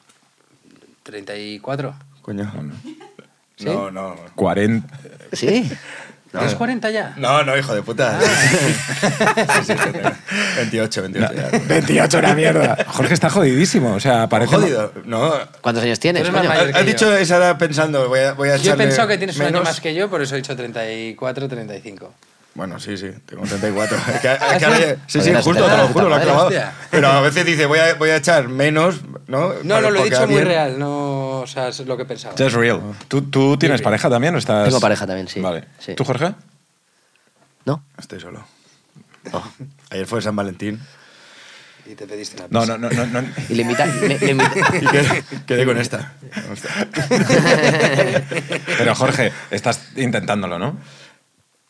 34. 1.03 1.93
Coño. 2.21 2.51
¿Sí? 3.57 3.65
No, 3.65 3.91
no. 3.91 4.15
40. 4.35 4.87
Sí. 5.33 5.69
¿Tienes 6.31 6.53
40 6.53 6.91
ya? 6.91 7.13
No, 7.17 7.43
no, 7.43 7.57
hijo 7.57 7.73
de 7.73 7.81
puta. 7.81 8.19
Sí, 8.21 8.27
sí, 8.27 9.63
sí, 9.63 9.73
tengo 9.73 10.11
28, 10.57 11.01
28 11.01 11.33
ya. 11.33 11.59
28 11.67 12.17
era 12.19 12.35
mierda. 12.35 12.85
Jorge 12.87 13.15
está 13.15 13.31
jodidísimo. 13.31 13.95
O 13.95 13.99
sea, 13.99 14.29
parece. 14.29 14.55
Jodido. 14.55 14.93
No. 15.05 15.33
¿Cuántos 15.61 15.83
años 15.83 15.99
tienes? 15.99 16.29
Coño? 16.29 16.51
Has 16.51 16.59
has 16.59 16.73
yo. 16.81 16.83
dicho 16.83 17.17
esa 17.17 17.37
edad 17.37 17.57
pensando, 17.57 18.07
voy 18.07 18.19
a, 18.19 18.33
voy 18.33 18.49
a 18.49 18.57
Yo 18.57 18.73
he 18.73 18.77
pensado 18.77 19.07
que 19.07 19.17
tienes 19.17 19.35
un 19.37 19.41
año 19.41 19.51
menos. 19.53 19.63
más 19.63 19.81
que 19.81 19.95
yo, 19.95 20.07
por 20.07 20.21
eso 20.21 20.35
he 20.35 20.37
dicho 20.37 20.55
34, 20.55 21.47
35. 21.47 22.13
Bueno, 22.55 22.79
sí, 22.79 22.97
sí, 22.97 23.09
tengo 23.25 23.43
34. 23.45 23.97
Es 23.97 24.03
que- 24.03 24.11
es 24.13 24.21
que 24.21 24.27
¿Ah, 24.43 24.59
sí? 24.59 24.65
ahora- 24.65 24.95
sí, 25.07 25.21
sí, 25.21 25.33
justo, 25.35 25.53
te 25.65 25.77
lo 25.77 25.87
juro, 25.89 26.09
lo 26.09 26.15
ha 26.15 26.17
madre, 26.17 26.23
clavado. 26.25 26.47
hostia. 26.47 26.73
Pero 26.91 27.07
a 27.07 27.21
veces 27.21 27.45
dice, 27.45 27.65
voy 27.67 27.79
a, 27.79 27.93
voy 27.93 28.09
a 28.09 28.17
echar 28.17 28.49
menos, 28.49 29.01
¿no? 29.27 29.53
No, 29.63 29.75
Para- 29.75 29.81
no, 29.81 29.91
lo 29.91 30.01
he 30.01 30.09
dicho 30.09 30.27
muy 30.27 30.41
real, 30.41 30.77
no, 30.79 31.39
o 31.41 31.47
sea, 31.47 31.69
es 31.69 31.79
lo 31.81 31.95
que 31.95 32.05
pensaba. 32.05 32.35
Just 32.37 32.55
real. 32.55 32.81
¿Tú, 33.07 33.21
tú 33.23 33.55
tienes 33.57 33.81
pareja 33.81 34.09
también 34.09 34.35
o 34.35 34.37
estás.? 34.39 34.65
Tengo 34.65 34.79
pareja 34.81 35.05
también, 35.07 35.27
sí. 35.27 35.39
Vale. 35.39 35.65
Sí. 35.77 35.93
¿Tú, 35.95 36.03
Jorge? 36.03 36.33
¿No? 37.65 37.83
Estoy 37.97 38.19
solo. 38.19 38.43
Oh. 39.31 39.43
Ayer 39.91 40.05
fue 40.07 40.21
San 40.21 40.35
Valentín 40.35 40.79
Y 41.85 41.93
te 41.93 42.07
pediste 42.07 42.37
una 42.37 42.47
No, 42.49 42.61
pizza. 42.61 42.77
no, 42.77 42.89
no. 42.89 43.05
no, 43.05 43.21
no. 43.21 43.27
Y 43.49 43.53
le 43.55 43.61
invita, 43.61 43.85
le- 43.85 44.19
le 44.19 44.31
invita- 44.31 44.77
y 44.81 44.85
quedé, 44.87 45.23
quedé 45.45 45.65
con 45.65 45.77
esta. 45.77 46.13
Pero, 48.77 48.95
Jorge, 48.95 49.31
estás 49.51 49.81
intentándolo, 49.95 50.57
¿no? 50.59 50.77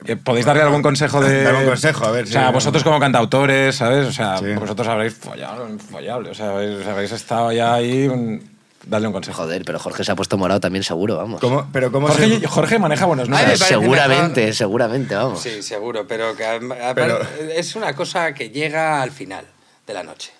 Eh, 0.05 0.15
¿Podéis 0.15 0.45
darle 0.45 0.62
algún 0.63 0.81
consejo 0.81 1.19
de.? 1.21 1.45
Un 1.59 1.65
consejo, 1.65 2.05
a 2.05 2.12
ver, 2.12 2.23
O 2.23 2.27
sea, 2.27 2.47
sí. 2.47 2.53
vosotros 2.53 2.83
como 2.83 2.99
cantautores, 2.99 3.75
¿sabes? 3.75 4.07
O 4.07 4.12
sea, 4.13 4.38
Sí. 4.38 4.45
vosotros 4.53 4.88
habréis 4.88 5.13
follado, 5.13 5.67
infollable. 5.67 6.29
O 6.29 6.33
sea, 6.33 6.51
habéis, 6.51 6.85
habéis 6.88 7.12
estado 7.12 7.51
ya 7.51 7.73
ahí. 7.73 8.07
un- 8.07 8.57
Dale 8.85 9.07
un 9.07 9.13
consejo. 9.13 9.43
Joder, 9.43 9.63
pero 9.65 9.77
Jorge 9.77 10.05
se 10.05 10.12
ha 10.13 10.15
puesto 10.15 10.38
morado 10.38 10.62
también 10.62 10.83
seguro, 10.83 11.17
vamos. 11.17 11.41
¿Cómo, 11.41 11.67
pero 11.73 11.91
cómo 11.91 12.07
Jorge, 12.07 12.39
se... 12.39 12.47
Jorge 12.47 12.79
maneja 12.79 13.05
buenos 13.05 13.27
números. 13.27 13.59
seguramente, 13.59 14.39
mejor. 14.41 14.55
seguramente, 14.55 15.15
vamos. 15.15 15.41
Sí, 15.41 15.62
seguro, 15.62 16.07
pero 16.07 16.33
que 16.35 16.45
a- 16.45 16.89
a- 16.89 16.95
Pero- 16.95 17.19
es 17.53 17.75
una 17.75 17.93
cosa 17.93 18.33
que 18.33 18.49
llega 18.51 19.01
al 19.01 19.12
final 19.12 19.43
de 19.85 19.93
la 19.93 20.03
noche. 20.03 20.31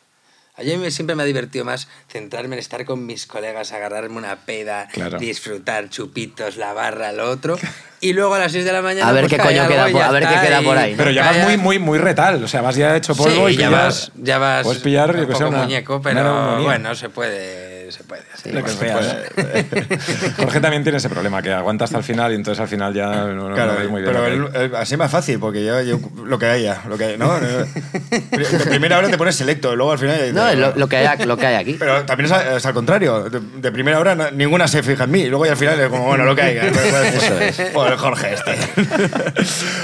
A 0.60 0.78
mí 0.78 0.92
siempre 0.92 1.16
me 1.16 1.24
ha 1.24 1.26
divertido 1.26 1.64
más 1.66 1.88
centrarme 2.10 2.56
en 2.56 2.60
estar 2.60 2.84
con 2.86 3.06
mis 3.06 3.26
colegas, 3.26 3.72
agarrarme 3.72 4.18
una 4.18 4.36
peda, 4.36 4.88
Claro. 4.92 5.18
disfrutar 5.18 5.90
chupitos, 5.90 6.58
la 6.58 6.74
barra, 6.74 7.12
lo 7.14 7.30
otro. 7.30 7.58
Y 8.02 8.14
luego 8.14 8.36
a 8.36 8.40
las 8.40 8.52
6 8.52 8.64
de 8.66 8.72
la 8.72 8.82
mañana. 8.82 9.10
A 9.10 9.12
ver 9.12 9.28
pues, 9.28 9.34
qué 9.34 9.48
coño 9.48 9.68
queda 9.68 9.88
por- 9.90 10.02
a 10.02 10.12
ver 10.12 10.24
qué 10.28 10.48
queda 10.48 10.62
por 10.62 10.78
ahí, 10.78 10.92
¿no? 10.92 10.98
Pero 10.98 11.12
ya 11.12 11.24
vas 11.26 11.38
muy, 11.44 11.58
muy, 11.58 11.80
muy 11.80 11.98
retal. 11.98 12.44
O 12.44 12.48
sea, 12.48 12.62
vas 12.62 12.76
ya 12.76 12.96
hecho 12.96 13.16
polvo 13.16 13.48
sí, 13.50 13.56
y 13.56 13.58
ya 13.58 13.68
pillas- 13.70 13.72
vas, 13.72 14.12
ya 14.16 14.38
vas 14.38 14.64
Puedes 14.64 14.82
pillar, 14.82 15.14
yo 15.16 15.22
un 15.24 15.28
que 15.28 15.36
sé, 15.36 15.44
una. 15.46 15.58
muñeco, 15.60 16.02
pero 16.02 16.62
bueno, 16.64 16.96
se 16.96 17.10
puede. 17.10 17.79
Se 17.92 18.04
puede. 18.04 18.24
hacer. 18.34 18.54
Lo 18.54 18.64
que 18.64 18.72
feas. 18.72 19.16
Jorge 20.38 20.60
también 20.60 20.84
tiene 20.84 20.98
ese 20.98 21.10
problema, 21.10 21.42
que 21.42 21.52
aguanta 21.52 21.86
hasta 21.86 21.98
el 21.98 22.04
final 22.04 22.32
y 22.32 22.36
entonces 22.36 22.60
al 22.62 22.68
final 22.68 22.94
ya 22.94 23.08
no, 23.08 23.50
no- 23.50 23.56
Claro, 23.56 23.74
no 23.84 23.90
muy 23.90 24.02
bien. 24.02 24.14
pero 24.14 24.26
el- 24.26 24.56
el- 24.56 24.76
así 24.76 24.98
más 24.98 25.12
fácil, 25.12 25.40
porque 25.40 25.64
yo, 25.66 25.82
yo- 25.82 26.00
lo 26.26 26.38
que 26.40 26.46
haya, 26.48 26.82
lo 26.88 26.98
que 26.98 27.06
haya, 27.06 27.18
¿no? 27.18 27.40
De 27.40 28.66
primera 28.70 28.98
hora 28.98 29.10
te 29.10 29.18
pones 29.18 29.36
selecto, 29.36 29.74
y 29.74 29.76
luego 29.76 29.92
al 29.92 30.00
final... 30.00 30.16
ya 30.18 30.24
dices, 30.24 30.34
No, 30.36 30.54
lo, 30.54 30.76
lo 30.76 30.88
que 30.88 30.98
hay, 30.98 31.26
lo 31.26 31.38
que 31.38 31.46
hay 31.48 31.56
aquí. 31.56 31.76
Pero 31.80 32.04
también 32.06 32.32
es, 32.56 32.66
al 32.66 32.74
contrario. 32.74 33.30
De, 33.30 33.40
de 33.40 33.72
primera 33.72 34.00
hora 34.00 34.16
no- 34.16 34.32
ninguna 34.32 34.68
se 34.68 34.84
fija 34.84 35.04
en 35.06 35.12
mí. 35.12 35.22
Y 35.22 35.28
luego 35.30 35.46
ya 35.46 35.52
al 35.52 35.58
final 35.58 35.80
es 35.80 35.90
como, 35.90 36.06
bueno, 36.06 36.26
lo 36.26 36.36
que 36.36 36.42
haya. 36.42 36.66
Eso 36.68 37.40
es. 37.40 37.62
Jorge 38.00 38.34
este. 38.34 38.56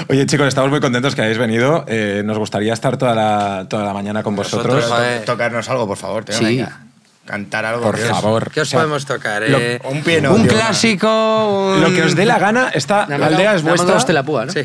Oye, 0.08 0.26
chicos, 0.26 0.46
estamos 0.48 0.70
muy 0.70 0.80
contentos 0.80 1.14
que 1.14 1.22
hayáis 1.22 1.38
venido. 1.38 1.84
Eh, 1.88 2.22
nos 2.24 2.38
gustaría 2.38 2.72
estar 2.72 2.96
toda 2.96 3.14
la, 3.14 3.66
toda 3.68 3.84
la 3.84 3.92
mañana 3.92 4.22
con 4.22 4.34
vosotros. 4.36 4.74
Nosotros, 4.74 4.98
joder. 4.98 5.24
Tocarnos 5.24 5.68
algo, 5.68 5.86
por 5.86 5.96
favor. 5.96 6.24
tío, 6.24 6.36
Sí. 6.36 6.44
venga. 6.44 6.80
Cantar 7.26 7.64
algo. 7.66 7.82
Por 7.82 7.98
favor. 7.98 8.50
¿Qué 8.50 8.60
os 8.62 8.68
O 8.68 8.70
sea, 8.70 8.78
podemos 8.80 9.04
tocar? 9.04 9.42
lo- 9.48 9.58
eh? 9.58 9.80
un 9.84 10.02
piano, 10.02 10.32
Un 10.34 10.46
clásico. 10.46 11.72
un- 11.74 11.80
Lo 11.82 11.92
que 11.92 12.02
os 12.04 12.14
dé 12.16 12.24
la 12.24 12.38
gana, 12.38 12.70
esta, 12.72 13.06
Nada 13.06 13.18
la 13.18 13.26
aldea 13.26 13.54
es 13.56 13.62
vuestra. 13.62 13.98
de 14.02 14.12
la 14.12 14.22
púa, 14.22 14.46
¿no? 14.46 14.52
Sí. 14.52 14.60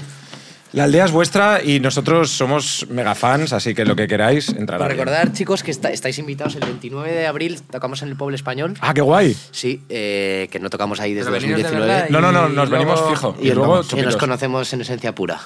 La 0.73 0.85
aldea 0.85 1.03
es 1.03 1.11
vuestra 1.11 1.61
y 1.61 1.81
nosotros 1.81 2.29
somos 2.31 2.85
mega 2.89 3.13
fans, 3.13 3.51
así 3.51 3.75
que 3.75 3.83
lo 3.83 3.93
que 3.93 4.07
queráis, 4.07 4.47
entrará. 4.49 4.85
Bien. 4.85 4.97
recordar, 4.99 5.33
chicos, 5.33 5.63
que 5.63 5.71
está- 5.71 5.89
estáis 5.91 6.17
invitados 6.17 6.55
el 6.55 6.61
29 6.61 7.11
de 7.11 7.27
abril, 7.27 7.61
tocamos 7.69 8.01
en 8.03 8.07
el 8.07 8.15
Pueblo 8.15 8.35
Español. 8.37 8.75
Ah, 8.79 8.93
qué 8.93 9.01
guay. 9.01 9.35
Sí, 9.51 9.83
eh, 9.89 10.47
que 10.49 10.59
no 10.61 10.69
tocamos 10.69 11.01
ahí 11.01 11.13
desde 11.13 11.29
Pero 11.29 11.41
venimos 11.41 11.57
de 11.57 11.63
2019. 11.63 11.91
verdad 11.93 12.09
y 12.09 12.13
No, 12.13 12.21
no, 12.21 12.31
no, 12.31 12.47
nos 12.47 12.69
luego- 12.69 12.71
venimos 12.93 13.09
fijo. 13.09 13.35
y, 13.41 13.51
luego 13.51 13.81
y 13.97 14.01
nos 14.01 14.15
conocemos 14.15 14.71
en 14.71 14.79
esencia 14.81 15.13
pura. 15.13 15.41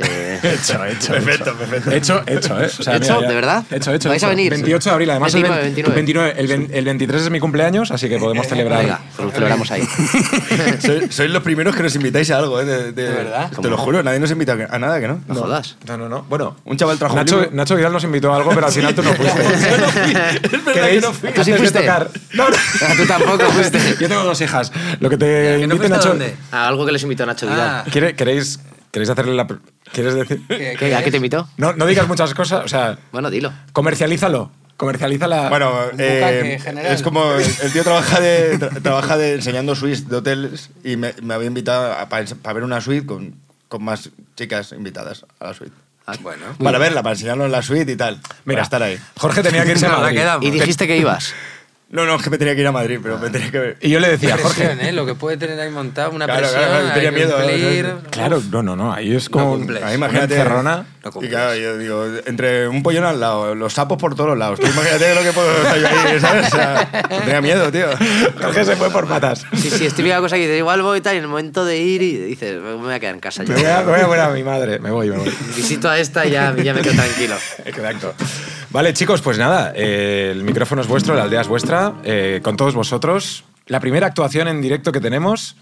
Eh, 0.00 0.38
Hecho, 0.54 0.84
hecho. 0.84 1.12
Perfecto, 1.12 1.50
hecho. 1.50 1.58
perfecto. 1.58 1.90
Hecho, 1.90 2.22
hecho, 2.26 2.60
¿eh? 2.60 2.66
O 2.66 2.82
sea, 2.82 2.96
¿Hecho? 2.96 3.14
mira, 3.16 3.20
ya- 3.22 3.28
¿De 3.28 3.34
verdad? 3.34 3.64
Hecho, 3.70 3.92
hecho. 3.92 4.08
¿Vais 4.08 4.22
a 4.22 4.28
venir? 4.28 4.50
28 4.52 4.88
de 4.88 4.92
abril, 4.94 5.10
además. 5.10 5.34
el 5.34 5.42
29, 5.42 5.62
20 5.74 5.90
29. 5.92 6.34
el, 6.38 6.70
el 6.72 6.84
23 6.84 7.22
es 7.22 7.30
mi 7.30 7.40
cumpleaños, 7.40 7.90
así 7.90 8.08
que 8.08 8.18
podemos 8.18 8.46
celebrar. 8.46 8.80
venga, 8.82 9.00
lo 9.18 9.30
celebramos 9.30 9.70
ahí. 9.72 9.82
Sois, 10.80 11.14
sois 11.14 11.30
los 11.30 11.42
primeros 11.42 11.74
que 11.74 11.82
nos 11.82 11.94
invitáis 11.96 12.30
a 12.30 12.38
algo, 12.38 12.60
¿eh? 12.60 12.64
De, 12.64 12.92
de- 12.92 13.08
verdad? 13.10 13.50
Te 13.60 13.68
lo 13.68 13.76
juro, 13.76 14.02
nadie 14.02 14.20
nos 14.20 14.30
invita 14.30 14.56
a 14.70 14.78
nada, 14.78 15.00
que 15.00 15.08
no. 15.08 15.20
No 15.26 15.34
jodas. 15.34 15.76
No, 15.86 15.96
no, 15.96 16.08
no. 16.08 16.22
Bueno, 16.28 16.56
Un 16.64 16.76
chaval 16.76 16.98
trajo 16.98 17.14
un 17.14 17.18
Nacho. 17.20 17.48
Nacho 17.52 17.74
Vidal 17.76 17.92
nos 17.92 18.04
invitó 18.04 18.32
a 18.32 18.36
algo, 18.36 18.50
pero 18.54 18.66
al 18.66 18.72
final 18.72 18.94
tú 18.94 19.02
no 19.02 19.12
fuiste. 19.14 19.40
¿Queréis? 20.72 21.02
¿Tú 21.04 21.12
sí 21.12 21.26
Antes 21.26 21.46
de 21.46 21.56
fuiste? 21.56 21.80
tocar- 21.80 22.08
No, 22.34 22.48
no. 22.48 22.56
Ah, 22.82 22.92
tú 22.96 23.06
tampoco 23.06 23.44
fuiste. 23.52 23.78
Yo 24.00 24.08
tengo 24.08 24.22
dos 24.24 24.40
hijas. 24.40 24.72
Lo 25.00 25.10
que 25.10 25.16
te 25.16 25.58
¿Que 25.60 25.66
no 25.66 25.74
invite 25.74 25.88
Nacho. 25.88 26.08
dónde? 26.10 26.36
A 26.52 26.68
algo 26.68 26.86
que 26.86 26.92
les 26.92 27.02
invitó 27.02 27.26
Nacho 27.26 27.46
Vidal. 27.46 27.60
Ah. 27.68 27.84
¿Quiere- 27.90 28.14
¿Queréis, 28.14 28.60
¿Queréis 28.90 29.10
hacerle 29.10 29.34
la. 29.34 29.46
pr- 29.46 29.60
¿Quieres 29.92 30.14
decir? 30.14 30.40
¿Qué- 30.48 30.76
¿Qué, 30.78 30.94
¿A 30.94 31.02
qué 31.02 31.10
te 31.10 31.16
invitó? 31.18 31.48
No, 31.56 31.72
no 31.74 31.86
digas 31.86 32.08
muchas 32.08 32.32
cosas, 32.34 32.64
o 32.64 32.68
sea, 32.68 32.98
Bueno, 33.12 33.30
dilo. 33.30 33.52
comercialízalo. 33.72 34.50
Comercialízala. 34.76 35.48
Bueno, 35.48 35.72
bucaque 35.90 36.54
eh, 36.54 36.58
general. 36.60 36.92
es 36.94 37.02
como 37.02 37.32
el, 37.34 37.44
el 37.62 37.72
tío 37.72 37.82
trabaja 37.82 38.20
de 38.20 38.58
tra- 38.60 38.80
trabaja 38.82 39.16
de 39.16 39.34
enseñando 39.34 39.74
suites 39.74 40.08
de 40.08 40.16
hoteles 40.16 40.70
y 40.84 40.96
me, 40.96 41.14
me 41.20 41.34
había 41.34 41.48
invitado 41.48 41.94
para 42.08 42.54
ver 42.54 42.62
una 42.62 42.80
suite 42.80 43.04
con, 43.04 43.34
con 43.68 43.82
más 43.82 44.10
chicas 44.36 44.70
invitadas 44.72 45.26
a 45.40 45.46
la 45.48 45.54
suite. 45.54 45.72
Ah, 46.06 46.14
Bueno. 46.22 46.44
Para 46.62 46.78
verla, 46.78 47.02
para 47.02 47.14
enseñarnos 47.14 47.50
la 47.50 47.60
suite 47.60 47.90
y 47.92 47.96
tal. 47.96 48.20
Mira, 48.44 48.58
para 48.58 48.62
estar 48.62 48.82
ahí. 48.84 48.98
Jorge 49.16 49.42
tenía 49.42 49.64
que 49.64 49.72
irse 49.72 49.86
a 49.86 49.98
Madrid. 49.98 50.20
Y 50.42 50.50
dijiste 50.52 50.86
que 50.86 50.96
ibas. 50.96 51.34
No, 51.90 52.04
no, 52.04 52.16
es 52.16 52.22
que 52.22 52.28
me 52.28 52.36
tenía 52.36 52.54
que 52.54 52.60
ir 52.60 52.66
a 52.66 52.72
Madrid, 52.72 52.98
pero 53.02 53.18
me 53.18 53.30
tenía 53.30 53.50
que 53.50 53.58
ver. 53.58 53.76
Y 53.80 53.88
yo 53.88 53.98
le 53.98 54.08
decía, 54.10 54.34
Presión, 54.36 54.68
Jorge. 54.76 54.88
¿eh? 54.90 54.92
Lo 54.92 55.06
que 55.06 55.14
puede 55.14 55.38
tener 55.38 55.58
ahí 55.58 55.70
montado, 55.70 56.10
una 56.10 56.26
Claro, 56.26 56.40
presión, 56.40 56.60
claro, 56.62 56.80
claro, 56.80 56.94
tenía 56.94 57.10
miedo, 57.12 57.36
cumplir. 57.38 57.86
¿sabes? 57.86 58.02
Claro, 58.10 58.42
no, 58.50 58.62
no, 58.62 58.76
no. 58.76 58.92
Ahí 58.92 59.14
es 59.16 59.30
como 59.30 59.54
una 59.54 59.86
Ahí 59.86 59.94
imagínate. 59.94 60.34
encerrona. 60.34 60.86
No 61.02 61.22
y 61.22 61.28
claro, 61.28 61.54
yo 61.56 61.78
digo, 61.78 62.04
entre 62.26 62.68
un 62.68 62.82
pollón 62.82 63.04
al 63.04 63.18
lado, 63.18 63.54
los 63.54 63.72
sapos 63.72 63.96
por 63.96 64.14
todos 64.14 64.36
lados. 64.36 64.60
Tú 64.60 64.66
imagínate 64.66 65.14
lo 65.14 65.22
que 65.22 65.32
puedo 65.32 65.50
estar 65.62 65.78
yo 65.78 65.86
ahí, 65.88 66.20
¿sabes? 66.20 66.46
O 66.52 66.56
sea, 66.56 66.90
tenía 67.20 67.40
miedo, 67.40 67.72
tío. 67.72 67.86
Jorge 68.38 68.64
se 68.66 68.76
fue 68.76 68.90
por 68.90 69.08
patas. 69.08 69.46
Sí, 69.54 69.70
sí, 69.70 69.86
es 69.86 69.94
típica 69.94 70.18
cosa 70.20 70.36
que 70.36 70.42
dices, 70.42 70.58
igual 70.58 70.82
voy 70.82 70.98
y 70.98 71.00
tal, 71.00 71.14
y 71.14 71.18
en 71.18 71.24
el 71.24 71.30
momento 71.30 71.64
de 71.64 71.78
ir 71.78 72.02
y 72.02 72.18
dices, 72.18 72.60
me 72.60 72.74
voy 72.74 72.92
a 72.92 73.00
quedar 73.00 73.14
en 73.14 73.20
casa 73.20 73.44
Me 73.44 73.54
voy, 73.54 73.64
a, 73.64 73.80
voy 73.82 74.00
a 74.00 74.06
ver 74.06 74.20
a 74.20 74.28
mi 74.28 74.42
madre. 74.42 74.78
Me 74.78 74.90
voy, 74.90 75.08
me 75.08 75.16
voy. 75.16 75.34
Visito 75.56 75.88
a 75.88 75.98
esta 75.98 76.26
y 76.26 76.32
ya, 76.32 76.54
ya 76.54 76.74
me 76.74 76.82
quedo 76.82 76.92
tranquilo. 76.94 77.36
Exacto. 77.64 78.12
Vale, 78.70 78.92
chicos, 78.92 79.22
pues 79.22 79.38
nada, 79.38 79.72
eh, 79.74 80.28
el 80.30 80.44
micrófono 80.44 80.82
es 80.82 80.88
vuestro, 80.88 81.14
la 81.14 81.22
aldea 81.22 81.40
es 81.40 81.48
vuestra, 81.48 81.94
eh, 82.04 82.40
con 82.42 82.56
todos 82.56 82.74
vosotros. 82.74 83.44
La 83.66 83.80
primera 83.80 84.06
actuación 84.06 84.46
en 84.46 84.60
directo 84.60 84.92
que 84.92 85.00
tenemos, 85.00 85.56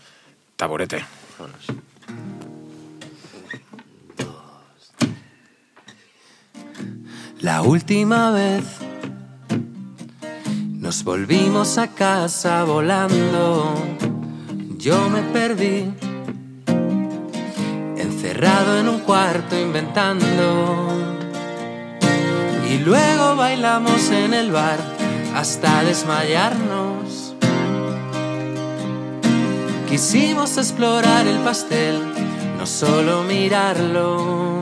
taburete. 0.57 1.05
La 7.41 7.63
última 7.63 8.33
vez 8.33 8.65
nos 10.73 11.05
volvimos 11.05 11.79
a 11.79 11.95
casa 11.95 12.65
volando. 12.65 13.73
Yo 14.79 15.09
me 15.11 15.23
perdí, 15.33 15.93
encerrado 17.97 18.81
en 18.81 18.89
un 18.89 18.99
cuarto 19.01 19.57
inventando. 19.57 21.26
Y 22.69 22.79
luego 22.79 23.37
bailamos 23.37 24.11
en 24.11 24.35
el 24.35 24.51
bar 24.51 24.79
hasta 25.35 25.83
desmayarnos. 25.85 27.35
Quisimos 29.89 30.57
explorar 30.59 31.27
el 31.27 31.39
pastel, 31.39 32.03
no 32.59 32.67
solo 32.67 33.23
mirarlo. 33.23 34.61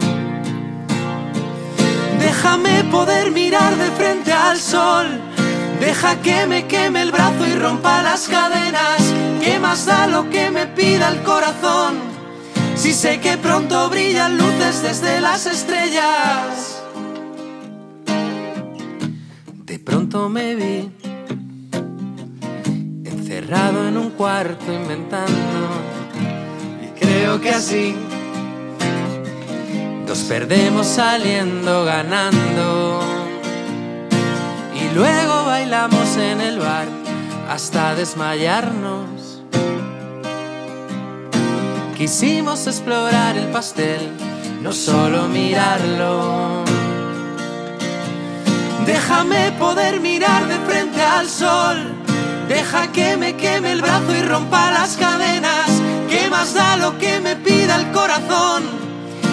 Déjame 2.19 2.85
poder 2.85 3.31
mirar 3.31 3.75
de 3.77 3.91
frente 3.93 4.33
al 4.33 4.59
sol. 4.59 5.07
Deja 5.81 6.21
que 6.21 6.47
me 6.47 6.67
queme 6.67 7.03
el 7.03 7.11
brazo 7.11 7.47
y 7.47 7.55
rompa 7.55 8.03
las 8.03 8.29
cadenas. 8.29 9.01
¿Qué 9.43 9.59
más 9.59 9.87
da 9.87 10.07
lo 10.07 10.29
que 10.31 10.51
me 10.51 10.67
pida 10.67 11.09
el 11.09 11.23
corazón? 11.23 11.95
Si 12.77 12.93
sé 12.93 13.21
que 13.21 13.39
pronto 13.39 13.89
brillan 13.89 14.37
luces 14.37 14.83
desde 14.83 15.21
las 15.21 15.47
estrellas. 15.47 16.74
Me 20.15 20.55
vi 20.55 20.91
encerrado 23.05 23.89
en 23.89 23.97
un 23.97 24.11
cuarto 24.11 24.73
inventando. 24.73 25.35
Y 26.83 26.99
creo 26.99 27.41
que 27.41 27.51
así 27.51 27.97
nos 30.07 30.19
perdemos 30.21 30.87
saliendo 30.87 31.85
ganando. 31.85 33.01
Y 34.81 34.95
luego 34.95 35.45
bailamos 35.47 36.17
en 36.17 36.41
el 36.41 36.61
bar 36.61 36.87
hasta 37.51 37.97
desmayarnos. 37.97 39.43
Quisimos 41.97 42.69
explorar 42.69 43.37
el 43.37 43.49
pastel, 43.49 44.11
no 44.63 44.73
solo 44.73 45.27
mirarlo. 45.27 46.64
Déjame 48.87 49.53
poder 49.53 50.01
mirar 50.01 50.47
de 50.47 50.59
frente 50.67 51.01
al 51.03 51.29
sol. 51.29 51.95
Deja 52.49 52.93
que 52.93 53.17
me 53.17 53.35
queme 53.35 53.73
el 53.73 53.81
brazo 53.81 54.15
y 54.15 54.21
rompa 54.23 54.71
las 54.71 54.97
cadenas. 54.97 55.71
¿Qué 56.11 56.29
más 56.29 56.53
da 56.53 56.77
lo 56.77 56.99
que 56.99 57.19
me 57.21 57.35
pida 57.37 57.77
el 57.77 57.91
corazón? 57.93 58.63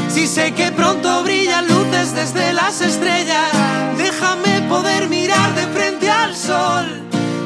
Si 0.07 0.25
sé 0.27 0.53
que 0.53 0.71
pronto 0.71 1.23
brillan 1.23 1.67
luces 1.67 2.13
desde 2.13 2.53
las 2.53 2.81
estrellas, 2.81 3.51
déjame 3.97 4.61
poder 4.69 5.09
mirar 5.09 5.53
de 5.55 5.67
frente 5.67 6.09
al 6.09 6.35
sol. 6.35 6.85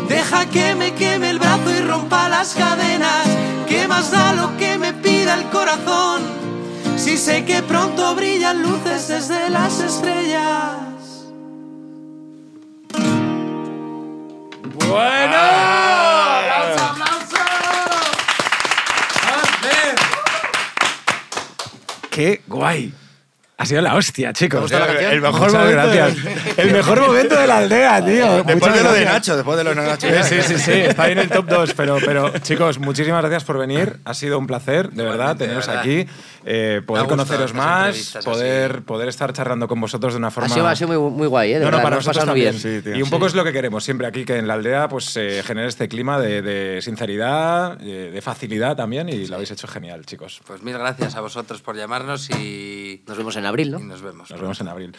Deja 0.08 0.46
que 0.48 0.76
me 0.76 0.94
queme 0.94 1.32
el 1.32 1.40
brazo 1.40 1.72
y 1.72 1.82
rompa 1.82 2.30
las 2.30 2.54
cadenas. 2.54 3.26
¿Qué 3.68 3.88
más 3.88 4.12
da 4.12 4.34
lo 4.34 4.56
que 4.58 4.78
me 4.78 4.94
pida 4.94 5.34
el 5.34 5.46
corazón? 5.50 6.22
Si 6.98 7.18
sé 7.18 7.46
que 7.46 7.64
pronto 7.64 8.14
brillan 8.14 8.62
luces 8.62 9.08
desde 9.08 9.50
las 9.50 9.80
estrellas. 9.80 10.95
¡Qué 22.10 22.42
guay! 22.48 22.94
Ha 23.58 23.66
sido 23.66 23.82
la 23.82 23.96
hostia, 23.96 24.34
chicos. 24.34 24.70
canción? 24.70 25.14
El 25.14 25.22
mejor 25.22 25.52
Muchas 25.52 25.54
momento 25.54 25.72
gracias. 25.72 26.58
El 26.58 26.72
mejor 26.72 27.02
momento 27.02 27.36
de 27.40 27.48
la 27.48 27.58
aldea, 27.58 28.06
tío. 28.06 28.36
Después 28.36 28.56
Muchas 28.56 28.76
de 28.76 28.84
lo 28.84 28.94
de 28.94 29.02
gracias. 29.02 29.14
Nacho, 29.14 29.36
después 29.36 29.58
de 29.58 29.64
lo 29.64 29.70
de 29.70 29.76
Nacho. 29.76 30.08
Sí, 30.24 30.42
sí, 30.42 30.42
sí, 30.42 30.58
sí, 30.60 30.72
está 30.72 31.04
ahí 31.04 31.12
en 31.14 31.20
el 31.20 31.30
top 31.30 31.46
2, 31.48 31.74
pero, 31.74 31.98
pero 32.06 32.38
chicos, 32.40 32.80
muchísimas 32.80 33.22
gracias 33.22 33.44
por 33.46 33.58
venir. 33.58 33.98
Ha 34.04 34.14
sido 34.14 34.40
un 34.40 34.48
placer, 34.48 34.92
de 34.92 35.04
verdad, 35.04 35.36
de 35.36 35.46
teneros 35.46 35.68
verdad. 35.68 35.82
aquí, 35.82 36.06
eh, 36.46 36.82
poder 36.86 37.08
conoceros 37.08 37.54
más, 37.56 38.18
poder, 38.24 38.84
poder 38.84 39.10
estar 39.10 39.34
charlando 39.34 39.68
con 39.68 39.82
vosotros 39.82 40.14
de 40.14 40.20
una 40.20 40.28
Ha 40.28 40.32
forma... 40.32 40.50
sido, 40.50 40.68
ha 40.68 40.76
sido 40.76 40.88
muy, 41.00 41.12
muy 41.12 41.28
guay, 41.28 41.54
¿eh? 41.54 41.60
De 41.60 41.66
No, 41.66 41.72
no, 41.72 41.78
verdad, 41.78 41.84
para 41.84 41.96
nos 41.96 42.06
nosotros 42.06 42.26
también. 42.26 42.52
bien. 42.52 42.62
Sí, 42.62 42.82
tío. 42.84 42.96
y 42.96 43.02
un 43.02 43.10
poco 43.10 43.26
es 43.26 43.34
lo 43.34 43.44
que 43.44 43.52
queremos 43.52 43.84
siempre 43.84 44.06
aquí, 44.06 44.26
que 44.26 44.38
en 44.38 44.48
la 44.48 44.54
aldea 44.54 44.88
pues 44.88 45.06
se 45.06 45.42
genere 45.44 45.68
este 45.68 45.88
clima 45.88 46.20
de, 46.20 46.42
de 46.44 46.82
sinceridad, 46.82 47.78
de, 47.78 48.12
de 48.12 48.22
facilidad 48.22 48.76
también, 48.76 49.10
y 49.10 49.26
lo 49.28 49.36
habéis 49.36 49.52
hecho 49.52 49.68
genial, 49.68 50.06
chicos. 50.06 50.42
Pues 50.46 50.62
mil 50.62 50.78
gracias 50.78 51.16
a 51.16 51.22
vosotros 51.22 51.62
por 51.62 51.76
llamarnos 51.76 52.30
y, 52.30 53.02
Nos 53.08 53.18
vemos 53.18 53.36
en 53.38 53.46
abril, 53.48 53.72
¿no? 53.72 53.80
y 53.80 53.84
nos 53.84 54.02
vemos. 54.02 54.30
Nos 54.30 54.40
vemos 54.40 54.62
en 54.62 54.68
abril. 54.68 54.96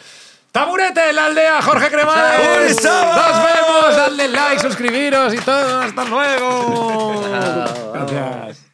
Taburete 0.51 1.09
en 1.09 1.15
la 1.15 1.25
aldea, 1.27 1.61
Jorge 1.61 1.89
Cremades. 1.89 2.83
Nos 2.83 2.83
vemos, 2.83 3.95
dadle 3.95 4.27
like, 4.29 4.59
suscribiros 4.61 5.33
y 5.33 5.37
todo. 5.37 5.81
Hasta 5.81 6.03
luego. 6.05 7.23
Gracias. 7.93 8.66